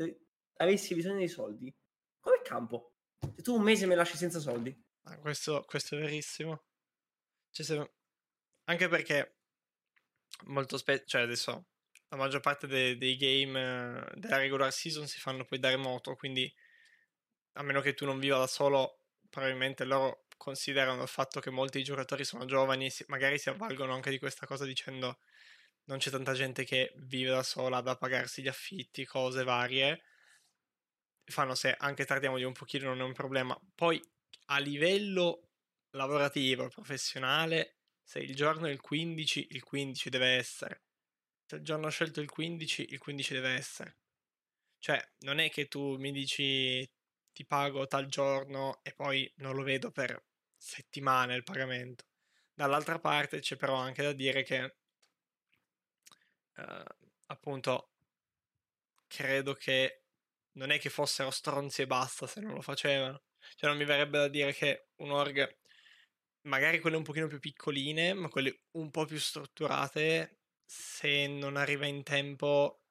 [0.57, 1.76] avessi bisogno di soldi,
[2.19, 2.93] come campo?
[3.36, 4.76] Se tu un mese mi lasci senza soldi.
[5.03, 6.63] Ah, questo, questo, è verissimo.
[7.51, 7.91] Cioè, se...
[8.65, 9.38] Anche perché
[10.45, 11.67] molto spesso, cioè adesso
[12.09, 16.51] la maggior parte dei, dei game della regular season si fanno poi da remoto, quindi
[17.58, 21.84] a meno che tu non viva da solo, probabilmente loro considerano il fatto che molti
[21.84, 25.20] giocatori sono giovani, magari si avvalgono anche di questa cosa dicendo
[25.86, 30.03] non c'è tanta gente che vive da sola da pagarsi gli affitti, cose varie.
[31.26, 33.60] Fanno se anche tardiamo di un pochino non è un problema.
[33.74, 34.01] Poi
[34.47, 35.49] a livello
[35.91, 40.84] lavorativo, professionale, se il giorno è il 15, il 15 deve essere.
[41.45, 43.97] Se il giorno ho scelto il 15, il 15 deve essere.
[44.80, 46.88] Cioè, non è che tu mi dici
[47.36, 50.23] ti pago tal giorno e poi non lo vedo per
[50.55, 52.05] settimane il pagamento.
[52.53, 54.77] Dall'altra parte c'è però anche da dire che
[56.55, 56.83] eh,
[57.25, 57.89] appunto
[59.07, 60.03] credo che
[60.53, 63.23] non è che fossero stronzi e basta se non lo facevano.
[63.55, 65.57] Cioè non mi verrebbe da dire che un org,
[66.43, 71.86] magari quelle un pochino più piccoline, ma quelle un po' più strutturate, se non arriva
[71.86, 72.84] in tempo,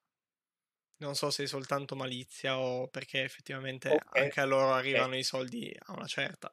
[1.04, 4.22] non so se è soltanto malizia o perché effettivamente okay.
[4.22, 5.18] anche a loro arrivano okay.
[5.18, 6.52] i soldi a una certa.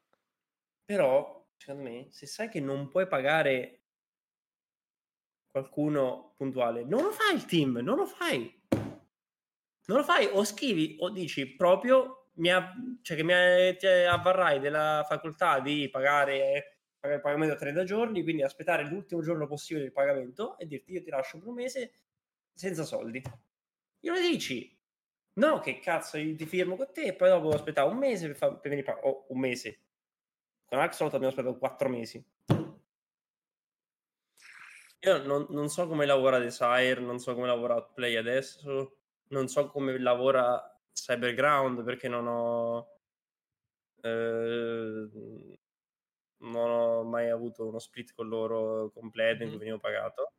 [0.84, 3.80] Però, secondo me, se sai che non puoi pagare
[5.50, 8.60] qualcuno puntuale, non lo fai il team, non lo fai.
[9.88, 14.60] Non lo fai o scrivi o dici proprio mi ha, cioè che mi ti avvarrai
[14.60, 19.86] della facoltà di pagare, pagare il pagamento a 30 giorni, quindi aspettare l'ultimo giorno possibile
[19.86, 21.94] del pagamento e dirti io ti lascio per un mese
[22.54, 23.22] senza soldi.
[24.02, 24.78] Glielo dici.
[25.34, 28.36] No, che cazzo, io ti firmo con te e poi dopo aspettare un mese per,
[28.36, 29.08] far, per venire pagato.
[29.08, 29.80] Oh, un mese.
[30.66, 32.24] Con Axolot abbiamo aspettato quattro mesi.
[35.04, 38.98] Io non, non, so come lavora Desire, non so come lavora Outplay adesso,
[39.30, 43.00] non so come lavora Cyberground perché non ho
[44.02, 45.10] eh,
[46.38, 50.34] non ho mai avuto uno split con loro completo in cui venivo pagato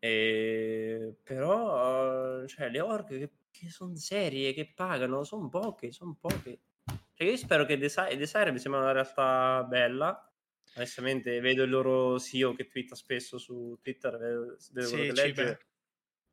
[0.00, 6.60] e, però cioè, le org che, che sono serie che pagano sono poche sono poche
[7.14, 10.32] cioè, io spero che Desire, Desire mi sembra una realtà bella
[10.76, 15.22] onestamente vedo il loro CEO che twitta spesso su Twitter vedo, vedo sì, quello che
[15.22, 15.58] legge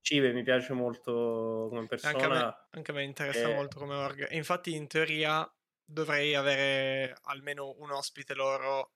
[0.08, 2.14] Cibe mi piace molto come persona.
[2.14, 3.54] Anche a me, anche a me interessa e...
[3.54, 4.32] molto come org.
[4.32, 5.46] E infatti, in teoria,
[5.84, 8.94] dovrei avere almeno un ospite loro.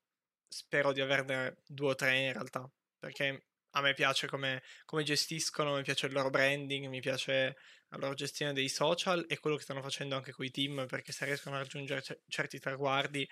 [0.48, 2.70] Spero di averne due o tre in realtà.
[2.98, 7.58] Perché a me piace come, come gestiscono, mi piace il loro branding, mi piace
[7.90, 11.12] la loro gestione dei social e quello che stanno facendo anche con i team, perché
[11.12, 13.28] se riescono a raggiungere c- certi traguardi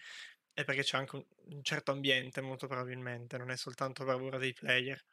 [0.54, 1.26] è perché c'è anche un,
[1.56, 5.04] un certo ambiente, molto probabilmente, non è soltanto bravura dei player.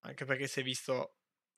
[0.00, 1.14] Anche perché si è visto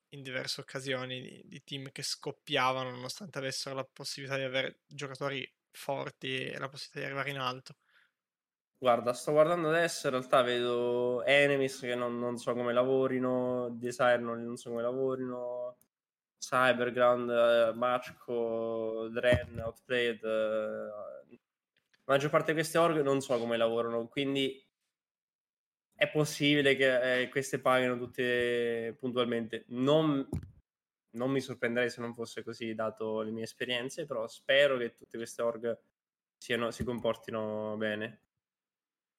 [0.09, 5.49] in diverse occasioni di, di team che scoppiavano nonostante avessero la possibilità di avere giocatori
[5.71, 7.77] forti e la possibilità di arrivare in alto.
[8.81, 14.17] Guarda, sto guardando adesso, in realtà vedo Enemies che non, non so come lavorino, Desire
[14.17, 15.77] non, non so come lavorino,
[16.39, 21.37] Cyberground, eh, Machko, Dren, Outplayed, eh,
[22.05, 24.59] la maggior parte di queste org non so come lavorano, quindi
[25.93, 29.65] è possibile che eh, queste paghino tutte puntualmente.
[29.67, 30.27] Non,
[31.11, 35.17] non, mi sorprenderei se non fosse così, dato le mie esperienze, però spero che tutte
[35.17, 35.79] queste org
[36.35, 38.21] siano, si comportino bene.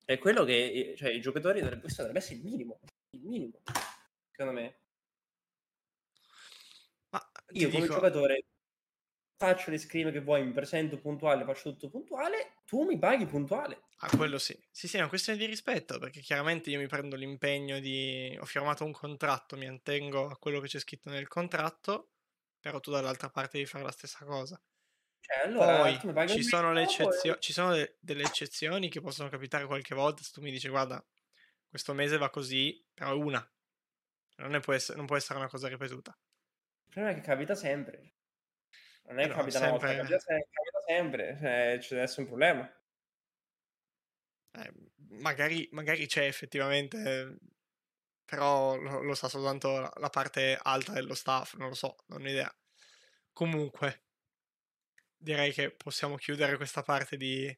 [0.04, 2.80] È quello che cioè, i giocatori dovrebbero, questo dovrebbe essere il minimo,
[3.10, 3.62] il minimo,
[4.30, 4.76] secondo me.
[7.10, 7.94] Ma io come dico...
[7.94, 8.44] giocatore
[9.36, 13.82] faccio le screen che vuoi, mi presento puntuale, faccio tutto puntuale, tu mi paghi puntuale.
[13.98, 14.56] Ah, quello sì.
[14.70, 18.36] Sì, sì, è una questione di rispetto, perché chiaramente io mi prendo l'impegno di...
[18.40, 22.10] ho firmato un contratto, mi attengo a quello che c'è scritto nel contratto,
[22.60, 24.60] però tu dall'altra parte devi fare la stessa cosa.
[25.22, 27.40] Cioè, allora, Poi ci sono, eccezio- e...
[27.40, 31.02] ci sono de- delle eccezioni che possono capitare qualche volta, se tu mi dici guarda,
[31.68, 33.40] questo mese va così, però una.
[34.38, 36.10] Non, può essere, non può essere una cosa ripetuta.
[36.10, 38.14] Il problema è che capita sempre.
[39.04, 39.68] Non è che capita sempre...
[39.68, 42.82] una volta, capita, sempre, capita sempre, cioè, c'è adesso un problema.
[44.54, 44.72] Eh,
[45.20, 47.38] magari, magari, c'è effettivamente,
[48.24, 52.22] però lo, lo, sa soltanto la, la, parte alta dello staff, non lo so, non
[52.22, 52.52] ho idea.
[53.32, 54.02] Comunque,
[55.22, 57.56] direi che possiamo chiudere questa parte di...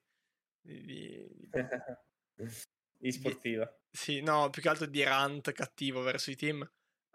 [0.61, 1.51] di, di,
[2.99, 3.73] di sportiva.
[3.91, 6.69] sì, no, più che altro di rant cattivo verso i team.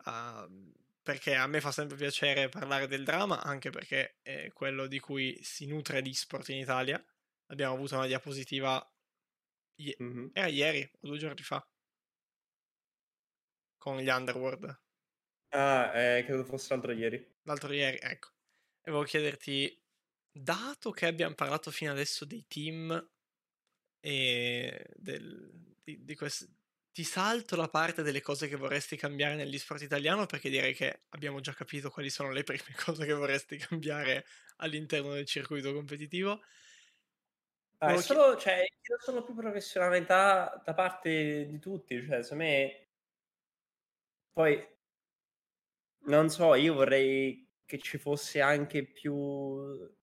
[0.05, 4.99] Uh, perché a me fa sempre piacere parlare del drama, anche perché è quello di
[4.99, 7.03] cui si nutre l'esport in Italia.
[7.47, 8.93] Abbiamo avuto una diapositiva,
[9.77, 10.27] i- mm-hmm.
[10.33, 11.67] era ieri o due giorni fa,
[13.77, 14.81] con gli Underworld.
[15.49, 17.37] Ah, eh, credo fosse l'altro ieri.
[17.43, 18.29] L'altro ieri, ecco.
[18.81, 19.83] E volevo chiederti,
[20.31, 23.09] dato che abbiamo parlato fino adesso dei team
[23.99, 26.49] e del, di, di, quest-
[26.91, 31.01] ti salto la parte delle cose che vorresti cambiare negli sport italiano perché direi che
[31.09, 34.25] abbiamo già capito quali sono le prime cose che vorresti cambiare
[34.57, 36.41] all'interno del circuito competitivo.
[37.81, 38.41] Ah, è solo, chi...
[38.41, 38.65] cioè,
[38.99, 42.87] solo più professionalità da parte di tutti, cioè, secondo me
[44.33, 44.67] poi
[46.05, 49.97] non so, io vorrei che ci fosse anche più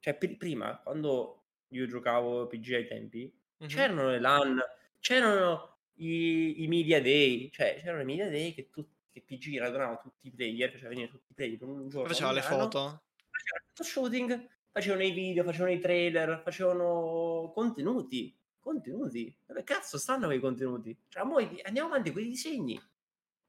[0.00, 3.76] cioè prima quando io giocavo PG ai tempi Mm-hmm.
[3.76, 4.58] C'erano le LAN,
[5.00, 9.98] c'erano i, i, media day, cioè c'erano i media day che, tu, che PG radunava
[9.98, 12.08] tutti i player, faceva venire tutti i player per un giorno.
[12.08, 13.02] Faceva le foto.
[13.28, 18.34] Facevano il shooting, facevano i video, facevano i trailer, facevano contenuti.
[18.58, 19.34] Contenuti?
[19.44, 20.96] Dove cazzo stanno quei contenuti?
[21.08, 21.22] Cioè,
[21.64, 22.80] andiamo avanti con i disegni.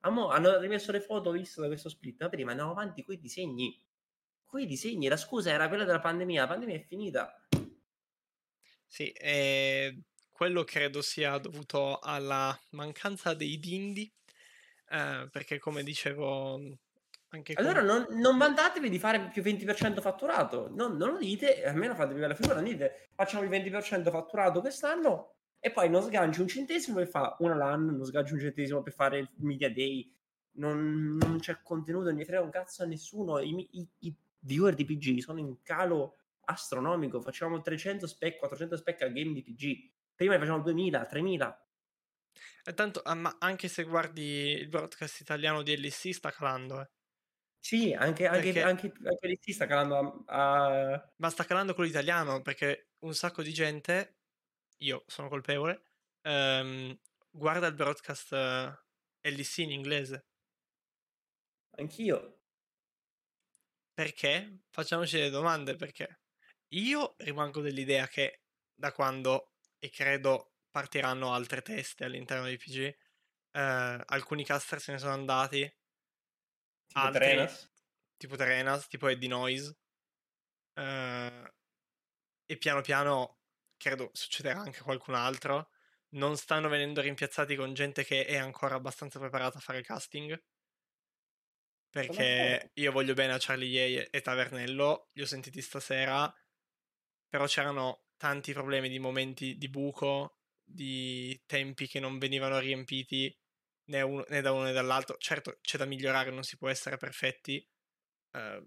[0.01, 3.19] Amo, hanno rimesso le foto viste da questo split, ma prima andiamo avanti con i
[3.19, 3.79] disegni.
[4.51, 7.41] Con i disegni, la scusa era quella della pandemia, la pandemia è finita.
[8.85, 14.11] Sì, eh, quello credo sia dovuto alla mancanza dei dindi,
[14.89, 16.59] eh, perché come dicevo
[17.29, 17.85] anche allora con...
[17.85, 22.35] non, non vantatevi di fare più 20% fatturato, non, non lo dite, almeno fatevi la
[22.35, 27.07] figura, non dite facciamo il 20% fatturato quest'anno e poi non sganci un centesimo per
[27.07, 30.13] fare una LAN, non sganci un centesimo per fare il media day,
[30.55, 34.75] non, non c'è contenuto, non gli frega un cazzo a nessuno, I, i, i viewer
[34.75, 37.21] di PG sono in calo astronomico.
[37.21, 39.91] Facevamo 300 spec, 400 spec al game di PG.
[40.15, 41.65] Prima ne facevamo 2000, 3000.
[42.63, 46.89] E tanto, ah, ma anche se guardi il broadcast italiano di LC sta calando, eh.
[47.63, 48.61] Sì, anche, anche, perché...
[48.63, 51.13] anche, anche LC sta calando a, a...
[51.17, 54.17] Ma sta calando quello italiano, perché un sacco di gente,
[54.77, 55.83] io sono colpevole,
[56.21, 56.97] ehm,
[57.29, 58.73] guarda il broadcast uh,
[59.21, 60.25] eh, LC in inglese.
[61.77, 62.40] Anch'io.
[63.93, 64.61] Perché?
[64.69, 66.21] Facciamoci le domande perché.
[66.69, 72.77] Io rimango dell'idea che da quando, e credo partiranno altre teste all'interno di PG,
[73.51, 75.59] eh, alcuni caster se ne sono andati.
[76.87, 77.71] Tipo altri, Trenas.
[78.17, 79.77] Tipo Trenas, tipo Eddie Noise.
[80.73, 81.53] Eh,
[82.45, 83.39] e piano piano,
[83.77, 85.69] credo succederà anche qualcun altro.
[86.13, 90.41] Non stanno venendo rimpiazzati con gente che è ancora abbastanza preparata a fare casting
[91.91, 96.33] perché io voglio bene a Charlie Yei e Tavernello, li ho sentiti stasera
[97.31, 103.33] però c'erano tanti problemi di momenti di buco, di tempi che non venivano riempiti
[103.85, 105.15] né, uno, né da uno né dall'altro.
[105.17, 107.65] Certo, c'è da migliorare, non si può essere perfetti,
[108.33, 108.65] eh,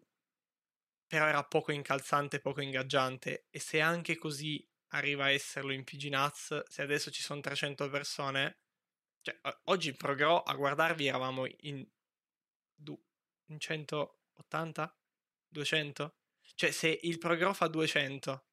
[1.07, 3.49] però era poco incalzante, poco ingaggiante.
[3.51, 7.91] E se anche così arriva a esserlo in PG Nuts, se adesso ci sono 300
[7.91, 8.61] persone,
[9.21, 11.87] cioè oggi in Progro a guardarvi eravamo in,
[13.47, 14.97] in 180?
[15.49, 16.17] 200?
[16.55, 18.47] Cioè se il Progro fa 200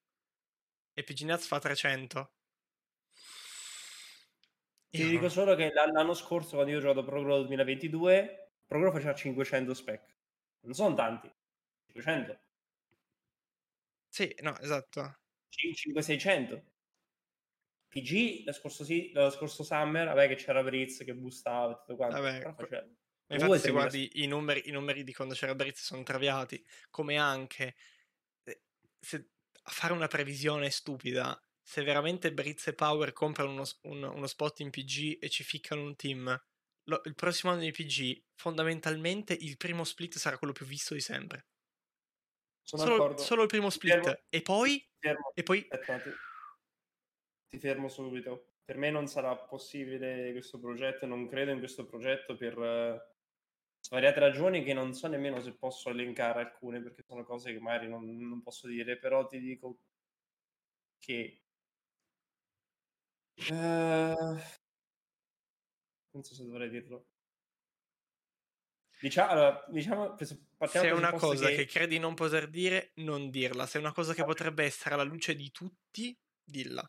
[0.94, 2.34] e PG Nuts fa 300
[4.92, 8.92] ti dico solo che l'anno scorso, quando io ho giocato Pro Grow 2022, Pro Grow
[8.92, 10.18] faceva 500 spec.
[10.62, 11.34] Non sono tanti.
[11.86, 12.39] 500.
[14.10, 15.20] Sì, no, esatto.
[15.50, 16.62] 500-600.
[17.88, 21.96] PG l'anno scorso, sì, l'anno scorso Summer, vabbè che c'era Britz che boostava e tutto
[21.96, 22.22] quanto.
[22.22, 23.01] Vabbè.
[23.32, 27.18] Ma infatti se guardi i numeri, i numeri, di quando c'era Britz sono traviati, come
[27.18, 27.76] anche
[28.44, 28.62] eh,
[29.00, 29.30] se,
[29.64, 34.60] a fare una previsione stupida, se veramente Britz e Power comprano uno, un, uno spot
[34.60, 36.44] in PG e ci ficcano un team,
[36.86, 41.00] lo, il prossimo anno di PG, fondamentalmente il primo split sarà quello più visto di
[41.00, 41.46] sempre.
[42.64, 44.02] Sono solo, solo il primo split.
[44.02, 44.20] Fermo.
[44.30, 44.90] E poi...
[45.00, 45.32] Fermo.
[45.34, 45.66] E poi...
[45.70, 46.12] Aspetta,
[47.48, 48.56] ti, fermo subito.
[48.64, 53.11] Per me non sarà possibile questo progetto, non credo in questo progetto per uh,
[53.82, 57.90] svariate ragioni che non so nemmeno se posso elencare alcune perché sono cose che magari
[57.90, 59.80] non, non posso dire, però ti dico
[61.00, 61.42] che
[63.50, 64.38] Uh,
[66.12, 67.08] non so se dovrei dirlo.
[69.00, 70.38] Diciamo, allora, diciamo se
[70.70, 71.56] è una cosa che...
[71.56, 71.66] che...
[71.66, 73.66] credi non poter dire, non dirla.
[73.66, 76.88] Se è una cosa che potrebbe essere alla luce di tutti, dilla.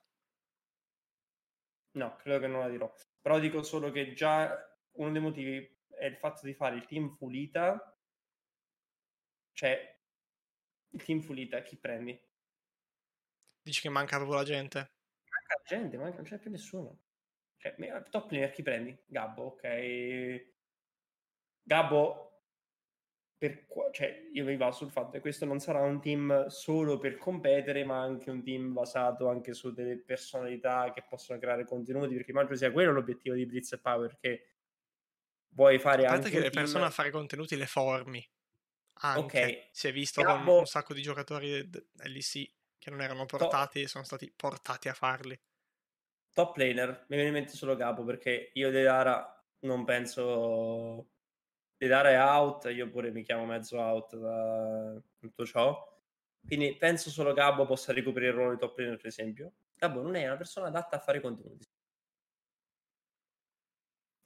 [1.93, 2.93] No, credo che non la dirò.
[3.21, 7.15] Però dico solo che già uno dei motivi è il fatto di fare il team
[7.15, 7.97] Fulita.
[9.53, 10.01] Cioè,
[10.91, 12.21] il team Fulita, chi prendi?
[13.63, 14.79] Dici che manca proprio la gente?
[14.79, 16.99] manca gente, manca, non c'è più nessuno.
[17.57, 17.77] Cioè,
[18.11, 18.99] top player chi prendi?
[19.07, 20.47] Gabbo, ok.
[21.63, 22.43] Gabbo,
[23.39, 27.17] per, cioè, io mi vado sul fatto che questo non sarà un team solo per
[27.17, 32.33] competere, ma anche un team basato anche su delle personalità che possono creare contenuti, perché
[32.33, 34.47] immagino sia quello l'obiettivo di Blitz e Power, che
[35.55, 36.31] vuoi fare anche...
[36.31, 36.65] che le team...
[36.65, 38.27] persone a fare contenuti le formi.
[39.05, 39.45] Anche.
[39.45, 39.69] Ok.
[39.73, 40.51] Si è visto Gabbo...
[40.51, 41.69] con un sacco di giocatori
[42.05, 45.41] LEC che non erano portati e sono stati portati a farli.
[46.33, 51.09] Top laner, mi viene in mente solo Capo perché io Dedara non penso...
[51.77, 55.91] Dedara è out, io pure mi chiamo mezzo out da tutto ciò.
[56.45, 59.53] Quindi penso solo Gabbo possa ricoprire il ruolo di top laner, per esempio.
[59.77, 61.67] Gabbo non è una persona adatta a fare contenuti.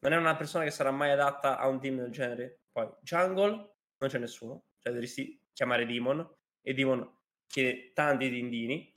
[0.07, 2.61] Non è una persona che sarà mai adatta a un team del genere.
[2.71, 3.51] Poi, jungle,
[3.97, 4.67] non c'è nessuno.
[4.81, 6.25] Cioè, dovresti chiamare Demon.
[6.61, 7.13] E Demon
[7.49, 8.97] chiede tanti dindini.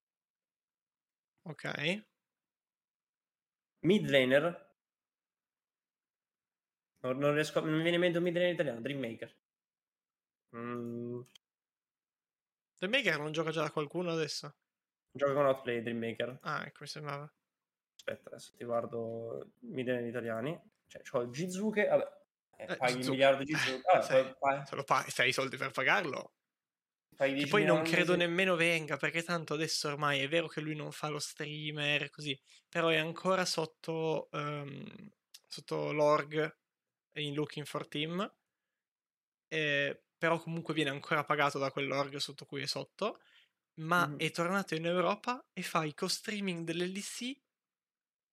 [1.47, 2.03] Ok.
[3.79, 4.75] Mid laner.
[6.99, 8.79] Non, non riesco, non mi viene in mente un mid laner italiano.
[8.79, 9.37] Dreammaker.
[10.55, 11.21] Mm.
[12.77, 14.57] Dreammaker non gioca già da qualcuno adesso?
[15.09, 16.37] Gioca con Outplay Dreammaker.
[16.41, 17.33] Ah, ecco, mi sembrava.
[17.95, 20.77] Aspetta, adesso ti guardo mid laner italiani.
[20.89, 22.17] Cioè, c'ho Jizuke, vabbè.
[22.57, 23.81] Eh, paghi un miliardo di Jizuke.
[23.93, 24.65] Ah, sei, paghi.
[24.65, 26.33] Se lo paghi, se hai i soldi per pagarlo,
[27.15, 30.91] che poi non credo nemmeno venga, perché tanto adesso ormai è vero che lui non
[30.93, 35.11] fa lo streamer, così, però è ancora sotto, um,
[35.45, 36.57] sotto l'org
[37.15, 38.33] in Looking for Team,
[39.49, 43.19] eh, però comunque viene ancora pagato da quell'org sotto cui è sotto,
[43.79, 44.17] ma mm.
[44.17, 47.37] è tornato in Europa e fa i co-streaming dell'LDC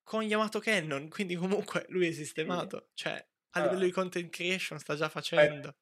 [0.06, 4.94] con Yamato Cannon, quindi comunque lui è sistemato, cioè a livello di content creation sta
[4.94, 5.74] già facendo.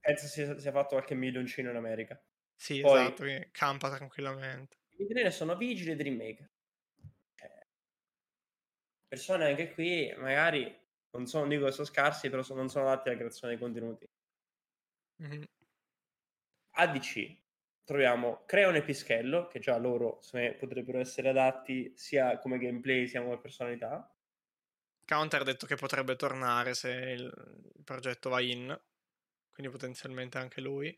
[0.00, 2.20] Penso sia, sia fatto qualche milioncino in America.
[2.56, 4.78] Sì, Poi, esatto, campa tranquillamente.
[4.96, 6.50] I trainer sono vigili e Dreammaker.
[7.36, 7.66] Cioè,
[9.06, 10.76] persone anche qui magari
[11.12, 14.04] non sono, dico che sono scarsi, però sono, non sono adatti alla creazione dei contenuti.
[15.22, 15.44] Mm-hmm.
[16.72, 17.38] ADC
[17.90, 23.20] troviamo Creon e Pischello, che già loro me, potrebbero essere adatti sia come gameplay sia
[23.20, 24.08] come personalità.
[25.04, 27.24] Counter ha detto che potrebbe tornare se il,
[27.74, 28.80] il progetto va in,
[29.50, 30.96] quindi potenzialmente anche lui.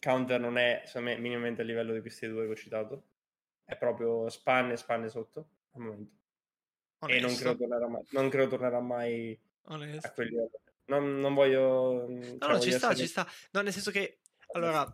[0.00, 3.04] Counter non è, secondo me, minimamente a livello di questi due che ho citato.
[3.62, 6.12] È proprio spanne e spanne sotto al momento.
[6.98, 7.24] Onesto.
[7.24, 10.06] E non credo tornerà mai, non credo tornerà mai Onesto.
[10.08, 10.60] a quel livello.
[10.86, 12.08] Non, non voglio...
[12.08, 12.96] No, cioè, no, ci sta, essere...
[12.96, 13.28] ci sta.
[13.52, 14.18] No, nel senso che...
[14.54, 14.92] Allora...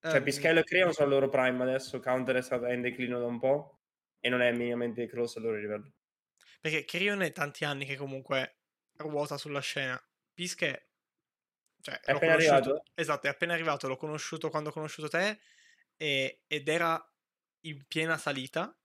[0.00, 0.22] Cioè.
[0.22, 3.38] Pischello e Creon sono al loro prime adesso, Counter è stato in declino da un
[3.38, 3.80] po'
[4.20, 5.92] e non è minimamente close al loro livello.
[6.60, 8.58] Perché Creon è tanti anni che comunque
[8.96, 10.00] ruota sulla scena.
[10.32, 10.88] Pische
[11.80, 12.84] cioè, è appena arrivato?
[12.94, 15.38] Esatto, è appena arrivato, l'ho conosciuto quando ho conosciuto te
[15.96, 17.02] e, ed era
[17.60, 18.76] in piena salita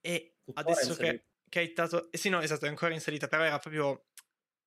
[0.00, 2.10] e adesso che, che, hai dato...
[2.12, 4.06] Eh sì, no, esatto, è ancora in salita, però era proprio...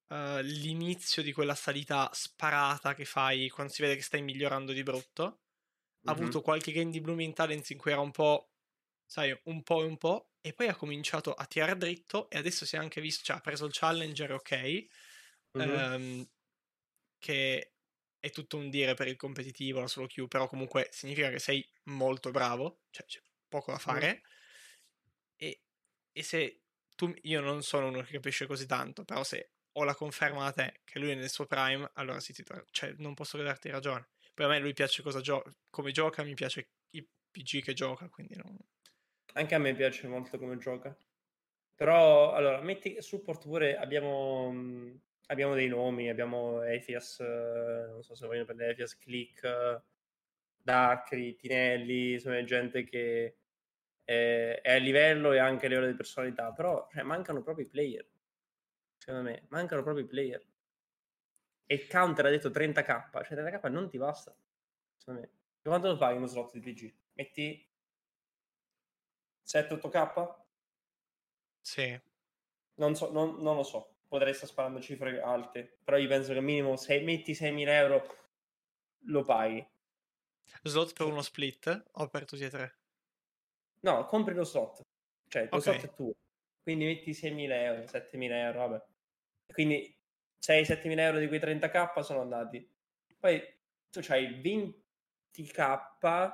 [0.10, 4.84] uh, l'inizio di quella salita sparata che fai quando si vede che stai migliorando di
[4.84, 5.24] brutto.
[6.04, 6.22] Ha mm-hmm.
[6.22, 8.52] avuto qualche game di Blooming Talents in cui era un po',
[9.06, 12.66] sai, un po' e un po', e poi ha cominciato a tirare dritto e adesso
[12.66, 14.88] si è anche visto, cioè ha preso il Challenger, ok,
[15.58, 15.94] mm-hmm.
[15.94, 16.30] um,
[17.18, 17.74] che
[18.20, 21.68] è tutto un dire per il competitivo, la solo queue, però comunque significa che sei
[21.84, 24.22] molto bravo, cioè c'è poco da fare.
[25.36, 25.62] E,
[26.12, 26.64] e se
[26.96, 30.52] tu, io non sono uno che capisce così tanto, però se ho la conferma da
[30.52, 34.10] te che lui è nel suo prime, allora sì, ti, cioè, non posso darti ragione.
[34.34, 38.36] Poi a me lui piace gio- come gioca, mi piace i PG che gioca, quindi
[38.36, 38.58] non...
[39.34, 40.96] Anche a me piace molto come gioca.
[41.76, 44.54] Però, allora, metti support pure, abbiamo,
[45.28, 49.84] abbiamo dei nomi, abbiamo Ethias, non so se vogliono prendere Ethias, Click,
[50.62, 53.38] Darkry, Tinelli, sono gente che
[54.04, 57.70] è, è a livello e anche a livello di personalità, però cioè, mancano proprio i
[57.70, 58.06] player
[59.10, 60.46] secondo me, mancano proprio i player.
[61.66, 64.36] E il counter ha detto 30k, cioè 30k non ti basta,
[64.98, 65.32] secondo me.
[65.62, 66.94] Quanto lo fai uno slot di PG?
[67.14, 67.68] Metti
[69.46, 70.36] 7-8k?
[71.60, 72.00] Sì.
[72.76, 76.42] Non, so, non, non, lo so, potrei stare sparando cifre alte, però io penso che
[76.42, 78.18] minimo se metti 6.000 euro
[79.06, 79.68] lo paghi.
[80.64, 82.78] Slot per uno split o per tutti e tre?
[83.82, 84.82] No, compri lo slot,
[85.28, 85.62] cioè lo okay.
[85.62, 86.14] slot è tuo.
[86.62, 88.89] Quindi metti 6.000 euro, 7.000 euro, vabbè.
[89.52, 89.96] Quindi
[90.40, 92.68] 6-7.000 euro di quei 30k sono andati.
[93.20, 93.42] Poi
[93.90, 96.32] tu hai 20k,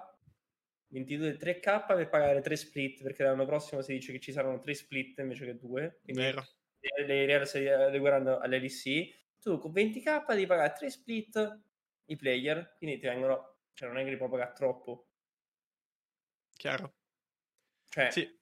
[0.88, 4.74] 22, 3k per pagare 3 split, perché l'anno prossimo si dice che ci saranno 3
[4.74, 5.99] split invece che 2.
[6.03, 6.43] Quindi Vero.
[6.80, 9.24] le real si adegueranno all'LC.
[9.39, 11.61] Tu con 20k devi pagare 3 split
[12.05, 15.07] i player, quindi ti vengono, cioè non è che li puoi pagare troppo.
[16.57, 16.93] Chiaro.
[17.89, 18.38] Cioè, sì.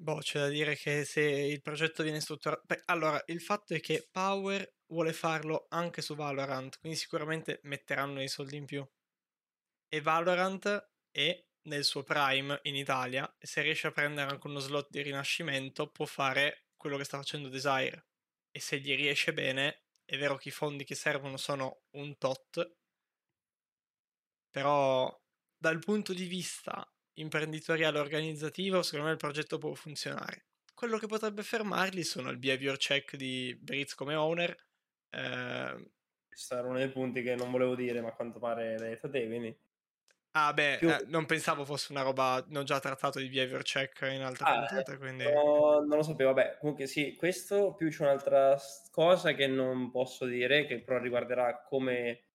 [0.00, 2.62] Boh, c'è da dire che se il progetto viene strutturato...
[2.66, 8.14] Beh, allora, il fatto è che Power vuole farlo anche su Valorant, quindi sicuramente metteranno
[8.14, 8.88] dei soldi in più.
[9.88, 14.60] E Valorant è nel suo prime in Italia e se riesce a prendere anche uno
[14.60, 18.06] slot di rinascimento può fare quello che sta facendo Desire.
[18.50, 22.76] E se gli riesce bene, è vero che i fondi che servono sono un tot,
[24.50, 25.12] però
[25.56, 26.88] dal punto di vista
[27.20, 30.46] imprenditoriale organizzativo, secondo me il progetto può funzionare.
[30.74, 34.56] Quello che potrebbe fermarli sono il behavior check di Britz come owner.
[35.10, 35.90] Eh...
[36.28, 39.10] Questo era uno dei punti che non volevo dire, ma a quanto pare l'hai detto
[39.10, 39.66] te, quindi...
[40.32, 40.88] Ah beh, Più...
[40.88, 44.58] eh, non pensavo fosse una roba, non già trattato di behavior check in altre ah,
[44.58, 45.24] puntate, quindi...
[45.24, 48.56] No, non lo sapevo, vabbè, comunque sì, questo più c'è un'altra
[48.92, 52.26] cosa che non posso dire, che però riguarderà come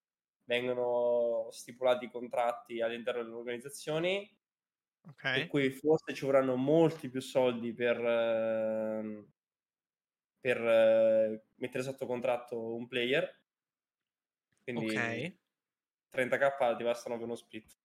[0.45, 4.29] vengono stipulati i contratti all'interno delle organizzazioni,
[5.10, 5.39] Okay.
[5.39, 9.30] Per cui forse ci vorranno molti più soldi per, uh,
[10.39, 13.41] per uh, mettere sotto contratto un player.
[14.64, 15.39] Quindi okay.
[16.12, 17.78] 30k ti bastano per uno split.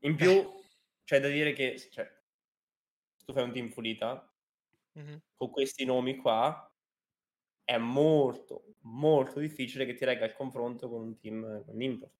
[0.00, 0.62] In più, Beh.
[1.04, 2.04] c'è da dire che cioè,
[3.16, 4.30] se tu fai un team pulita,
[4.98, 5.16] mm-hmm.
[5.36, 6.70] con questi nomi qua,
[7.64, 12.12] è molto, molto difficile che ti regga il confronto con un team con import.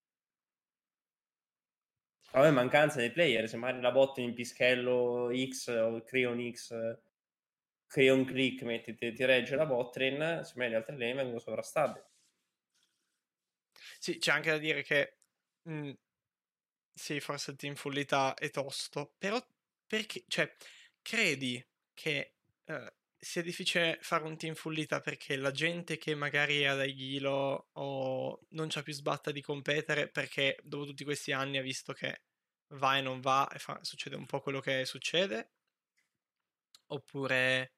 [2.30, 6.98] Vabbè, mancanza dei player, se magari la botte in Pischello X o Creon X,
[7.86, 12.06] Creon Click, metti, ti, regge la botrin, se me le altre lane vengono sovrastate.
[13.98, 15.18] Sì, c'è anche da dire che
[15.62, 15.92] mh,
[16.92, 19.40] sì, forse il team fullità è tosto, però
[19.86, 20.54] perché, cioè,
[21.00, 21.64] credi
[21.94, 22.34] che
[22.66, 22.86] uh,
[23.20, 28.40] sia difficile fare un team fullita perché la gente che magari è ad Aghilo o
[28.50, 32.22] non c'ha più sbatta di competere perché dopo tutti questi anni ha visto che
[32.74, 35.52] va e non va e fa, succede un po' quello che succede
[36.86, 37.74] oppure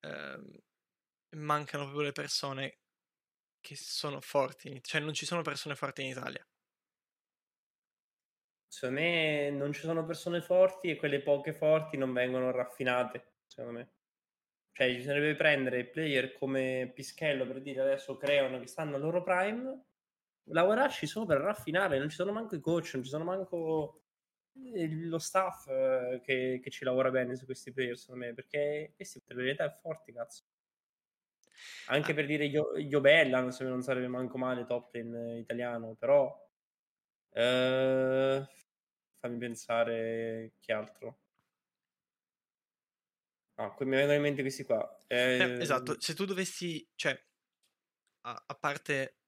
[0.00, 0.56] ehm,
[1.36, 2.80] mancano proprio le persone
[3.60, 6.46] che sono forti, cioè non ci sono persone forti in Italia.
[8.66, 13.78] Secondo me non ci sono persone forti e quelle poche forti non vengono raffinate, secondo
[13.78, 13.90] me.
[14.80, 19.84] Cioè, bisognerebbe prendere player come Pischello per dire adesso creano che stanno al loro prime,
[20.44, 24.04] lavorarci solo per raffinare, non ci sono manco i coach, non ci sono manco
[24.54, 29.22] lo staff eh, che, che, ci lavora bene su questi player, secondo me, perché questi
[29.26, 30.44] verità è forti, cazzo.
[31.88, 32.14] Anche ah.
[32.14, 36.34] per dire Io, Iobella, non, non sarebbe manco male top in italiano, però
[37.34, 38.46] eh,
[39.18, 41.19] fammi pensare che altro.
[43.60, 44.98] Ah, mi vengono in mente questi qua.
[45.06, 47.12] Eh, eh, esatto, se tu dovessi, cioè,
[48.22, 49.18] a, a, parte,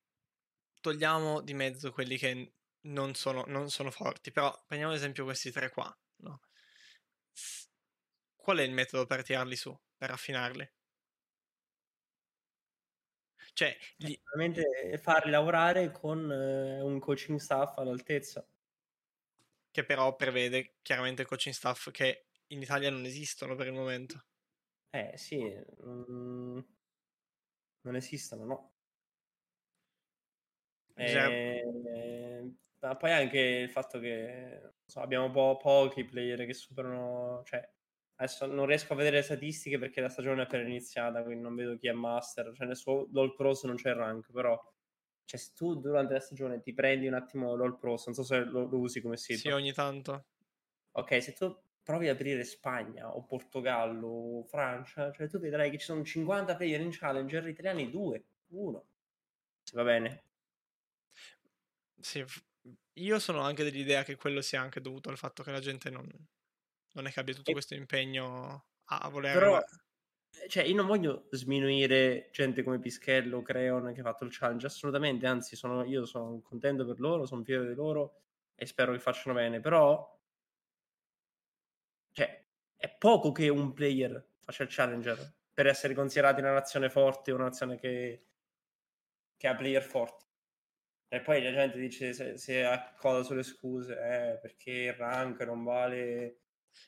[0.80, 2.54] togliamo di mezzo quelli che
[2.86, 6.40] non sono, non sono forti, però prendiamo ad esempio questi tre qua, no?
[8.36, 10.72] qual è il metodo per tirarli su, per raffinarli?
[13.52, 14.12] Cioè, gli...
[14.12, 18.46] Sicuramente farli lavorare con eh, un coaching staff all'altezza.
[19.70, 24.24] Che però prevede chiaramente coaching staff che in Italia non esistono per il momento.
[24.90, 25.42] Eh sì,
[25.84, 26.58] mm,
[27.82, 28.72] non esistono, no.
[30.94, 37.66] E, ma poi anche il fatto che so, abbiamo po- pochi player che superano, cioè
[38.16, 41.54] adesso non riesco a vedere le statistiche perché la stagione è appena iniziata, quindi non
[41.54, 44.60] vedo chi è master, cioè nel suo LoL Pros non c'è il rank, però
[45.24, 48.40] cioè, se tu durante la stagione ti prendi un attimo LoL Pros, non so se
[48.40, 49.38] lo, lo usi come sito.
[49.38, 50.26] Sì, ogni tanto.
[50.92, 55.78] Ok, se tu provi ad aprire Spagna o Portogallo o Francia, cioè tu vedrai che
[55.78, 58.84] ci sono 50 player in challenger italiani, due, uno.
[59.62, 60.22] Se va bene.
[61.98, 62.24] Sì,
[62.94, 66.08] io sono anche dell'idea che quello sia anche dovuto al fatto che la gente non,
[66.92, 67.54] non è che abbia tutto e...
[67.54, 69.34] questo impegno a voler...
[69.34, 69.60] Però,
[70.48, 75.26] cioè, io non voglio sminuire gente come Pischello, Creon che ha fatto il challenge, assolutamente,
[75.26, 78.20] anzi, sono, io sono contento per loro, sono fiero di loro
[78.54, 80.20] e spero che facciano bene, però
[82.82, 87.44] è poco che un player faccia il challenger per essere considerati una nazione forte, una
[87.44, 88.24] nazione che,
[89.36, 90.24] che ha player forti.
[91.06, 95.62] E poi la gente dice se, se accoda sulle scuse, eh, perché il rank non
[95.62, 96.40] vale...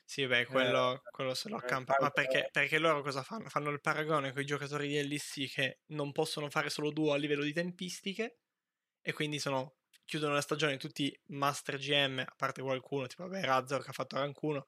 [0.03, 1.95] Sì, beh, quello, eh, quello se lo accampa.
[2.01, 3.47] Ma perché, perché, loro cosa fanno?
[3.47, 7.17] Fanno il paragone con i giocatori di LEC che non possono fare solo duo a
[7.17, 8.39] livello di tempistiche
[9.01, 13.81] e quindi sono, chiudono la stagione tutti master GM, a parte qualcuno, tipo vabbè, Razor
[13.81, 14.67] che ha fatto rank 1,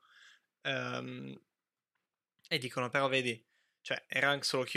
[0.64, 1.40] Um,
[2.50, 3.44] e dicono però vedi,
[3.82, 4.76] cioè rank solo Q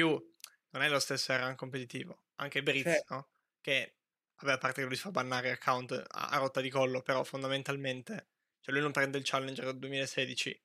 [0.70, 2.24] non è lo stesso rank competitivo.
[2.36, 3.04] Anche Britz, sì.
[3.08, 3.28] no?
[3.60, 3.96] Che,
[4.40, 7.22] vabbè, a parte che lui si fa bannare account a, a, rotta di collo, però
[7.24, 8.28] fondamentalmente,
[8.60, 10.62] cioè lui non prende il Challenger del 2016.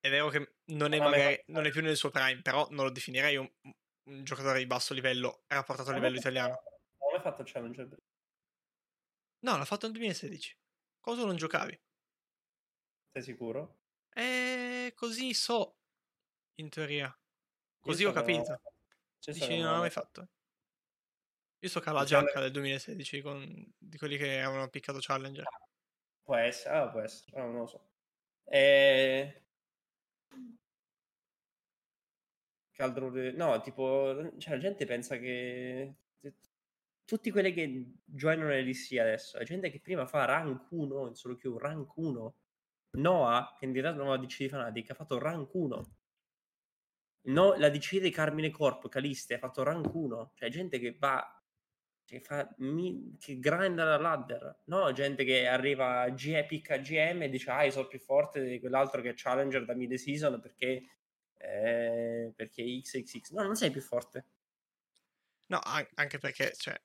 [0.00, 2.90] È vero che non è, magari, non è più nel suo prime, però non lo
[2.90, 6.60] definirei un, un giocatore di basso livello rapportato a livello italiano.
[6.98, 7.88] Non hai fatto il Challenger?
[9.40, 10.56] No, l'ha fatto nel 2016.
[11.00, 11.78] Cosa non giocavi?
[13.12, 13.80] Sei sicuro?
[14.14, 15.76] Eh, così so,
[16.54, 17.14] in teoria.
[17.78, 18.60] Così ho capito.
[19.22, 20.28] Dici non l'ho mai fatto.
[21.58, 23.72] Io so che ha la giacca del 2016 con...
[23.76, 25.44] di quelli che avevano piccato Challenger.
[26.22, 27.90] Può essere, ah, può essere, no, non lo so.
[28.44, 29.42] E...
[32.72, 33.10] Caldro...
[33.10, 35.96] No, tipo, cioè la gente pensa che
[37.04, 41.36] tutti quelli che giocano nell'IC adesso, la gente che prima fa rank 1 in solo
[41.36, 42.34] più rank 1
[42.92, 45.96] Noah, candidato nuova DC di Fnatic, ha fatto rank 1.
[47.24, 50.32] No, la DC di Carmine Corp, Caliste, ha fatto rank 1.
[50.34, 51.36] Cioè, gente che va
[52.04, 52.46] che fa
[53.18, 54.92] che grinda la ladder, no?
[54.92, 58.60] Gente che arriva a G- picca GM e dice ah, io sono più forte di
[58.60, 60.82] quell'altro che è Challenger da mid season perché
[61.42, 63.32] eh, perché XXX.
[63.32, 64.26] No, non sei più forte.
[65.46, 65.60] No,
[65.94, 66.80] anche perché, cioè,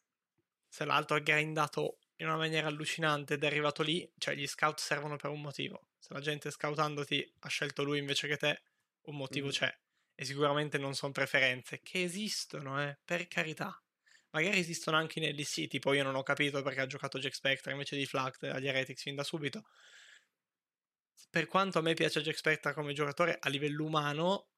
[0.68, 4.80] se l'altro ha grindato in una maniera allucinante ed è arrivato lì, cioè gli scout
[4.80, 5.87] servono per un motivo.
[6.00, 8.62] Se la gente scoutandoti ha scelto lui invece che te,
[9.04, 9.52] un motivo mm.
[9.52, 9.80] c'è.
[10.16, 13.80] E sicuramente non sono preferenze, che esistono, eh, per carità.
[14.32, 17.72] Magari esistono anche in LEC, tipo io non ho capito perché ha giocato Jack Spectre
[17.72, 19.66] invece di Flact agli Heretics fin da subito.
[21.30, 24.50] Per quanto a me piace Jack Spectre come giocatore, a livello umano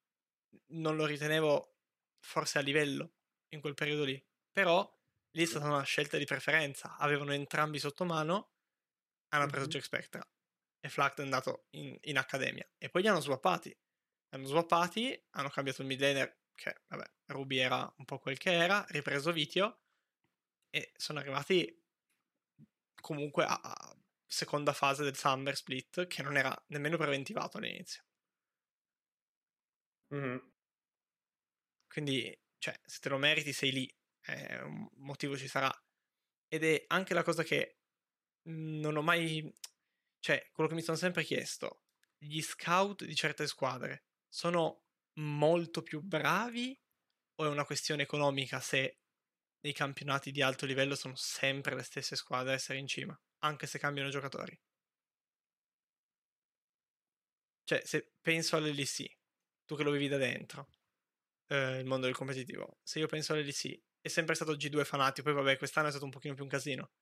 [0.68, 1.76] non lo ritenevo
[2.18, 3.12] forse a livello
[3.50, 4.22] in quel periodo lì.
[4.50, 4.88] Però
[5.32, 6.96] lì è stata una scelta di preferenza.
[6.96, 8.52] Avevano entrambi sotto mano,
[9.28, 9.70] hanno preso mm-hmm.
[9.70, 10.28] Jack Spectra
[10.80, 12.66] e Flact è andato in, in, accademia.
[12.78, 13.76] E poi li hanno swappati.
[14.30, 18.52] Hanno swappati, hanno cambiato il mid laner, che vabbè, Ruby era un po' quel che
[18.52, 19.82] era, ripreso Vitio
[20.70, 21.82] e sono arrivati
[23.00, 23.96] comunque a, a
[24.26, 28.04] seconda fase del Summer Split che non era nemmeno preventivato all'inizio.
[30.14, 30.38] Mm-hmm.
[31.88, 33.96] Quindi, cioè, se te lo meriti sei lì
[34.26, 35.70] eh, un motivo ci sarà.
[36.48, 37.78] Ed è anche la cosa che
[38.48, 39.52] non ho mai...
[40.20, 41.84] Cioè, quello che mi sono sempre chiesto,
[42.18, 44.84] gli scout di certe squadre sono
[45.14, 46.78] molto più bravi
[47.36, 48.98] o è una questione economica se
[49.60, 53.66] nei campionati di alto livello sono sempre le stesse squadre a essere in cima, anche
[53.66, 54.58] se cambiano giocatori?
[57.64, 59.04] Cioè, se penso all'LC,
[59.64, 60.68] tu che lo vivi da dentro,
[61.48, 65.42] eh, il mondo del competitivo, se io penso all'LC è sempre stato G2 fanatico, poi
[65.42, 66.92] vabbè quest'anno è stato un pochino più un casino,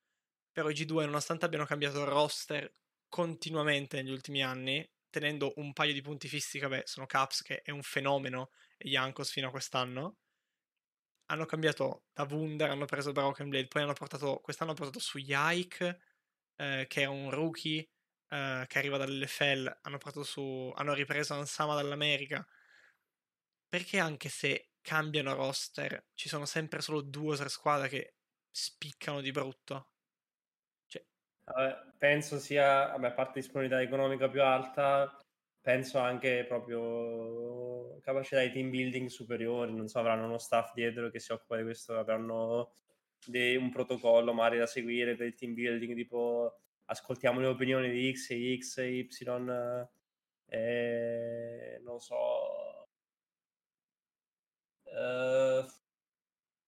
[0.53, 2.73] però i G2 nonostante abbiano cambiato roster
[3.09, 7.71] continuamente negli ultimi anni, tenendo un paio di punti fissi, vabbè sono Caps che è
[7.71, 10.19] un fenomeno e Jankos fino a quest'anno,
[11.31, 15.19] hanno cambiato da Wunder, hanno preso Broken Blade, poi hanno portato, quest'anno hanno portato su
[15.19, 16.01] Yike,
[16.57, 17.81] eh, che è un rookie,
[18.29, 22.47] eh, che arriva dall'LFL, hanno, portato su, hanno ripreso Ansama dall'America,
[23.69, 28.15] perché anche se cambiano roster, ci sono sempre solo due o tre squadre che
[28.51, 29.91] spiccano di brutto?
[31.99, 35.17] Penso sia, a parte disponibilità economica più alta,
[35.61, 41.19] penso anche proprio capacità di team building superiori, non so, avranno uno staff dietro che
[41.19, 42.75] si occupa di questo, avranno
[43.27, 48.15] dei, un protocollo magari da seguire per il team building, tipo ascoltiamo le opinioni di
[48.15, 49.89] X X Y,
[50.47, 52.89] eh, non so,
[54.85, 55.65] eh,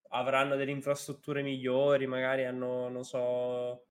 [0.08, 3.86] avranno delle infrastrutture migliori, magari hanno, non so,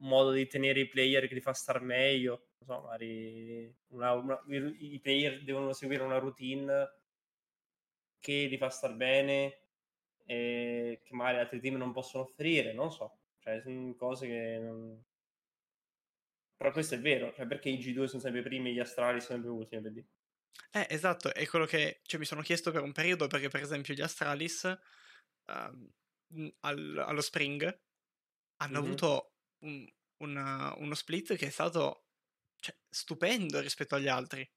[0.00, 4.12] un modo di tenere i player che li fa star meglio, non so, magari una,
[4.12, 6.96] una, i player devono seguire una routine
[8.18, 9.60] che li fa star bene
[10.26, 13.18] e che magari altri team non possono offrire, non so.
[13.38, 15.02] Cioè, sono cose che non...
[16.56, 19.34] Però questo è vero, cioè perché i G2 sono sempre primi e gli astrali sono
[19.34, 20.06] sempre ultimi, per dire.
[20.72, 23.94] Eh, esatto, è quello che cioè, mi sono chiesto per un periodo, perché per esempio
[23.94, 27.80] gli Astralis uh, al, allo Spring
[28.56, 28.86] hanno mm-hmm.
[28.86, 29.86] avuto un,
[30.18, 32.04] una, uno split che è stato
[32.60, 34.48] cioè, stupendo rispetto agli altri.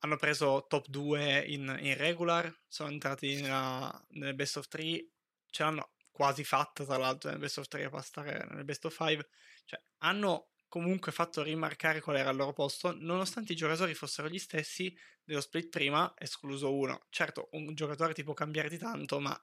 [0.00, 5.06] Hanno preso top 2 in, in regular, sono entrati nella, nel best of 3,
[5.46, 8.94] ce l'hanno quasi fatta tra l'altro nel best of 3 a passare nel best of
[8.94, 9.28] 5.
[9.64, 14.38] Cioè, hanno comunque fatto rimarcare qual era il loro posto, nonostante i giocatori fossero gli
[14.38, 17.06] stessi dello split prima, escluso uno.
[17.10, 19.40] Certo, un giocatore ti può cambiare di tanto, ma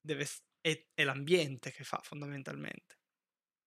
[0.00, 0.26] deve,
[0.60, 2.97] è, è l'ambiente che fa fondamentalmente.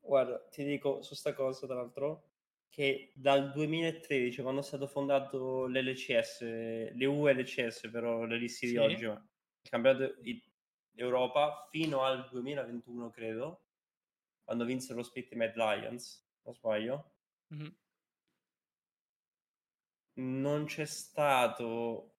[0.02, 2.32] Guarda, ti dico su sta cosa, tra l'altro,
[2.70, 8.74] che dal 2013, quando è stato fondato l'LCS, le ULCS, però le liste sì.
[8.74, 10.16] di oggi, il campionato
[10.90, 13.66] d'Europa, fino al 2021, credo,
[14.44, 17.14] quando vinsero lo split Mad Lions, non sbaglio,
[17.54, 17.70] mm-hmm.
[20.14, 22.16] non c'è stato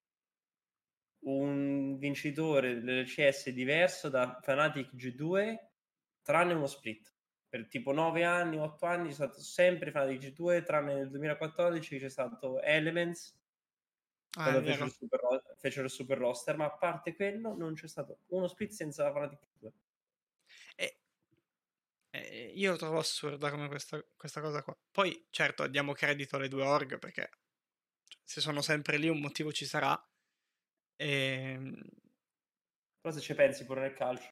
[1.25, 5.57] un vincitore dell'LCS diverso da Fnatic G2
[6.23, 7.13] tranne uno split
[7.53, 12.09] per tipo 9 anni, 8 anni c'è stato sempre Fnatic G2 tranne nel 2014 c'è
[12.09, 13.39] stato Elements.
[14.39, 15.21] Ah, quando fecero il, super,
[15.59, 19.39] fecero il, super, roster ma a parte quello non c'è stato uno split senza Fnatic
[19.61, 19.71] G2
[20.77, 20.99] e
[22.09, 24.75] eh, io lo trovo assurda come questa, questa, cosa qua.
[24.91, 27.29] Poi certo diamo credito alle due org perché
[28.25, 29.95] se sono sempre lì un motivo ci sarà.
[30.97, 31.07] E...
[31.07, 31.85] Ehm
[33.03, 34.31] però se ci pensi pure nel calcio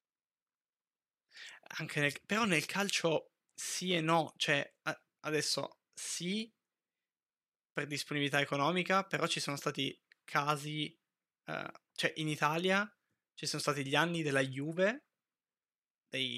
[1.94, 4.68] nel, però nel calcio sì e no, cioè
[5.20, 6.50] adesso sì
[7.72, 10.96] per disponibilità economica, però ci sono stati casi,
[11.46, 12.90] uh, cioè in Italia
[13.34, 15.06] ci sono stati gli anni della Juve,
[16.08, 16.36] dei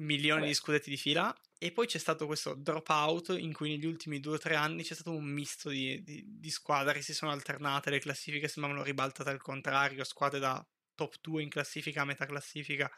[0.00, 4.20] milioni di scudetti di fila, e poi c'è stato questo dropout in cui negli ultimi
[4.20, 7.30] due o tre anni c'è stato un misto di, di, di squadre che si sono
[7.30, 12.26] alternate, le classifiche sembravano ribaltate al contrario, squadre da top 2 in classifica a metà
[12.26, 12.90] classifica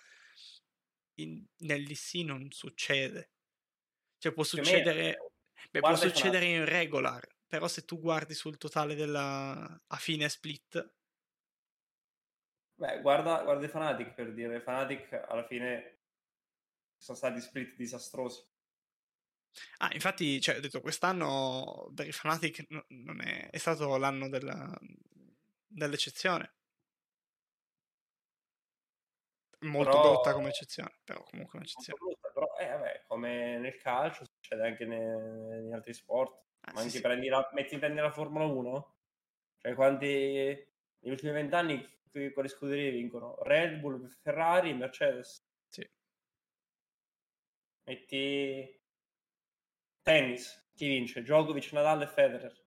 [1.19, 3.31] in, nell'IC non succede.
[4.19, 5.33] Cioè può succedere,
[5.71, 10.95] beh, può succedere in regular, però se tu guardi sul totale della, a fine split...
[12.75, 15.99] Beh, guarda, guarda i Fanatic per dire, Fanatic alla fine
[16.97, 18.41] sono stati split disastrosi.
[19.79, 24.79] Ah, infatti, cioè, ho detto, quest'anno per i Fanatic non è, è stato l'anno della,
[25.67, 26.58] dell'eccezione
[29.61, 31.99] molto però, brutta come eccezione, però comunque un'eccezione.
[31.99, 36.47] Brutta, però, eh, vabbè, come nel calcio succede anche nei, altri sport.
[36.61, 37.03] Ah, Ma sì, anche sì.
[37.03, 38.97] prendi la, metti prendi la Formula 1,
[39.59, 41.97] cioè quanti negli ultimi vent'anni
[42.33, 43.37] quali scuderie vincono?
[43.43, 45.47] Red Bull, Ferrari, Mercedes.
[45.69, 45.89] Sì.
[47.87, 48.81] Metti
[50.03, 51.23] tennis, chi vince?
[51.23, 52.67] Djokovic, Nadal e Federer.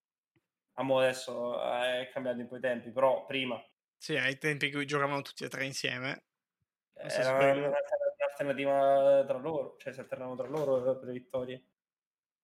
[0.76, 3.61] Amo adesso è cambiato in quei tempi, però prima.
[3.97, 6.23] Sì, ai tempi in cui giocavano tutti e tre insieme
[7.07, 11.64] era un'alternativa tra loro, cioè si alternavano tra loro per le vittorie.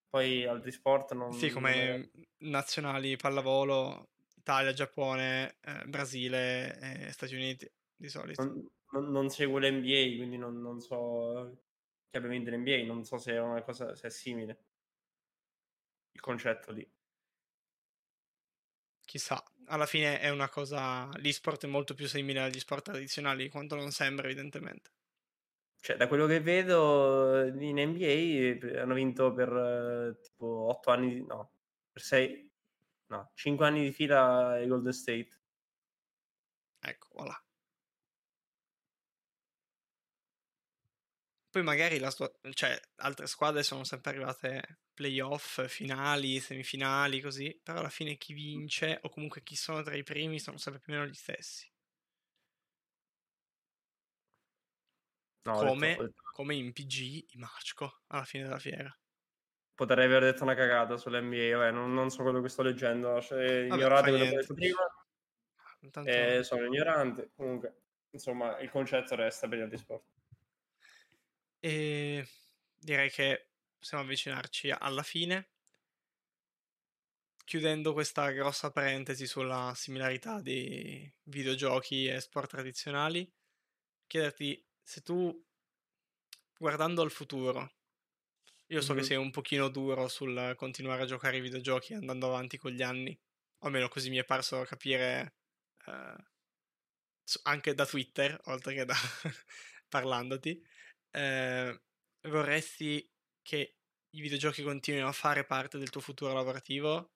[0.09, 1.33] Poi altri sport non...
[1.33, 8.43] Sì, come nazionali, pallavolo, Italia, Giappone, eh, Brasile e Stati Uniti, di solito.
[8.43, 11.63] Non, non, non seguo l'NBA, quindi non, non so
[12.09, 14.65] chi abbia vinto l'NBA, non so se è una cosa, se è simile
[16.17, 16.89] il concetto lì.
[19.05, 21.09] Chissà, alla fine è una cosa.
[21.17, 24.91] L'esport è molto più simile agli sport tradizionali di quanto non sembra, evidentemente.
[25.79, 31.51] Cioè, da quello che vedo in NBA hanno vinto per tipo 8 anni, no,
[31.91, 32.51] per 6,
[33.07, 35.29] no, 5 anni di fila i Golden State.
[36.81, 37.46] Ecco, voilà.
[41.57, 47.79] Poi magari la sua, cioè, altre squadre sono sempre arrivate playoff, finali, semifinali, così, però
[47.79, 50.97] alla fine chi vince o comunque chi sono tra i primi sono sempre più o
[50.97, 51.67] meno gli stessi.
[55.45, 58.95] No, come, detto- detto- come in PG i Marco alla fine della fiera.
[59.73, 63.67] potrei aver detto una cagata sull'NBA, vabbè, non, non so quello che sto leggendo, cioè,
[63.67, 64.81] Vabbè, ignorate quello che ho detto prima,
[65.81, 67.81] Intanto, eh, sono ignorante, comunque,
[68.11, 70.16] insomma, il concetto resta per gli altri sport.
[71.69, 72.25] E
[72.79, 75.49] direi che possiamo avvicinarci alla fine.
[77.45, 83.27] Chiudendo questa grossa parentesi sulla similarità di videogiochi e sport tradizionali,
[84.07, 85.45] chiederti se tu,
[86.59, 87.71] guardando al futuro,
[88.67, 89.03] io so che Mhm.
[89.03, 93.19] sei un pochino duro sul continuare a giocare ai videogiochi andando avanti con gli anni,
[93.59, 95.35] o almeno così mi è parso capire
[95.87, 96.15] eh,
[97.43, 98.95] anche da Twitter, oltre che da
[99.89, 100.63] parlandoti.
[101.17, 101.81] Eh,
[102.29, 103.11] vorresti
[103.41, 103.77] che
[104.11, 107.11] i videogiochi continuino a fare parte del tuo futuro lavorativo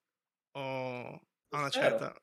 [0.57, 1.07] o
[1.49, 1.89] a una Spero.
[1.99, 2.13] certa...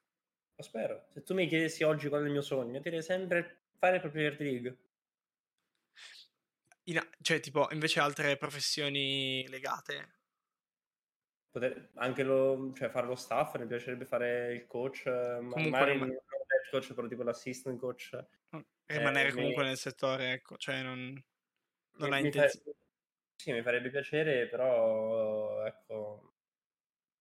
[0.56, 1.06] Lo spero.
[1.10, 4.22] Se tu mi chiedessi oggi qual è il mio sogno, ti direi sempre fare proprio
[4.22, 4.78] Verde League.
[6.84, 10.16] in cioè, tipo, invece altre professioni legate.
[11.50, 15.70] Poter- anche lo, cioè, fare lo staff, mi piacerebbe fare il coach, eh, ma- Comunque
[15.70, 18.18] magari rima- non il coach, però tipo l'assistant coach.
[18.50, 21.22] no, Rimanere Eh, comunque mi- nel settore, ecco, cioè non...
[21.98, 22.76] Non mi, fa- intenzione.
[23.36, 26.34] Sì, mi farebbe piacere, però ecco,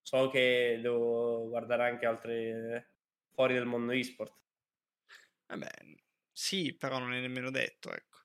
[0.02, 2.96] so che devo guardare anche altre
[3.34, 4.36] fuori del mondo e-sport.
[5.48, 5.70] Vabbè,
[6.32, 8.20] sì, però non è nemmeno detto, ecco.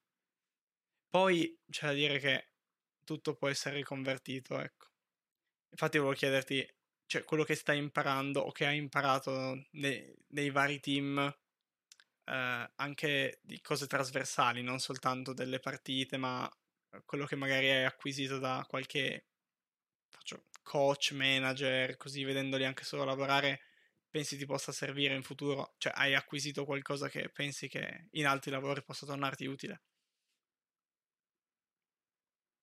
[1.09, 2.53] Poi c'è da dire che
[3.05, 4.87] tutto può essere riconvertito, ecco.
[5.71, 6.67] Infatti volevo chiederti,
[7.07, 11.33] cioè, quello che stai imparando o che hai imparato nei, nei vari team,
[12.33, 16.49] eh, anche di cose trasversali, non soltanto delle partite, ma
[16.91, 19.27] eh, quello che magari hai acquisito da qualche
[20.09, 23.63] faccio, coach, manager, così vedendoli anche solo lavorare,
[24.11, 25.75] pensi ti possa servire in futuro?
[25.79, 29.83] Cioè, hai acquisito qualcosa che pensi che in altri lavori possa tornarti utile?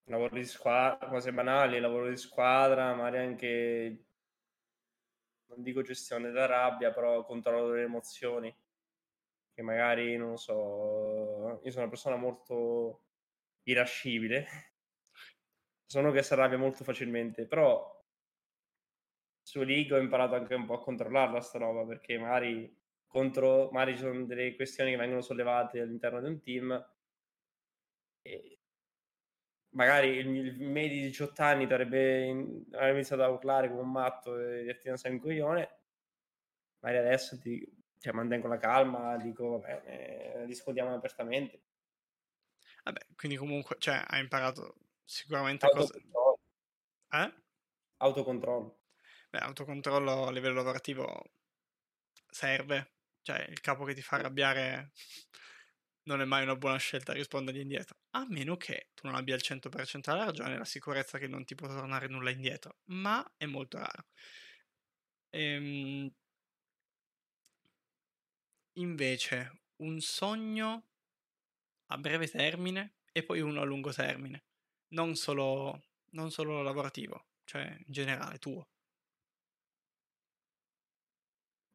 [0.10, 4.06] Lavoro di squadra, cose banali, lavoro di squadra, magari anche,
[5.48, 8.56] non dico gestione della rabbia, però controllo delle emozioni.
[9.60, 13.02] Che magari, non so, io sono una persona molto
[13.64, 14.46] irascibile.
[15.86, 18.02] Sono che si arrabbia molto facilmente, però
[19.44, 22.74] su League ho imparato anche un po' a controllarla sta roba, perché magari
[23.06, 26.86] contro, magari ci sono delle questioni che vengono sollevate all'interno di un team
[28.26, 28.60] e
[29.72, 33.82] magari il, il me di 18 anni ti avrebbe, in- avrebbe iniziato a urlare come
[33.82, 35.80] un matto e dirti non sei un coglione,
[36.82, 39.82] magari adesso ti cioè, mantengo la calma, dico vabbè,
[40.42, 41.62] eh, discutiamo apertamente.
[42.84, 45.94] Vabbè, quindi comunque, cioè, hai imparato sicuramente cose...
[45.94, 46.40] Autocontrollo.
[47.12, 47.34] Eh?
[47.98, 48.80] autocontrollo.
[49.30, 51.32] Beh, autocontrollo a livello lavorativo
[52.30, 54.92] serve, cioè il capo che ti fa arrabbiare
[56.04, 59.42] non è mai una buona scelta rispondergli indietro, a meno che tu non abbia il
[59.44, 63.46] 100% della ragione e la sicurezza che non ti può tornare nulla indietro, ma è
[63.46, 64.06] molto raro.
[65.30, 66.12] Ehm,
[68.74, 70.84] invece, un sogno
[71.88, 74.44] a breve termine e poi uno a lungo termine,
[74.90, 75.82] non solo,
[76.12, 78.68] non solo lavorativo, cioè in generale tuo.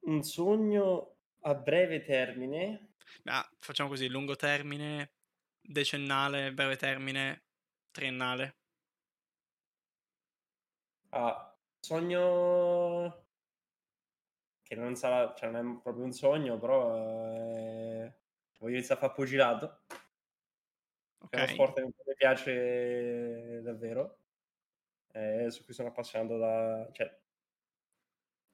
[0.07, 2.93] Un sogno a breve termine.
[3.25, 5.15] Ah, facciamo così, lungo termine,
[5.61, 7.45] decennale, breve termine,
[7.91, 8.57] triennale.
[11.13, 13.24] Ah, sogno
[14.75, 18.13] che non sarà, cioè non è proprio un sogno, però eh,
[18.59, 19.83] voglio iniziare a fare pugilato.
[21.31, 24.19] È uno sport che mi piace davvero,
[25.13, 26.89] eh, su cui sono appassionato da...
[26.93, 27.23] Cioè,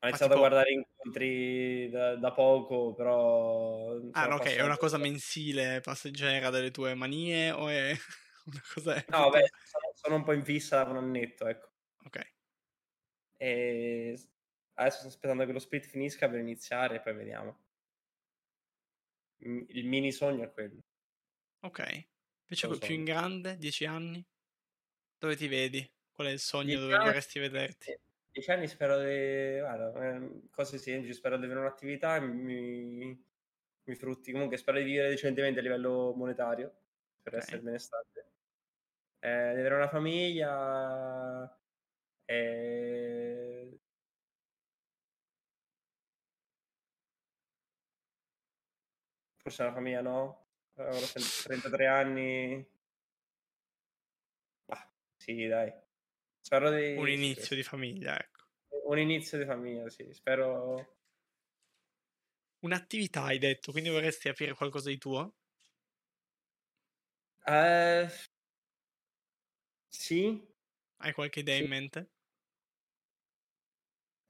[0.03, 3.97] ho iniziato tipo- a guardare incontri da, da poco, però...
[4.13, 7.93] ah, sono no, ok, è una cosa mensile, passeggera delle tue manie o è
[8.47, 9.05] una cosa...
[9.09, 11.69] No, vabbè, sono, sono un po' in fissa da un annetto, ecco.
[12.05, 12.33] Ok,
[13.37, 14.19] E
[14.81, 17.59] adesso sto aspettando che lo split finisca per iniziare e poi vediamo.
[19.43, 20.81] Il mini sogno è quello.
[21.61, 22.09] ok.
[22.51, 24.25] Invece più in grande, dieci anni?
[25.19, 25.89] Dove ti vedi?
[26.11, 27.99] Qual è il sogno Dieci dove anni- vorresti vederti?
[28.33, 29.59] Dieci anni spero di...
[29.59, 33.25] Guarda, eh, cose semplici, spero di avere un'attività e mi,
[33.85, 34.33] mi frutti.
[34.33, 36.75] Comunque spero di vivere decentemente a livello monetario,
[37.23, 37.41] per Ok.
[37.41, 38.31] essere benestante.
[39.21, 41.59] Eh, di avere una famiglia...
[42.25, 43.60] E...
[49.43, 52.69] Forse una famiglia no, avrò 33 anni,
[55.17, 55.71] Sì, dai.
[56.41, 56.95] Spero di...
[56.97, 57.57] Un inizio sì.
[57.57, 58.45] di famiglia, ecco.
[58.87, 60.13] Un inizio di famiglia, sì.
[60.13, 60.97] Spero...
[62.61, 65.35] Un'attività hai detto, quindi vorresti aprire qualcosa di tuo?
[67.47, 68.09] Eh,
[69.91, 70.49] Sì,
[71.03, 71.63] Hai qualche idea Sì.
[71.63, 72.11] in mente?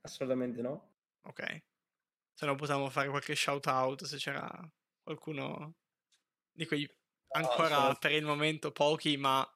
[0.03, 0.89] assolutamente no.
[1.23, 1.63] Ok.
[2.35, 4.49] Se no potevamo fare qualche shout out se c'era
[5.15, 5.75] qualcuno
[6.53, 6.89] di quei
[7.33, 9.47] ancora sono- per il momento pochi ma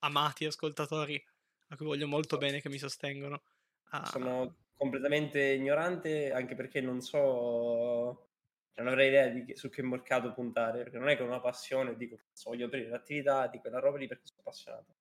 [0.00, 1.22] amati ascoltatori
[1.68, 3.42] a cui voglio molto Sono- bene che mi sostengono.
[3.90, 8.28] Ah, Sono completamente ignorante anche perché non so,
[8.72, 11.26] cioè, non avrei idea di che- su che mercato puntare, perché non è che ho
[11.26, 14.94] una passione, dico, "Cazzo, voglio aprire l'attività di quella roba lì perché sono appassionato.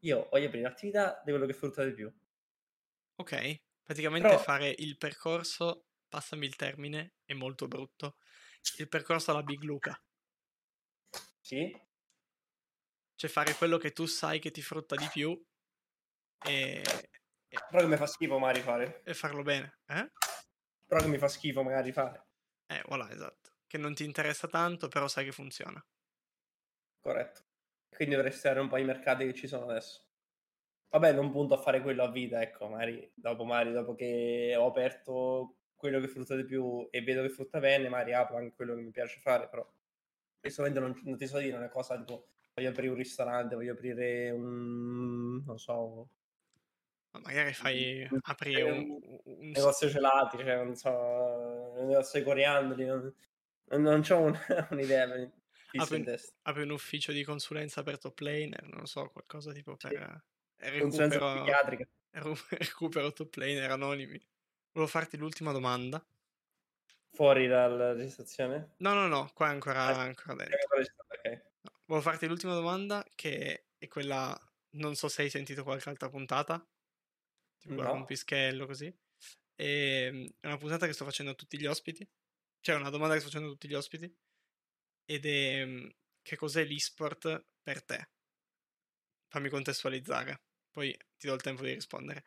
[0.00, 2.12] Io voglio aprire l'attività di quello che frutta di più.
[3.16, 8.16] ok, praticamente Però- fare il percorso, passami il termine, è molto brutto.
[8.78, 9.96] Il percorso alla Big Luca,
[11.42, 11.72] Sì?
[13.14, 15.40] cioè fare quello che tu sai che ti frutta di più
[16.44, 16.82] e,
[17.68, 19.04] Però che mi fa schifo magari fare.
[19.04, 20.10] e farlo bene, eh?
[20.86, 22.24] Però che mi fa schifo magari fare.
[22.68, 23.58] Eh, voilà, esatto.
[23.68, 25.80] Che non ti interessa tanto, però sai che funziona.
[27.00, 27.42] Corretto.
[27.88, 30.06] Quindi dovrei stare un po' ai mercati che ci sono adesso.
[30.88, 34.66] Vabbè, non punto a fare quello a vita, ecco, magari dopo, magari dopo che ho
[34.68, 38.74] aperto quello che frutta di più e vedo che frutta bene, magari apro anche quello
[38.76, 39.68] che mi piace fare, però
[40.58, 44.30] momento non, non ti so dire una cosa tipo voglio aprire un ristorante, voglio aprire
[44.30, 46.08] un, non so,
[47.12, 52.18] Ma magari fai, un- apri un un, un- negozio gelati, cioè, non so, un negozio
[52.18, 53.14] di coriandoli, non,
[53.82, 54.38] non ho un-
[54.70, 55.06] un'idea
[55.76, 56.06] Apri un-
[56.44, 59.96] apri un ufficio di consulenza per top laner, non so, qualcosa tipo Sì.
[59.96, 60.22] per
[60.76, 61.60] Consulenza recupero,
[62.50, 64.20] recupero top laner anonimi.
[64.72, 66.04] Volevo farti l'ultima domanda.
[67.10, 68.74] Fuori dalla registrazione?
[68.78, 70.58] No, no, no, qua è ancora, Ah, ancora dentro.
[70.78, 71.42] Ok.
[71.60, 74.38] No, Volevo farti l'ultima domanda che è quella,
[74.76, 76.66] non so se hai sentito qualche altra puntata,
[77.58, 78.04] tipo No.
[78.06, 78.86] Pischello così.
[79.54, 82.08] E, è una puntata che sto facendo a tutti gli ospiti,
[82.60, 84.16] cioè una domanda che sto facendo a tutti gli ospiti,
[85.04, 85.88] ed è mm,
[86.22, 88.08] che cos'è l'esport per te?
[89.28, 92.24] Fammi contestualizzare, poi ti do il tempo di rispondere.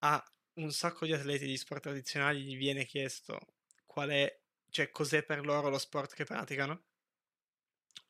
[0.00, 3.38] A un sacco di atleti di sport tradizionali gli viene chiesto
[3.86, 6.84] qual è, cioè cos'è per loro lo sport che praticano,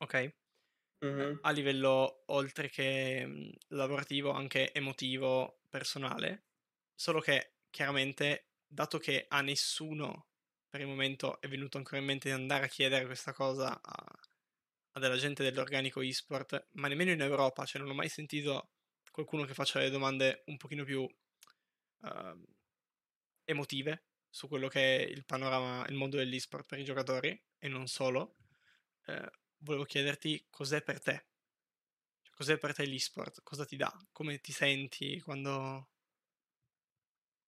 [0.00, 0.14] ok?
[1.02, 1.44] Mhm.
[1.46, 6.46] a livello oltre che mh, lavorativo, anche emotivo, personale.
[6.94, 10.28] Solo che chiaramente, dato che a nessuno
[10.68, 14.12] per il momento è venuto ancora in mente di andare a chiedere questa cosa a,
[14.92, 18.70] a della gente dell'organico e-sport, ma nemmeno in Europa, cioè non ho mai sentito
[19.10, 21.06] qualcuno che faccia le domande un pochino più
[22.04, 22.44] ehm,
[23.44, 27.86] emotive su quello che è il panorama, il mondo dell'e-sport per i giocatori e non
[27.86, 28.36] solo.
[29.06, 31.26] Eh, volevo chiederti cos'è per te.
[32.22, 33.42] Cioè, cos'è per te l'e-sport?
[33.42, 33.92] Cosa ti dà?
[34.12, 35.88] Come ti senti quando...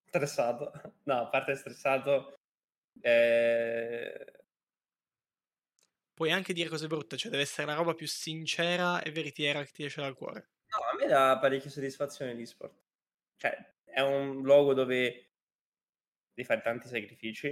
[0.07, 0.73] Stressato.
[1.07, 2.35] No, a parte stressato,
[3.01, 4.37] eh,
[6.17, 9.71] Puoi anche dire cose brutte, cioè deve essere la roba più sincera e veritiera che
[9.71, 10.49] ti esce dal cuore.
[10.69, 12.75] no, a me dà parecchie soddisfazioni l'esport.
[13.37, 15.31] Cioè, è un luogo dove
[16.35, 17.49] devi fare tanti sacrifici,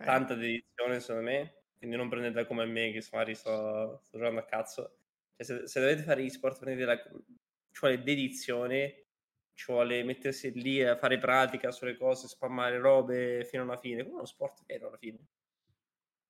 [0.02, 4.44] tanta dedizione secondo me, quindi non prendetela come me che magari sto, sto giocando a
[4.44, 4.96] cazzo.
[5.36, 9.06] Cioè, se, se dovete fare esport prendetela, ci vuole dedizione,
[9.54, 14.16] ci vuole mettersi lì a fare pratica sulle cose, spammare robe fino alla fine, come
[14.16, 15.18] uno sport vero alla fine.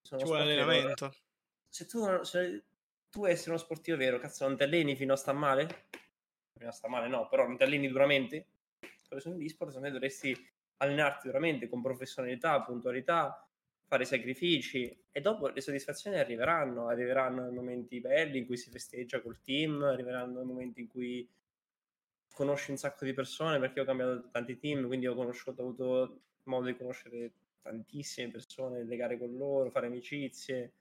[0.00, 0.94] Sono Ci vuole sport vero.
[0.94, 1.14] allenamento.
[1.68, 2.64] Se tu, se
[3.10, 5.88] tu essere uno sportivo vero, cazzo, non ti alleni fino a sta male?
[6.56, 8.51] Fino a sta male no, però non ti alleni duramente?
[9.16, 10.36] Gli sport, secondo me dovresti
[10.78, 13.48] allenarti duramente con professionalità, puntualità,
[13.84, 19.20] fare sacrifici e dopo le soddisfazioni arriveranno, arriveranno i momenti belli in cui si festeggia
[19.20, 21.28] col team, arriveranno i momenti in cui
[22.32, 26.20] conosci un sacco di persone perché ho cambiato tanti team, quindi ho conosciuto, ho avuto
[26.44, 30.72] modo di conoscere tantissime persone, legare con loro, fare amicizie.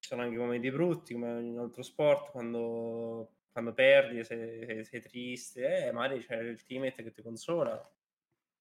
[0.00, 4.84] Ci sono anche momenti brutti come in un altro sport quando, quando perdi, sei, sei,
[4.84, 7.80] sei triste, eh, magari c'è il teammate che ti consola.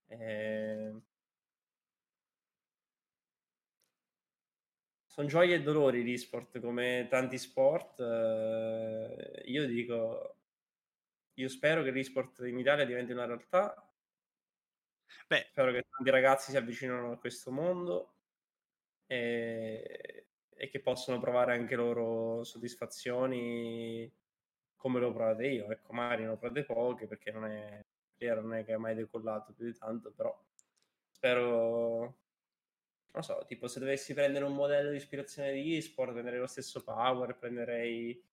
[0.08, 0.94] Eh,
[5.06, 8.00] sono gioie e dolori l'esport come tanti sport.
[8.00, 10.36] eh, io dico,
[11.36, 13.74] io spero che l'esport in Italia diventi una realtà.
[15.28, 18.14] Beh, Spero che tanti ragazzi si avvicinino a questo mondo
[19.08, 24.12] e, e che possano provare anche loro soddisfazioni
[24.78, 25.70] come le ho provate io.
[25.70, 27.84] Ecco, magari ne ho provate poche perché non è,
[28.20, 30.36] non è che ha mai decollato più di tanto, però
[31.10, 32.18] spero,
[33.12, 36.84] non so, tipo se dovessi prendere un modello di ispirazione di esport, prenderei lo stesso
[36.84, 38.24] Power, prenderei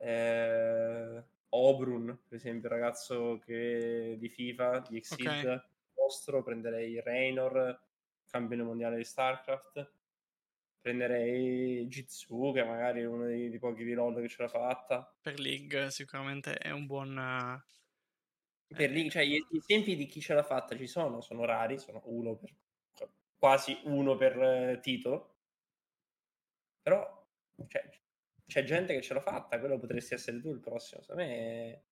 [0.00, 5.64] eh, Obrun, per esempio, il ragazzo che, di FIFA, di Exceed, Ok.
[5.96, 7.80] nostro, prenderei Raynor,
[8.26, 9.92] campione mondiale di StarCraft,
[10.80, 15.16] prenderei Jitsu, che magari è uno dei, dei pochi di LoL che ce l'ha fatta.
[15.20, 17.18] Per League sicuramente è un buon...
[17.18, 21.44] eh, Per lì, cioè, gli, gli esempi di chi ce l'ha fatta ci sono, sono
[21.44, 22.54] rari, sono uno per,
[23.38, 25.36] quasi uno per eh, titolo,
[26.82, 27.26] però
[27.66, 27.88] cioè,
[28.46, 31.02] c'è gente che ce l'ha fatta, quello potresti essere tu il prossimo.
[31.02, 31.84] Secondo me,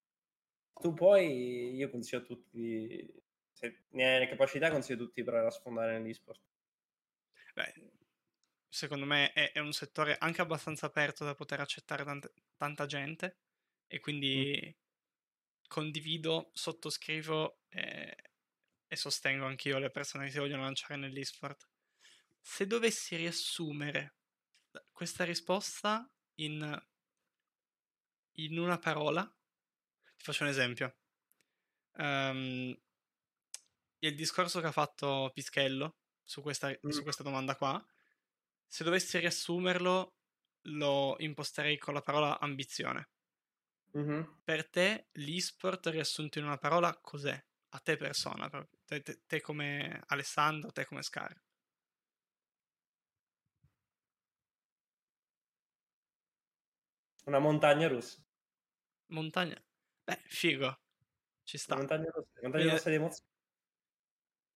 [0.81, 3.23] tu puoi, io consiglio a tutti,
[3.53, 6.41] se ne hai le capacità, consiglio a tutti di provare a sfondare nell'esport.
[7.55, 7.75] Beh,
[8.77, 13.39] secondo me è, è un settore anche abbastanza aperto da poter accettare tante- tanta gente
[13.87, 14.77] e quindi
[15.67, 18.15] condivido, sottoscrivo e,
[18.87, 21.67] e sostengo anch'io le persone che si vogliono lanciare nell'esport.
[22.39, 24.17] Se dovessi riassumere
[24.93, 26.87] questa risposta in,
[28.33, 29.25] in una parola,
[30.19, 30.95] ti faccio un esempio.
[31.97, 32.77] Ehm,
[34.01, 37.03] il discorso che ha fatto Pischello su questa, su Mm.
[37.03, 37.83] questa domanda qua,
[38.67, 40.15] se dovessi riassumerlo,
[40.69, 43.11] lo imposterei con la parola ambizione.
[43.93, 44.43] Mhm.
[44.45, 47.39] Per te l'esport riassunto in una parola cos'è?
[47.71, 48.79] A te persona, proprio.
[48.85, 51.35] Te, te- te come Alessandro, te come Scar.
[57.25, 58.23] Una montagna russa.
[59.07, 59.61] Montagna.
[60.05, 60.79] Beh, figo.
[61.43, 61.77] Ci sta.
[61.77, 63.31] montagna russa, montagna russa di emozioni.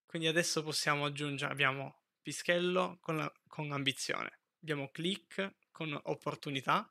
[0.06, 6.90] Quindi adesso possiamo aggiungere, abbiamo Pischello con, la- con ambizione, abbiamo Click con opportunità,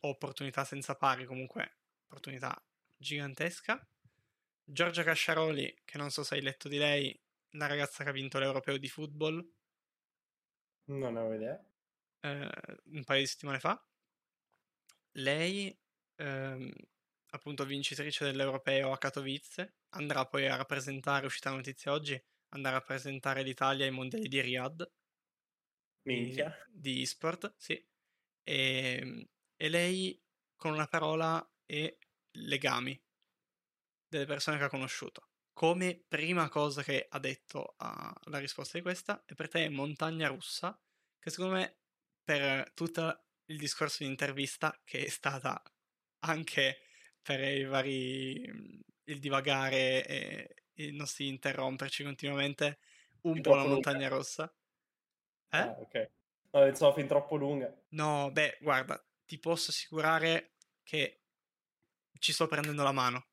[0.00, 2.62] opportunità senza pari, comunque opportunità
[2.96, 3.86] gigantesca.
[4.64, 7.18] Giorgia Casciaroli, che non so se hai letto di lei,
[7.50, 9.48] la ragazza che ha vinto l'europeo di football
[11.00, 11.58] Non ho idea.
[12.22, 12.50] eh,
[12.92, 13.82] un paio di settimane fa.
[15.12, 15.76] Lei,
[16.16, 16.72] ehm,
[17.30, 22.20] appunto vincitrice dell'europeo a Katowice, andrà poi a rappresentare, uscita notizia oggi,
[22.50, 24.90] andrà a rappresentare l'Italia ai mondiali di Riyadh
[26.02, 26.56] di, Minchia.
[26.68, 27.84] di esport, sì.
[28.42, 30.20] E, e lei
[30.56, 31.96] con una parola è
[32.32, 33.00] legami
[34.08, 35.28] delle persone che ha conosciuto.
[35.52, 40.28] Come prima cosa che ha detto alla risposta di questa, e per te è montagna
[40.28, 40.80] russa,
[41.18, 41.78] che secondo me
[42.22, 45.62] per tutto il discorso di intervista, che è stata
[46.20, 46.78] anche
[47.20, 50.59] per i vari il divagare e
[50.92, 52.78] non si interromperci continuamente,
[53.22, 53.80] un Fin po' una troppo lunga.
[53.80, 54.52] montagna rossa.
[55.52, 55.58] Eh?
[55.58, 55.94] Ah, ok.
[56.52, 57.72] No, pensavo fin troppo lunga.
[57.92, 61.22] No, beh, guarda, ti posso assicurare che
[62.18, 63.26] ci sto prendendo la mano.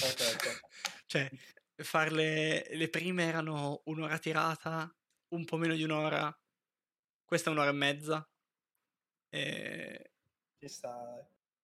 [0.00, 0.46] Ok, ok.
[1.06, 1.28] cioè,
[1.76, 4.94] farle le prime erano un'ora tirata,
[5.28, 6.34] un po' meno di un'ora,
[7.24, 8.30] questa è un'ora e mezza.
[9.32, 10.10] E,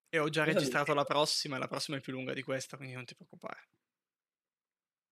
[0.08, 0.94] e ho già Cosa registrato dici?
[0.94, 3.68] la prossima, e la prossima è più lunga di questa, quindi non ti preoccupare.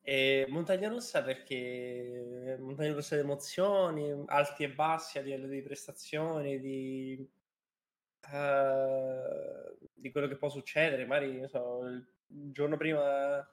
[0.06, 6.60] E montagna russa perché montagna russa di emozioni, alti e bassi a livello di prestazioni,
[6.60, 7.26] di,
[8.32, 11.06] eh, di quello che può succedere.
[11.06, 12.06] Magari, non so, il
[12.52, 13.48] giorno prima,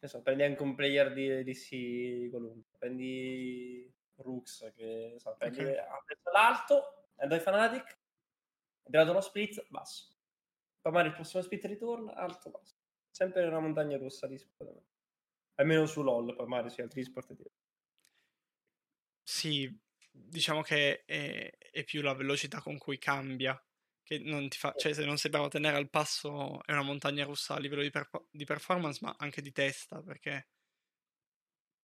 [0.00, 5.76] so, prendi anche un player di DC qualunque, prendi Rux, che so, prendi Ok.
[5.76, 7.90] ha preso l'alto, e dai Fnatic,
[8.82, 10.14] è tirato uno split, basso.
[10.80, 12.76] Poi magari il prossimo split ritorna, alto, basso.
[13.10, 14.97] Sempre una montagna russa di sport.
[15.58, 17.34] Almeno su LOL, poi magari su altri sport.
[19.22, 19.70] Sì,
[20.10, 23.60] diciamo che è, è più la velocità con cui cambia,
[24.02, 26.82] che non ti fa, cioè se non sei bravo a tenere al passo è una
[26.82, 30.48] montagna russa a livello di, perpo- di performance, ma anche di testa, perché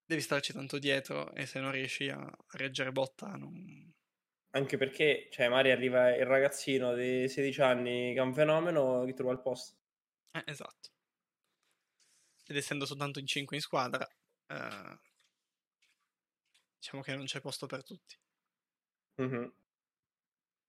[0.07, 3.93] devi starci tanto dietro e se non riesci a reggere botta non...
[4.51, 9.13] Anche perché, cioè, magari arriva il ragazzino di 16 anni che è un fenomeno che
[9.13, 9.77] trova il posto.
[10.33, 10.94] Eh, esatto.
[12.47, 14.07] Ed essendo soltanto in 5 in squadra,
[14.47, 14.99] eh,
[16.79, 18.17] diciamo che non c'è posto per tutti.
[19.19, 19.53] Mhm.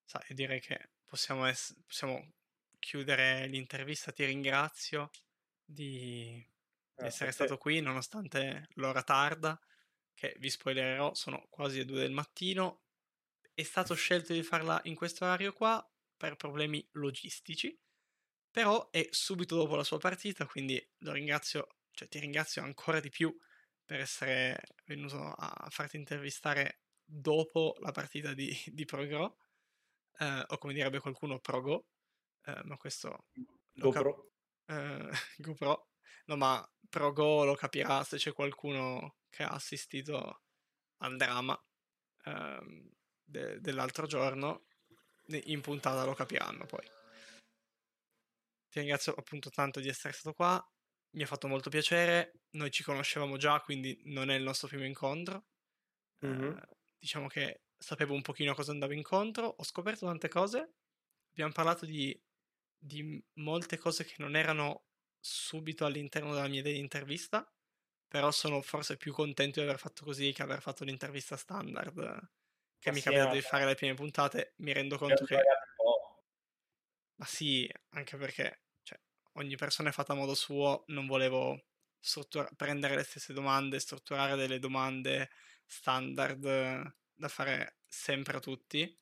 [0.03, 2.33] Sai, direi che possiamo, ess- possiamo
[2.79, 4.11] chiudere l'intervista.
[4.11, 5.09] Ti ringrazio
[5.63, 6.43] di,
[6.97, 7.45] Grazie essere te.
[7.45, 9.59] stato qui nonostante l'ora tarda,
[10.13, 12.83] che vi spoilererò, sono quasi le 2 del mattino.
[13.53, 15.85] È stato scelto di farla in questo orario qua
[16.17, 17.77] per problemi logistici,
[18.55, 23.09] però è subito dopo la sua partita, quindi lo ringrazio, cioè ti ringrazio ancora di
[23.09, 23.37] più
[23.83, 29.39] per essere venuto a farti intervistare dopo la partita di, di ProGro,
[30.19, 31.85] eh, o come direbbe qualcuno ProGo,
[32.45, 33.25] eh, ma questo
[33.73, 34.31] lo cap- GoPro.
[34.67, 35.09] eh,
[35.39, 35.89] GoPro,
[36.27, 40.43] no ma ProGo lo capirà se c'è qualcuno che ha assistito
[40.99, 41.61] al dramma
[42.23, 42.89] ehm,
[43.21, 44.67] de- dell'altro giorno,
[45.27, 47.03] in puntata lo capiranno poi.
[48.75, 50.71] Ti ringrazio appunto tanto di essere stato qua.
[51.11, 52.41] Mi ha fatto molto piacere.
[52.51, 55.45] Noi ci conoscevamo già, quindi non è il nostro primo incontro.
[56.19, 56.57] Mhm.
[56.57, 59.45] Eh, diciamo che sapevo un pochino a cosa andavo incontro.
[59.45, 60.73] Ho scoperto tante cose.
[61.31, 62.21] Abbiamo parlato di,
[62.77, 64.87] di molte cose che non erano
[65.21, 67.49] subito all'interno della mia idea di intervista.
[68.09, 72.29] Però sono forse più contento di aver fatto così che aver fatto l'intervista standard.
[72.77, 74.53] Che mi ma- di fare le prime puntate.
[74.57, 75.39] Mi rendo conto che.
[77.17, 78.64] Ma sì, anche perché
[79.37, 81.65] ogni persona è fatta a modo suo, non volevo
[81.99, 85.29] struttura- prendere le stesse domande, strutturare delle domande
[85.65, 88.99] standard eh, da fare sempre a tutti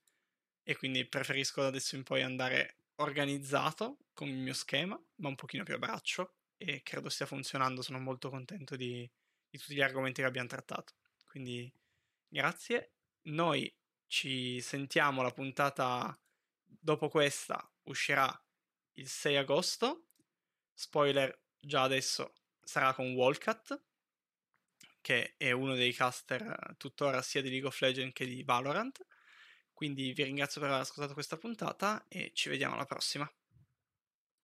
[0.63, 5.35] e quindi preferisco da adesso in poi andare organizzato con il mio schema, ma un
[5.35, 9.09] pochino più a braccio e credo stia funzionando, sono molto contento di,
[9.49, 10.93] di tutti gli argomenti che abbiamo trattato.
[11.25, 11.71] Quindi
[12.27, 12.93] grazie,
[13.23, 13.73] noi
[14.07, 16.17] ci sentiamo la puntata
[16.63, 18.31] dopo questa uscirà
[18.93, 20.07] il 6 agosto.
[20.73, 22.33] Spoiler già adesso
[22.63, 23.81] sarà con Walcat,
[25.01, 29.05] che è uno dei caster eh, tuttora sia di League of Legends che di Valorant.
[29.73, 33.29] Quindi vi ringrazio per aver ascoltato questa puntata e ci vediamo alla prossima.